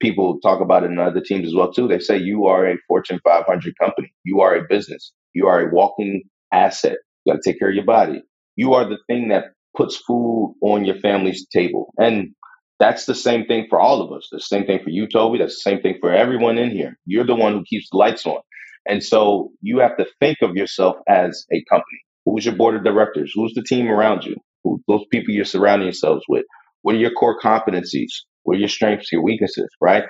people 0.00 0.38
talk 0.40 0.60
about 0.60 0.84
it 0.84 0.90
in 0.90 0.98
other 0.98 1.20
teams 1.20 1.48
as 1.48 1.54
well 1.54 1.72
too. 1.72 1.88
They 1.88 1.98
say 1.98 2.18
you 2.18 2.46
are 2.46 2.66
a 2.66 2.76
Fortune 2.88 3.20
500 3.24 3.74
company. 3.78 4.12
You 4.24 4.40
are 4.40 4.54
a 4.54 4.66
business. 4.68 5.12
You 5.34 5.46
are 5.46 5.68
a 5.68 5.74
walking 5.74 6.22
asset. 6.52 6.98
You 7.24 7.34
got 7.34 7.40
to 7.42 7.50
take 7.50 7.58
care 7.60 7.70
of 7.70 7.74
your 7.76 7.86
body. 7.86 8.22
You 8.56 8.74
are 8.74 8.86
the 8.88 8.98
thing 9.08 9.28
that 9.28 9.46
puts 9.76 9.96
food 9.96 10.56
on 10.62 10.84
your 10.84 10.96
family's 11.00 11.46
table, 11.48 11.92
and 11.98 12.34
that's 12.80 13.06
the 13.06 13.16
same 13.16 13.46
thing 13.46 13.68
for 13.70 13.80
all 13.80 14.02
of 14.02 14.12
us. 14.12 14.28
The 14.32 14.40
same 14.40 14.66
thing 14.66 14.80
for 14.84 14.90
you, 14.90 15.08
Toby. 15.08 15.38
That's 15.38 15.56
the 15.56 15.70
same 15.70 15.82
thing 15.82 15.96
for 16.00 16.12
everyone 16.12 16.58
in 16.58 16.72
here. 16.72 16.98
You're 17.06 17.26
the 17.26 17.36
one 17.36 17.54
who 17.54 17.64
keeps 17.64 17.90
the 17.90 17.98
lights 17.98 18.26
on. 18.26 18.40
And 18.88 19.02
so 19.04 19.52
you 19.62 19.80
have 19.80 19.96
to 19.98 20.06
think 20.20 20.38
of 20.42 20.56
yourself 20.56 20.96
as 21.08 21.46
a 21.52 21.64
company. 21.70 22.00
Who's 22.26 22.46
your 22.46 22.56
board 22.56 22.76
of 22.76 22.84
directors? 22.84 23.32
Who's 23.34 23.54
the 23.54 23.64
team 23.64 23.88
around 23.90 24.24
you? 24.24 24.36
Who, 24.64 24.82
those 24.88 25.04
people 25.10 25.34
you're 25.34 25.46
surrounding 25.46 25.86
yourselves 25.86 26.24
with? 26.28 26.46
What 26.82 26.96
are 26.96 27.00
your 27.00 27.12
core 27.12 27.40
competencies? 27.40 28.10
What 28.44 28.58
are 28.58 28.60
your 28.60 28.68
strengths, 28.68 29.12
your 29.12 29.24
weaknesses, 29.24 29.70
right? 29.80 30.04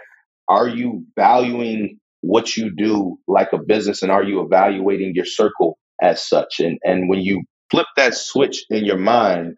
Are 0.49 0.69
you 0.69 1.07
valuing 1.17 2.01
what 2.23 2.57
you 2.57 2.71
do 2.77 3.19
like 3.29 3.53
a 3.55 3.59
business 3.59 4.03
and 4.03 4.13
are 4.13 4.25
you 4.25 4.43
evaluating 4.43 5.15
your 5.17 5.27
circle 5.27 5.79
as 6.03 6.27
such? 6.29 6.61
And, 6.61 6.79
and 6.85 7.09
when 7.09 7.21
you 7.21 7.45
flip 7.71 7.87
that 7.97 8.15
switch 8.15 8.65
in 8.71 8.85
your 8.85 8.99
mind, 8.99 9.57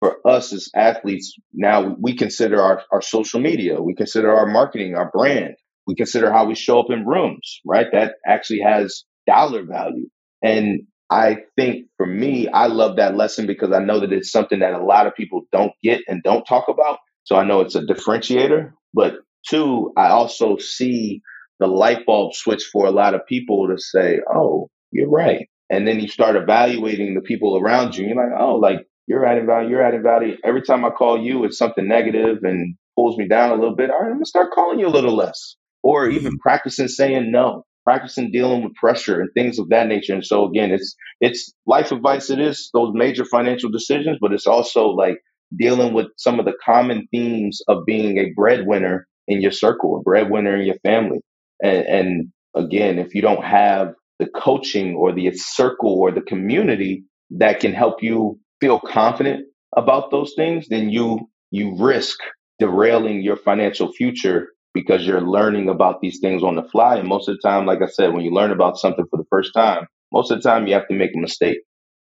for 0.00 0.18
us 0.28 0.52
as 0.52 0.68
athletes, 0.76 1.34
now 1.52 1.96
we 2.00 2.16
consider 2.16 2.60
our, 2.62 2.82
our 2.92 3.02
social 3.02 3.40
media, 3.40 3.80
we 3.80 3.94
consider 3.94 4.32
our 4.32 4.46
marketing, 4.46 4.94
our 4.94 5.10
brand, 5.10 5.56
we 5.86 5.94
consider 5.94 6.32
how 6.32 6.44
we 6.46 6.54
show 6.54 6.80
up 6.80 6.90
in 6.90 7.06
rooms, 7.06 7.60
right? 7.64 7.86
That 7.92 8.14
actually 8.26 8.60
has 8.60 9.04
dollar 9.26 9.64
value. 9.64 10.08
And 10.42 10.82
I 11.10 11.38
think 11.56 11.86
for 11.96 12.06
me, 12.06 12.48
I 12.48 12.66
love 12.66 12.96
that 12.96 13.16
lesson 13.16 13.46
because 13.46 13.72
I 13.72 13.78
know 13.80 14.00
that 14.00 14.12
it's 14.12 14.30
something 14.30 14.58
that 14.60 14.74
a 14.74 14.84
lot 14.84 15.06
of 15.06 15.14
people 15.14 15.42
don't 15.52 15.72
get 15.82 16.02
and 16.08 16.22
don't 16.22 16.44
talk 16.44 16.68
about. 16.68 16.98
So 17.24 17.36
I 17.36 17.44
know 17.44 17.60
it's 17.60 17.76
a 17.76 17.82
differentiator. 17.82 18.72
But 18.92 19.14
two, 19.48 19.92
I 19.96 20.08
also 20.08 20.58
see 20.58 21.22
the 21.60 21.66
light 21.68 22.04
bulb 22.06 22.34
switch 22.34 22.64
for 22.72 22.86
a 22.86 22.90
lot 22.90 23.14
of 23.14 23.26
people 23.26 23.68
to 23.68 23.78
say, 23.80 24.20
oh, 24.32 24.68
you're 24.92 25.10
right. 25.10 25.48
And 25.68 25.86
then 25.86 26.00
you 26.00 26.08
start 26.08 26.36
evaluating 26.36 27.14
the 27.14 27.20
people 27.20 27.58
around 27.58 27.96
you. 27.96 28.06
You're 28.06 28.16
like, 28.16 28.38
oh, 28.38 28.56
like 28.56 28.86
you're 29.06 29.26
adding 29.26 29.46
value, 29.46 29.70
you're 29.70 29.82
adding 29.82 30.02
value. 30.02 30.36
Every 30.44 30.62
time 30.62 30.84
I 30.84 30.90
call 30.90 31.22
you, 31.22 31.44
it's 31.44 31.58
something 31.58 31.86
negative 31.86 32.38
and 32.42 32.76
pulls 32.94 33.16
me 33.18 33.28
down 33.28 33.50
a 33.50 33.54
little 33.54 33.74
bit. 33.74 33.90
All 33.90 34.00
right, 34.00 34.08
I'm 34.08 34.14
gonna 34.14 34.26
start 34.26 34.52
calling 34.52 34.78
you 34.78 34.86
a 34.86 34.88
little 34.88 35.16
less. 35.16 35.56
Or 35.82 36.08
even 36.08 36.32
mm-hmm. 36.32 36.40
practicing 36.40 36.88
saying 36.88 37.30
no 37.30 37.64
practicing 37.86 38.32
dealing 38.32 38.64
with 38.64 38.74
pressure 38.74 39.20
and 39.20 39.30
things 39.32 39.60
of 39.60 39.68
that 39.68 39.86
nature. 39.86 40.12
And 40.12 40.26
so 40.26 40.44
again, 40.44 40.72
it's 40.72 40.96
it's 41.20 41.54
life 41.66 41.92
advice. 41.92 42.28
It 42.30 42.40
is 42.40 42.68
those 42.74 42.90
major 42.92 43.24
financial 43.24 43.70
decisions, 43.70 44.18
but 44.20 44.32
it's 44.32 44.48
also 44.48 44.88
like 44.88 45.18
dealing 45.56 45.94
with 45.94 46.08
some 46.16 46.40
of 46.40 46.46
the 46.46 46.54
common 46.64 47.06
themes 47.12 47.62
of 47.68 47.86
being 47.86 48.18
a 48.18 48.32
breadwinner 48.34 49.06
in 49.28 49.40
your 49.40 49.52
circle, 49.52 49.96
a 49.96 50.02
breadwinner 50.02 50.56
in 50.56 50.66
your 50.66 50.78
family. 50.82 51.20
And, 51.62 51.86
and 51.86 52.32
again, 52.56 52.98
if 52.98 53.14
you 53.14 53.22
don't 53.22 53.44
have 53.44 53.94
the 54.18 54.26
coaching 54.26 54.94
or 54.94 55.12
the 55.12 55.30
circle 55.32 55.92
or 55.92 56.10
the 56.10 56.22
community 56.22 57.04
that 57.30 57.60
can 57.60 57.72
help 57.72 58.02
you 58.02 58.38
feel 58.60 58.80
confident 58.80 59.46
about 59.76 60.10
those 60.10 60.32
things, 60.36 60.68
then 60.68 60.88
you 60.90 61.28
you 61.50 61.76
risk 61.78 62.18
derailing 62.58 63.22
your 63.22 63.36
financial 63.36 63.92
future 63.92 64.48
because 64.74 65.06
you're 65.06 65.20
learning 65.20 65.68
about 65.68 66.00
these 66.00 66.18
things 66.20 66.42
on 66.42 66.54
the 66.54 66.62
fly. 66.62 66.96
And 66.96 67.08
most 67.08 67.28
of 67.28 67.36
the 67.36 67.48
time, 67.48 67.66
like 67.66 67.82
I 67.82 67.86
said, 67.86 68.12
when 68.12 68.24
you 68.24 68.30
learn 68.30 68.50
about 68.50 68.76
something 68.76 69.06
for 69.10 69.16
the 69.16 69.24
first 69.30 69.52
time, 69.54 69.86
most 70.12 70.30
of 70.30 70.42
the 70.42 70.48
time 70.48 70.66
you 70.66 70.74
have 70.74 70.88
to 70.88 70.94
make 70.94 71.12
a 71.14 71.18
mistake. 71.18 71.58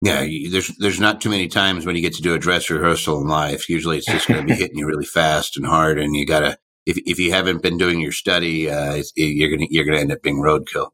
Yeah, 0.01 0.25
there's 0.51 0.69
there's 0.79 1.01
not 1.01 1.21
too 1.21 1.31
many 1.31 1.49
times 1.49 1.85
when 1.85 1.97
you 1.97 2.03
get 2.03 2.15
to 2.15 2.23
do 2.23 2.35
a 2.35 2.39
dress 2.39 2.71
rehearsal 2.71 3.21
in 3.21 3.27
life. 3.27 3.69
Usually, 3.69 3.99
it's 3.99 4.07
just 4.07 4.29
going 4.29 4.47
to 4.47 4.47
be 4.47 4.55
hitting 4.61 4.79
you 4.79 4.87
really 4.87 5.05
fast 5.05 5.57
and 5.57 5.67
hard, 5.67 5.99
and 5.99 6.15
you 6.15 6.25
gotta. 6.25 6.57
If 6.87 6.99
if 7.05 7.19
you 7.19 7.33
haven't 7.33 7.63
been 7.63 7.77
doing 7.77 8.01
your 8.01 8.13
study, 8.13 8.71
uh, 8.71 9.03
you're 9.17 9.51
gonna 9.51 9.67
you're 9.69 9.85
gonna 9.85 9.99
end 9.99 10.13
up 10.13 10.23
being 10.23 10.41
roadkill. 10.41 10.91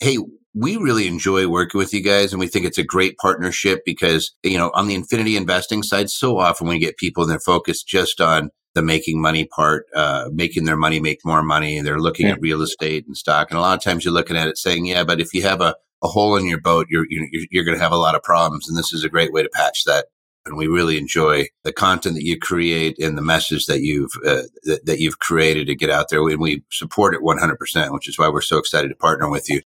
Hey, 0.00 0.16
we 0.54 0.76
really 0.76 1.06
enjoy 1.06 1.48
working 1.48 1.78
with 1.78 1.94
you 1.94 2.02
guys, 2.02 2.32
and 2.32 2.40
we 2.40 2.48
think 2.48 2.66
it's 2.66 2.78
a 2.78 2.84
great 2.84 3.16
partnership 3.18 3.82
because 3.84 4.34
you 4.42 4.58
know 4.58 4.70
on 4.74 4.88
the 4.88 4.94
infinity 4.94 5.36
investing 5.36 5.82
side, 5.82 6.10
so 6.10 6.38
often 6.38 6.66
we 6.66 6.78
get 6.78 6.96
people 6.96 7.22
and 7.22 7.30
they're 7.30 7.40
focused 7.40 7.86
just 7.86 8.20
on 8.20 8.50
the 8.74 8.82
making 8.82 9.20
money 9.20 9.44
part, 9.44 9.86
uh, 9.94 10.28
making 10.32 10.64
their 10.64 10.76
money 10.76 11.00
make 11.00 11.24
more 11.24 11.42
money. 11.42 11.80
They're 11.80 11.98
looking 11.98 12.26
yeah. 12.26 12.34
at 12.34 12.40
real 12.40 12.62
estate 12.62 13.06
and 13.06 13.16
stock. 13.16 13.50
And 13.50 13.58
a 13.58 13.60
lot 13.60 13.76
of 13.76 13.82
times 13.82 14.04
you're 14.04 14.14
looking 14.14 14.36
at 14.36 14.48
it 14.48 14.58
saying, 14.58 14.86
yeah, 14.86 15.04
but 15.04 15.20
if 15.20 15.34
you 15.34 15.42
have 15.42 15.60
a, 15.60 15.74
a 16.02 16.08
hole 16.08 16.36
in 16.36 16.46
your 16.46 16.60
boat, 16.60 16.86
you're, 16.88 17.06
you're, 17.08 17.26
you're 17.50 17.64
going 17.64 17.76
to 17.76 17.82
have 17.82 17.92
a 17.92 17.96
lot 17.96 18.14
of 18.14 18.22
problems. 18.22 18.68
And 18.68 18.78
this 18.78 18.92
is 18.92 19.04
a 19.04 19.08
great 19.08 19.32
way 19.32 19.42
to 19.42 19.48
patch 19.52 19.84
that. 19.86 20.06
And 20.46 20.56
we 20.56 20.68
really 20.68 20.96
enjoy 20.96 21.46
the 21.64 21.72
content 21.72 22.14
that 22.14 22.24
you 22.24 22.38
create 22.38 22.98
and 22.98 23.18
the 23.18 23.22
message 23.22 23.66
that 23.66 23.80
you've, 23.82 24.10
uh, 24.24 24.42
that, 24.62 24.86
that 24.86 25.00
you've 25.00 25.18
created 25.18 25.66
to 25.66 25.74
get 25.74 25.90
out 25.90 26.06
there. 26.08 26.26
And 26.26 26.40
we 26.40 26.62
support 26.70 27.14
it 27.14 27.20
100%, 27.20 27.92
which 27.92 28.08
is 28.08 28.18
why 28.18 28.28
we're 28.28 28.40
so 28.40 28.56
excited 28.56 28.88
to 28.88 28.94
partner 28.94 29.28
with 29.28 29.50
you. 29.50 29.60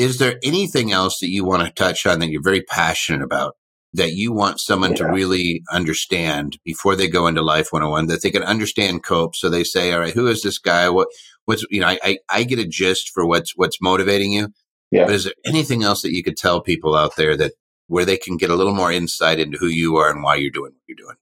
Is 0.00 0.18
there 0.18 0.38
anything 0.42 0.92
else 0.92 1.18
that 1.20 1.30
you 1.30 1.44
want 1.44 1.64
to 1.64 1.72
touch 1.72 2.06
on 2.06 2.20
that 2.20 2.30
you're 2.30 2.42
very 2.42 2.62
passionate 2.62 3.22
about 3.22 3.54
that 3.92 4.12
you 4.12 4.32
want 4.32 4.60
someone 4.60 4.92
yeah. 4.92 4.98
to 4.98 5.04
really 5.06 5.62
understand 5.70 6.58
before 6.64 6.94
they 6.94 7.08
go 7.08 7.26
into 7.26 7.42
life 7.42 7.68
101 7.72 8.06
that 8.06 8.22
they 8.22 8.30
can 8.30 8.42
understand 8.42 9.02
cope 9.02 9.34
so 9.34 9.48
they 9.48 9.64
say 9.64 9.92
all 9.92 10.00
right 10.00 10.14
who 10.14 10.26
is 10.26 10.42
this 10.42 10.58
guy 10.58 10.88
what 10.88 11.08
what's 11.44 11.64
you 11.70 11.80
know 11.80 11.88
I, 11.88 11.98
I, 12.02 12.18
I 12.28 12.44
get 12.44 12.58
a 12.58 12.66
gist 12.66 13.10
for 13.10 13.26
what's 13.26 13.56
what's 13.56 13.80
motivating 13.80 14.32
you 14.32 14.48
yeah. 14.90 15.06
but 15.06 15.14
is 15.14 15.24
there 15.24 15.34
anything 15.44 15.82
else 15.82 16.02
that 16.02 16.12
you 16.12 16.22
could 16.22 16.36
tell 16.36 16.60
people 16.60 16.94
out 16.94 17.16
there 17.16 17.36
that 17.36 17.52
where 17.88 18.04
they 18.04 18.16
can 18.16 18.36
get 18.36 18.50
a 18.50 18.54
little 18.54 18.74
more 18.74 18.92
insight 18.92 19.40
into 19.40 19.58
who 19.58 19.66
you 19.66 19.96
are 19.96 20.10
and 20.10 20.22
why 20.22 20.36
you're 20.36 20.50
doing 20.50 20.72
what 20.72 20.82
you're 20.86 20.96
doing 20.96 21.16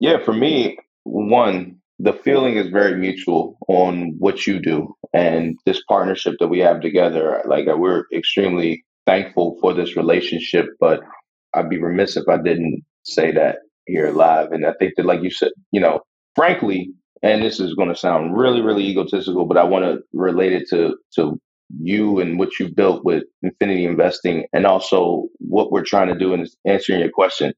yeah 0.00 0.18
for 0.18 0.32
me 0.32 0.78
one 1.02 1.80
the 1.98 2.12
feeling 2.12 2.56
is 2.56 2.68
very 2.68 2.96
mutual 2.96 3.56
on 3.68 4.14
what 4.18 4.46
you 4.46 4.58
do 4.60 4.94
and 5.12 5.56
this 5.64 5.82
partnership 5.88 6.34
that 6.40 6.48
we 6.48 6.58
have 6.58 6.80
together 6.80 7.42
like 7.46 7.68
uh, 7.68 7.76
we're 7.76 8.04
extremely 8.12 8.84
thankful 9.06 9.56
for 9.60 9.72
this 9.74 9.96
relationship 9.96 10.66
but 10.80 11.00
I'd 11.54 11.68
be 11.70 11.78
remiss 11.78 12.16
if 12.16 12.28
I 12.28 12.36
didn't 12.36 12.82
say 13.04 13.32
that 13.32 13.58
here 13.86 14.10
live. 14.10 14.52
And 14.52 14.66
I 14.66 14.72
think 14.78 14.94
that, 14.96 15.06
like 15.06 15.22
you 15.22 15.30
said, 15.30 15.52
you 15.70 15.80
know, 15.80 16.00
frankly, 16.34 16.90
and 17.22 17.42
this 17.42 17.60
is 17.60 17.74
going 17.74 17.88
to 17.88 17.96
sound 17.96 18.36
really, 18.36 18.60
really 18.60 18.84
egotistical, 18.84 19.46
but 19.46 19.56
I 19.56 19.64
want 19.64 19.84
to 19.84 20.00
relate 20.12 20.52
it 20.52 20.68
to 20.70 20.96
to 21.16 21.40
you 21.80 22.20
and 22.20 22.38
what 22.38 22.58
you 22.60 22.68
built 22.68 23.04
with 23.04 23.24
Infinity 23.42 23.86
Investing, 23.86 24.46
and 24.52 24.66
also 24.66 25.28
what 25.38 25.72
we're 25.72 25.84
trying 25.84 26.08
to 26.08 26.18
do 26.18 26.34
in 26.34 26.46
answering 26.66 27.00
your 27.00 27.10
question. 27.10 27.52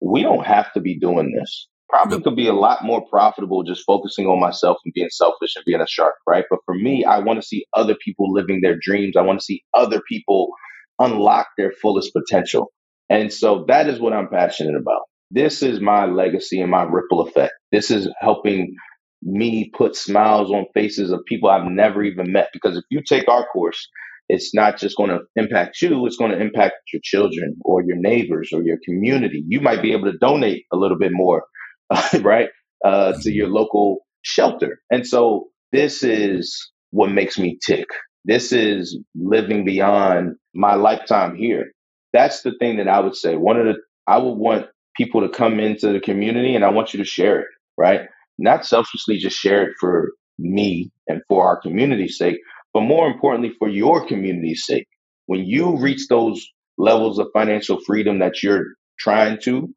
We 0.00 0.22
don't 0.22 0.44
have 0.44 0.72
to 0.72 0.80
be 0.80 0.98
doing 0.98 1.32
this. 1.32 1.68
Probably 1.92 2.22
could 2.22 2.36
be 2.36 2.48
a 2.48 2.54
lot 2.54 2.84
more 2.84 3.06
profitable 3.06 3.64
just 3.64 3.84
focusing 3.86 4.26
on 4.26 4.40
myself 4.40 4.78
and 4.84 4.94
being 4.94 5.10
selfish 5.10 5.56
and 5.56 5.64
being 5.66 5.82
a 5.82 5.86
shark, 5.86 6.14
right? 6.26 6.44
But 6.48 6.60
for 6.64 6.74
me, 6.74 7.04
I 7.04 7.18
want 7.18 7.38
to 7.40 7.46
see 7.46 7.66
other 7.74 7.94
people 8.02 8.32
living 8.32 8.62
their 8.62 8.78
dreams. 8.80 9.14
I 9.14 9.20
want 9.22 9.40
to 9.40 9.44
see 9.44 9.62
other 9.74 10.00
people 10.08 10.48
unlock 10.98 11.48
their 11.58 11.70
fullest 11.82 12.12
potential. 12.14 12.72
And 13.10 13.30
so 13.30 13.66
that 13.68 13.88
is 13.88 14.00
what 14.00 14.14
I'm 14.14 14.28
passionate 14.28 14.74
about. 14.80 15.02
This 15.30 15.62
is 15.62 15.80
my 15.80 16.06
legacy 16.06 16.62
and 16.62 16.70
my 16.70 16.84
ripple 16.84 17.20
effect. 17.20 17.52
This 17.72 17.90
is 17.90 18.08
helping 18.18 18.74
me 19.22 19.70
put 19.76 19.94
smiles 19.94 20.50
on 20.50 20.66
faces 20.74 21.12
of 21.12 21.20
people 21.26 21.50
I've 21.50 21.70
never 21.70 22.02
even 22.02 22.32
met. 22.32 22.48
Because 22.54 22.78
if 22.78 22.84
you 22.90 23.02
take 23.06 23.28
our 23.28 23.46
course, 23.52 23.86
it's 24.28 24.54
not 24.54 24.78
just 24.78 24.96
going 24.96 25.10
to 25.10 25.20
impact 25.36 25.82
you, 25.82 26.06
it's 26.06 26.16
going 26.16 26.32
to 26.32 26.40
impact 26.40 26.74
your 26.92 27.00
children 27.04 27.56
or 27.64 27.82
your 27.82 27.98
neighbors 27.98 28.50
or 28.52 28.62
your 28.62 28.78
community. 28.84 29.44
You 29.46 29.60
might 29.60 29.82
be 29.82 29.92
able 29.92 30.10
to 30.10 30.18
donate 30.18 30.64
a 30.72 30.76
little 30.76 30.98
bit 30.98 31.12
more, 31.12 31.44
right, 32.22 32.50
uh, 32.84 33.14
to 33.22 33.32
your 33.32 33.48
local 33.48 34.00
shelter. 34.22 34.80
And 34.90 35.06
so 35.06 35.48
this 35.72 36.02
is 36.04 36.70
what 36.90 37.10
makes 37.12 37.38
me 37.38 37.58
tick. 37.64 37.86
This 38.24 38.52
is 38.52 38.98
living 39.16 39.64
beyond 39.64 40.36
my 40.54 40.76
lifetime 40.76 41.36
here. 41.36 41.72
That's 42.12 42.42
the 42.42 42.52
thing 42.60 42.78
that 42.78 42.88
I 42.88 43.00
would 43.00 43.16
say. 43.16 43.36
One 43.36 43.58
of 43.58 43.66
the, 43.66 43.74
I 44.06 44.18
would 44.18 44.34
want 44.38 44.66
people 44.96 45.22
to 45.22 45.30
come 45.30 45.60
into 45.60 45.92
the 45.92 46.00
community 46.00 46.54
and 46.56 46.64
I 46.64 46.70
want 46.70 46.94
you 46.94 46.98
to 46.98 47.04
share 47.04 47.40
it, 47.40 47.48
right? 47.78 48.02
Not 48.38 48.66
selfishly 48.66 49.18
just 49.18 49.38
share 49.38 49.64
it 49.68 49.74
for 49.80 50.12
me 50.38 50.90
and 51.08 51.22
for 51.28 51.46
our 51.46 51.60
community's 51.60 52.18
sake, 52.18 52.38
but 52.74 52.82
more 52.82 53.08
importantly, 53.08 53.54
for 53.58 53.68
your 53.68 54.06
community's 54.06 54.66
sake. 54.66 54.86
When 55.26 55.44
you 55.44 55.78
reach 55.78 56.08
those 56.08 56.46
levels 56.78 57.18
of 57.18 57.28
financial 57.34 57.80
freedom 57.86 58.20
that 58.20 58.42
you're 58.42 58.66
trying 58.98 59.40
to, 59.42 59.68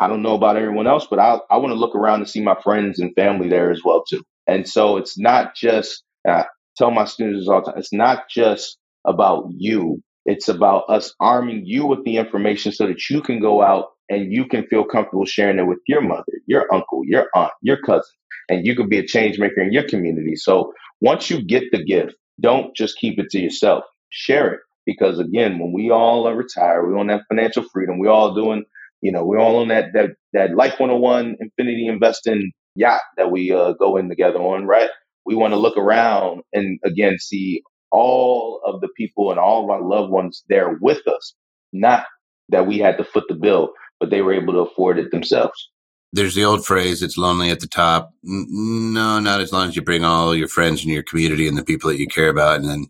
I 0.00 0.08
don't 0.08 0.22
know 0.22 0.34
about 0.34 0.56
everyone 0.56 0.86
else, 0.86 1.06
but 1.08 1.18
I, 1.18 1.38
I 1.50 1.56
want 1.58 1.70
to 1.70 1.78
look 1.78 1.94
around 1.94 2.20
and 2.20 2.28
see 2.28 2.42
my 2.42 2.56
friends 2.62 2.98
and 3.00 3.14
family 3.14 3.48
there 3.48 3.70
as 3.70 3.82
well 3.84 4.04
too. 4.08 4.22
And 4.46 4.68
so 4.68 4.96
it's 4.98 5.18
not 5.18 5.54
just, 5.56 6.02
I 6.26 6.46
tell 6.76 6.90
my 6.90 7.04
students 7.06 7.48
all 7.48 7.62
the 7.62 7.72
time, 7.72 7.78
it's 7.80 7.92
not 7.92 8.28
just 8.30 8.78
about 9.06 9.48
you. 9.56 10.02
It's 10.26 10.48
about 10.48 10.84
us 10.88 11.14
arming 11.20 11.62
you 11.66 11.86
with 11.86 12.04
the 12.04 12.16
information 12.18 12.72
so 12.72 12.86
that 12.88 13.08
you 13.10 13.22
can 13.22 13.40
go 13.40 13.62
out 13.62 13.86
and 14.10 14.32
you 14.32 14.46
can 14.46 14.66
feel 14.66 14.84
comfortable 14.84 15.24
sharing 15.24 15.58
it 15.58 15.66
with 15.66 15.78
your 15.88 16.02
mother, 16.02 16.24
your 16.46 16.72
uncle, 16.74 17.02
your 17.04 17.28
aunt, 17.34 17.52
your 17.62 17.78
cousin, 17.80 18.12
and 18.48 18.66
you 18.66 18.76
can 18.76 18.88
be 18.88 18.98
a 18.98 19.06
change 19.06 19.38
maker 19.38 19.60
in 19.62 19.72
your 19.72 19.88
community. 19.88 20.36
So 20.36 20.72
once 21.00 21.30
you 21.30 21.42
get 21.42 21.64
the 21.72 21.84
gift, 21.84 22.14
don't 22.40 22.76
just 22.76 22.98
keep 22.98 23.18
it 23.18 23.30
to 23.30 23.38
yourself. 23.40 23.84
Share 24.10 24.54
it. 24.54 24.60
Because 24.84 25.18
again, 25.18 25.58
when 25.58 25.72
we 25.72 25.90
all 25.90 26.28
are 26.28 26.36
retired, 26.36 26.88
we 26.88 26.98
on 26.98 27.08
that 27.08 27.22
financial 27.28 27.64
freedom, 27.72 27.98
we 27.98 28.08
all 28.08 28.34
doing, 28.34 28.64
you 29.06 29.12
know, 29.12 29.24
we're 29.24 29.38
all 29.38 29.58
on 29.58 29.68
that 29.68 29.92
that 29.94 30.10
that 30.32 30.56
Life 30.56 30.74
101 30.80 31.36
Infinity 31.38 31.86
Investing 31.86 32.50
yacht 32.74 33.00
that 33.16 33.30
we 33.30 33.52
uh, 33.52 33.72
go 33.74 33.96
in 33.96 34.08
together 34.08 34.40
on, 34.40 34.66
right? 34.66 34.90
We 35.24 35.36
want 35.36 35.52
to 35.52 35.58
look 35.58 35.76
around 35.76 36.42
and 36.52 36.80
again 36.84 37.18
see 37.18 37.62
all 37.92 38.60
of 38.66 38.80
the 38.80 38.88
people 38.96 39.30
and 39.30 39.38
all 39.38 39.64
of 39.64 39.70
our 39.70 39.82
loved 39.82 40.10
ones 40.10 40.42
there 40.48 40.76
with 40.80 41.06
us. 41.06 41.34
Not 41.72 42.04
that 42.48 42.66
we 42.66 42.78
had 42.78 42.98
to 42.98 43.04
foot 43.04 43.24
the 43.28 43.34
bill, 43.34 43.70
but 44.00 44.10
they 44.10 44.22
were 44.22 44.34
able 44.34 44.54
to 44.54 44.70
afford 44.70 44.98
it 44.98 45.12
themselves 45.12 45.70
there's 46.12 46.34
the 46.34 46.44
old 46.44 46.64
phrase, 46.64 47.02
it's 47.02 47.18
lonely 47.18 47.50
at 47.50 47.60
the 47.60 47.66
top. 47.66 48.12
No, 48.22 49.20
not 49.20 49.40
as 49.40 49.52
long 49.52 49.68
as 49.68 49.76
you 49.76 49.82
bring 49.82 50.04
all 50.04 50.34
your 50.34 50.48
friends 50.48 50.82
and 50.82 50.92
your 50.92 51.02
community 51.02 51.46
and 51.46 51.58
the 51.58 51.64
people 51.64 51.90
that 51.90 51.98
you 51.98 52.06
care 52.06 52.28
about. 52.28 52.56
And 52.56 52.68
then, 52.68 52.86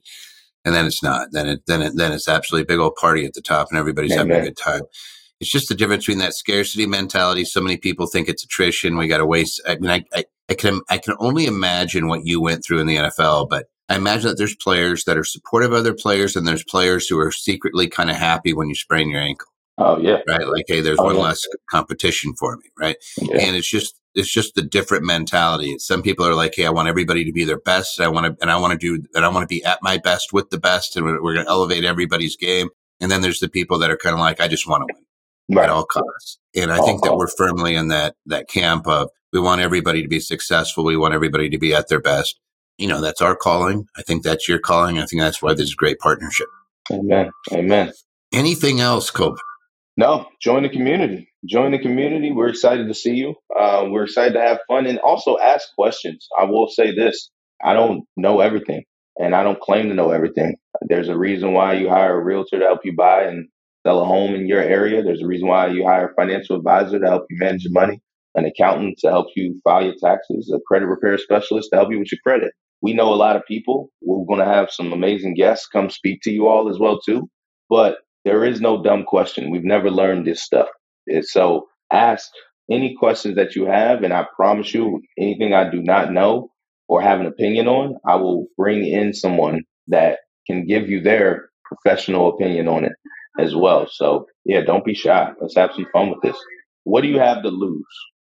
and 0.64 0.74
then 0.74 0.86
it's 0.86 1.02
not, 1.02 1.28
then 1.32 1.48
it, 1.48 1.62
then 1.66 1.82
it, 1.82 1.96
then 1.96 2.12
it's 2.12 2.28
absolutely 2.28 2.62
a 2.62 2.76
big 2.76 2.80
old 2.80 2.94
party 2.96 3.24
at 3.24 3.34
the 3.34 3.42
top 3.42 3.68
and 3.70 3.78
everybody's 3.78 4.12
Amen. 4.12 4.28
having 4.28 4.42
a 4.42 4.44
good 4.46 4.56
time. 4.56 4.82
It's 5.40 5.50
just 5.50 5.68
the 5.68 5.74
difference 5.74 6.06
between 6.06 6.18
that 6.20 6.34
scarcity 6.34 6.86
mentality. 6.86 7.44
So 7.44 7.60
many 7.60 7.76
people 7.76 8.06
think 8.06 8.28
it's 8.28 8.44
attrition. 8.44 8.96
We 8.96 9.08
got 9.08 9.18
to 9.18 9.26
waste. 9.26 9.60
I 9.66 9.76
mean, 9.76 9.90
I, 9.90 10.04
I, 10.14 10.24
I 10.48 10.54
can, 10.54 10.80
I 10.88 10.98
can 10.98 11.14
only 11.18 11.46
imagine 11.46 12.08
what 12.08 12.24
you 12.24 12.40
went 12.40 12.64
through 12.64 12.80
in 12.80 12.86
the 12.86 12.96
NFL, 12.96 13.48
but 13.48 13.66
I 13.88 13.96
imagine 13.96 14.28
that 14.28 14.38
there's 14.38 14.56
players 14.56 15.04
that 15.04 15.18
are 15.18 15.24
supportive 15.24 15.72
of 15.72 15.78
other 15.78 15.94
players 15.94 16.36
and 16.36 16.46
there's 16.46 16.64
players 16.64 17.06
who 17.06 17.18
are 17.18 17.30
secretly 17.30 17.88
kind 17.88 18.10
of 18.10 18.16
happy 18.16 18.52
when 18.52 18.68
you 18.68 18.74
sprain 18.74 19.10
your 19.10 19.20
ankle. 19.20 19.48
Oh 19.78 19.98
yeah. 19.98 20.18
Right. 20.26 20.46
Like, 20.46 20.64
hey, 20.68 20.80
there's 20.80 20.98
oh, 20.98 21.04
one 21.04 21.16
yeah. 21.16 21.22
less 21.22 21.46
competition 21.70 22.32
for 22.38 22.56
me. 22.56 22.70
Right. 22.78 22.96
Yeah. 23.20 23.42
And 23.42 23.56
it's 23.56 23.68
just, 23.68 24.00
it's 24.14 24.32
just 24.32 24.54
the 24.54 24.62
different 24.62 25.04
mentality. 25.04 25.76
Some 25.78 26.02
people 26.02 26.26
are 26.26 26.34
like, 26.34 26.54
Hey, 26.56 26.64
I 26.64 26.70
want 26.70 26.88
everybody 26.88 27.24
to 27.24 27.32
be 27.32 27.44
their 27.44 27.60
best. 27.60 27.98
And 27.98 28.06
I 28.06 28.08
want 28.08 28.26
to, 28.26 28.36
and 28.40 28.50
I 28.50 28.56
want 28.56 28.72
to 28.72 28.78
do, 28.78 29.04
and 29.14 29.24
I 29.24 29.28
want 29.28 29.42
to 29.42 29.54
be 29.54 29.62
at 29.64 29.78
my 29.82 29.98
best 29.98 30.32
with 30.32 30.48
the 30.48 30.58
best. 30.58 30.96
And 30.96 31.04
we're, 31.04 31.22
we're 31.22 31.34
going 31.34 31.44
to 31.44 31.52
elevate 31.52 31.84
everybody's 31.84 32.36
game. 32.36 32.70
And 33.00 33.10
then 33.10 33.20
there's 33.20 33.40
the 33.40 33.50
people 33.50 33.78
that 33.80 33.90
are 33.90 33.98
kind 33.98 34.14
of 34.14 34.20
like, 34.20 34.40
I 34.40 34.48
just 34.48 34.66
want 34.66 34.88
to 34.88 34.94
win 34.94 35.05
right. 35.50 35.64
at 35.64 35.70
all 35.70 35.84
costs. 35.84 36.38
And 36.54 36.72
I 36.72 36.78
think 36.78 37.02
that 37.02 37.16
we're 37.16 37.28
firmly 37.28 37.74
in 37.74 37.88
that, 37.88 38.14
that 38.26 38.48
camp 38.48 38.86
of 38.86 39.10
we 39.32 39.40
want 39.40 39.60
everybody 39.60 40.02
to 40.02 40.08
be 40.08 40.20
successful. 40.20 40.84
We 40.84 40.96
want 40.96 41.14
everybody 41.14 41.50
to 41.50 41.58
be 41.58 41.74
at 41.74 41.88
their 41.88 42.00
best. 42.00 42.38
You 42.78 42.88
know, 42.88 43.00
that's 43.00 43.20
our 43.20 43.36
calling. 43.36 43.86
I 43.96 44.02
think 44.02 44.22
that's 44.22 44.48
your 44.48 44.58
calling. 44.58 44.98
I 44.98 45.06
think 45.06 45.22
that's 45.22 45.42
why 45.42 45.54
there's 45.54 45.72
a 45.72 45.76
great 45.76 45.98
partnership. 45.98 46.48
Amen. 46.92 47.30
Amen. 47.52 47.92
Anything 48.32 48.80
else, 48.80 49.10
Cope? 49.10 49.38
No, 49.96 50.26
join 50.40 50.62
the 50.62 50.68
community. 50.68 51.28
Join 51.48 51.72
the 51.72 51.78
community. 51.78 52.32
We're 52.32 52.48
excited 52.48 52.88
to 52.88 52.94
see 52.94 53.14
you. 53.14 53.34
Uh, 53.58 53.86
we're 53.88 54.04
excited 54.04 54.34
to 54.34 54.40
have 54.40 54.58
fun 54.68 54.86
and 54.86 54.98
also 54.98 55.38
ask 55.38 55.68
questions. 55.74 56.28
I 56.38 56.44
will 56.44 56.68
say 56.68 56.94
this 56.94 57.30
I 57.62 57.72
don't 57.72 58.04
know 58.16 58.40
everything 58.40 58.84
and 59.18 59.34
I 59.34 59.42
don't 59.42 59.60
claim 59.60 59.88
to 59.88 59.94
know 59.94 60.10
everything. 60.10 60.56
There's 60.82 61.08
a 61.08 61.16
reason 61.16 61.54
why 61.54 61.74
you 61.74 61.88
hire 61.88 62.20
a 62.20 62.22
realtor 62.22 62.58
to 62.58 62.64
help 62.64 62.80
you 62.84 62.94
buy 62.94 63.24
and 63.24 63.48
sell 63.86 64.02
a 64.02 64.04
home 64.04 64.34
in 64.34 64.48
your 64.48 64.60
area. 64.60 65.02
There's 65.02 65.22
a 65.22 65.26
reason 65.26 65.46
why 65.46 65.68
you 65.68 65.86
hire 65.86 66.08
a 66.08 66.14
financial 66.14 66.56
advisor 66.56 66.98
to 66.98 67.06
help 67.06 67.26
you 67.30 67.36
manage 67.38 67.62
your 67.62 67.72
money, 67.72 68.00
an 68.34 68.44
accountant 68.44 68.98
to 68.98 69.10
help 69.10 69.28
you 69.36 69.60
file 69.62 69.84
your 69.84 69.94
taxes, 70.02 70.52
a 70.52 70.58
credit 70.66 70.86
repair 70.86 71.16
specialist 71.18 71.68
to 71.70 71.76
help 71.76 71.92
you 71.92 72.00
with 72.00 72.10
your 72.10 72.18
credit. 72.24 72.52
We 72.82 72.94
know 72.94 73.12
a 73.12 73.14
lot 73.14 73.36
of 73.36 73.46
people. 73.46 73.90
We're 74.02 74.26
going 74.26 74.40
to 74.46 74.52
have 74.52 74.72
some 74.72 74.92
amazing 74.92 75.34
guests 75.34 75.68
come 75.68 75.88
speak 75.88 76.20
to 76.22 76.32
you 76.32 76.48
all 76.48 76.68
as 76.68 76.80
well 76.80 76.98
too. 76.98 77.28
But 77.70 77.98
there 78.24 78.44
is 78.44 78.60
no 78.60 78.82
dumb 78.82 79.04
question. 79.04 79.50
We've 79.50 79.62
never 79.62 79.88
learned 79.88 80.26
this 80.26 80.42
stuff. 80.42 80.66
So 81.22 81.66
ask 81.92 82.28
any 82.68 82.96
questions 82.98 83.36
that 83.36 83.54
you 83.54 83.66
have, 83.66 84.02
and 84.02 84.12
I 84.12 84.26
promise 84.34 84.74
you, 84.74 85.00
anything 85.16 85.54
I 85.54 85.70
do 85.70 85.80
not 85.80 86.12
know 86.12 86.50
or 86.88 87.00
have 87.02 87.20
an 87.20 87.26
opinion 87.26 87.68
on, 87.68 87.98
I 88.04 88.16
will 88.16 88.46
bring 88.56 88.84
in 88.84 89.12
someone 89.12 89.62
that 89.86 90.18
can 90.48 90.66
give 90.66 90.88
you 90.88 91.02
their 91.02 91.50
professional 91.64 92.28
opinion 92.34 92.66
on 92.66 92.84
it 92.84 92.92
as 93.40 93.54
well. 93.54 93.86
So 93.90 94.26
yeah, 94.44 94.62
don't 94.62 94.84
be 94.84 94.94
shy. 94.94 95.32
Let's 95.40 95.56
have 95.56 95.72
some 95.74 95.86
fun 95.92 96.10
with 96.10 96.20
this. 96.22 96.36
What 96.84 97.02
do 97.02 97.08
you 97.08 97.18
have 97.18 97.42
to 97.42 97.48
lose? 97.48 97.84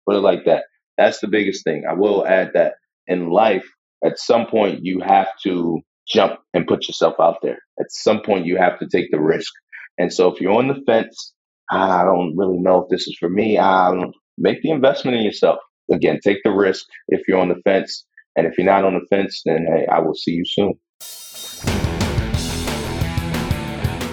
Put 0.08 0.16
it 0.16 0.20
like 0.20 0.44
that. 0.46 0.64
That's 0.98 1.20
the 1.20 1.28
biggest 1.28 1.64
thing. 1.64 1.84
I 1.88 1.94
will 1.94 2.26
add 2.26 2.52
that 2.54 2.74
in 3.06 3.30
life, 3.30 3.64
at 4.04 4.18
some 4.18 4.46
point, 4.46 4.80
you 4.84 5.00
have 5.00 5.28
to 5.44 5.80
jump 6.08 6.40
and 6.54 6.66
put 6.66 6.88
yourself 6.88 7.14
out 7.20 7.38
there. 7.42 7.58
At 7.80 7.86
some 7.90 8.20
point, 8.22 8.46
you 8.46 8.56
have 8.56 8.78
to 8.80 8.88
take 8.88 9.10
the 9.10 9.20
risk. 9.20 9.52
And 9.98 10.12
so 10.12 10.32
if 10.32 10.40
you're 10.40 10.52
on 10.54 10.68
the 10.68 10.80
fence, 10.86 11.34
ah, 11.70 12.02
I 12.02 12.04
don't 12.04 12.36
really 12.36 12.58
know 12.58 12.82
if 12.82 12.88
this 12.90 13.08
is 13.08 13.16
for 13.18 13.28
me. 13.28 13.58
Ah, 13.58 13.90
I 13.90 13.94
don't 13.94 14.14
make 14.38 14.62
the 14.62 14.70
investment 14.70 15.16
in 15.16 15.24
yourself. 15.24 15.58
Again, 15.92 16.20
take 16.22 16.38
the 16.44 16.50
risk 16.50 16.84
if 17.08 17.22
you're 17.28 17.38
on 17.40 17.48
the 17.48 17.60
fence. 17.64 18.06
And 18.36 18.46
if 18.46 18.56
you're 18.58 18.66
not 18.66 18.84
on 18.84 18.94
the 18.94 19.06
fence, 19.10 19.42
then 19.44 19.66
hey, 19.66 19.86
I 19.86 20.00
will 20.00 20.14
see 20.14 20.32
you 20.32 20.44
soon. 20.46 20.74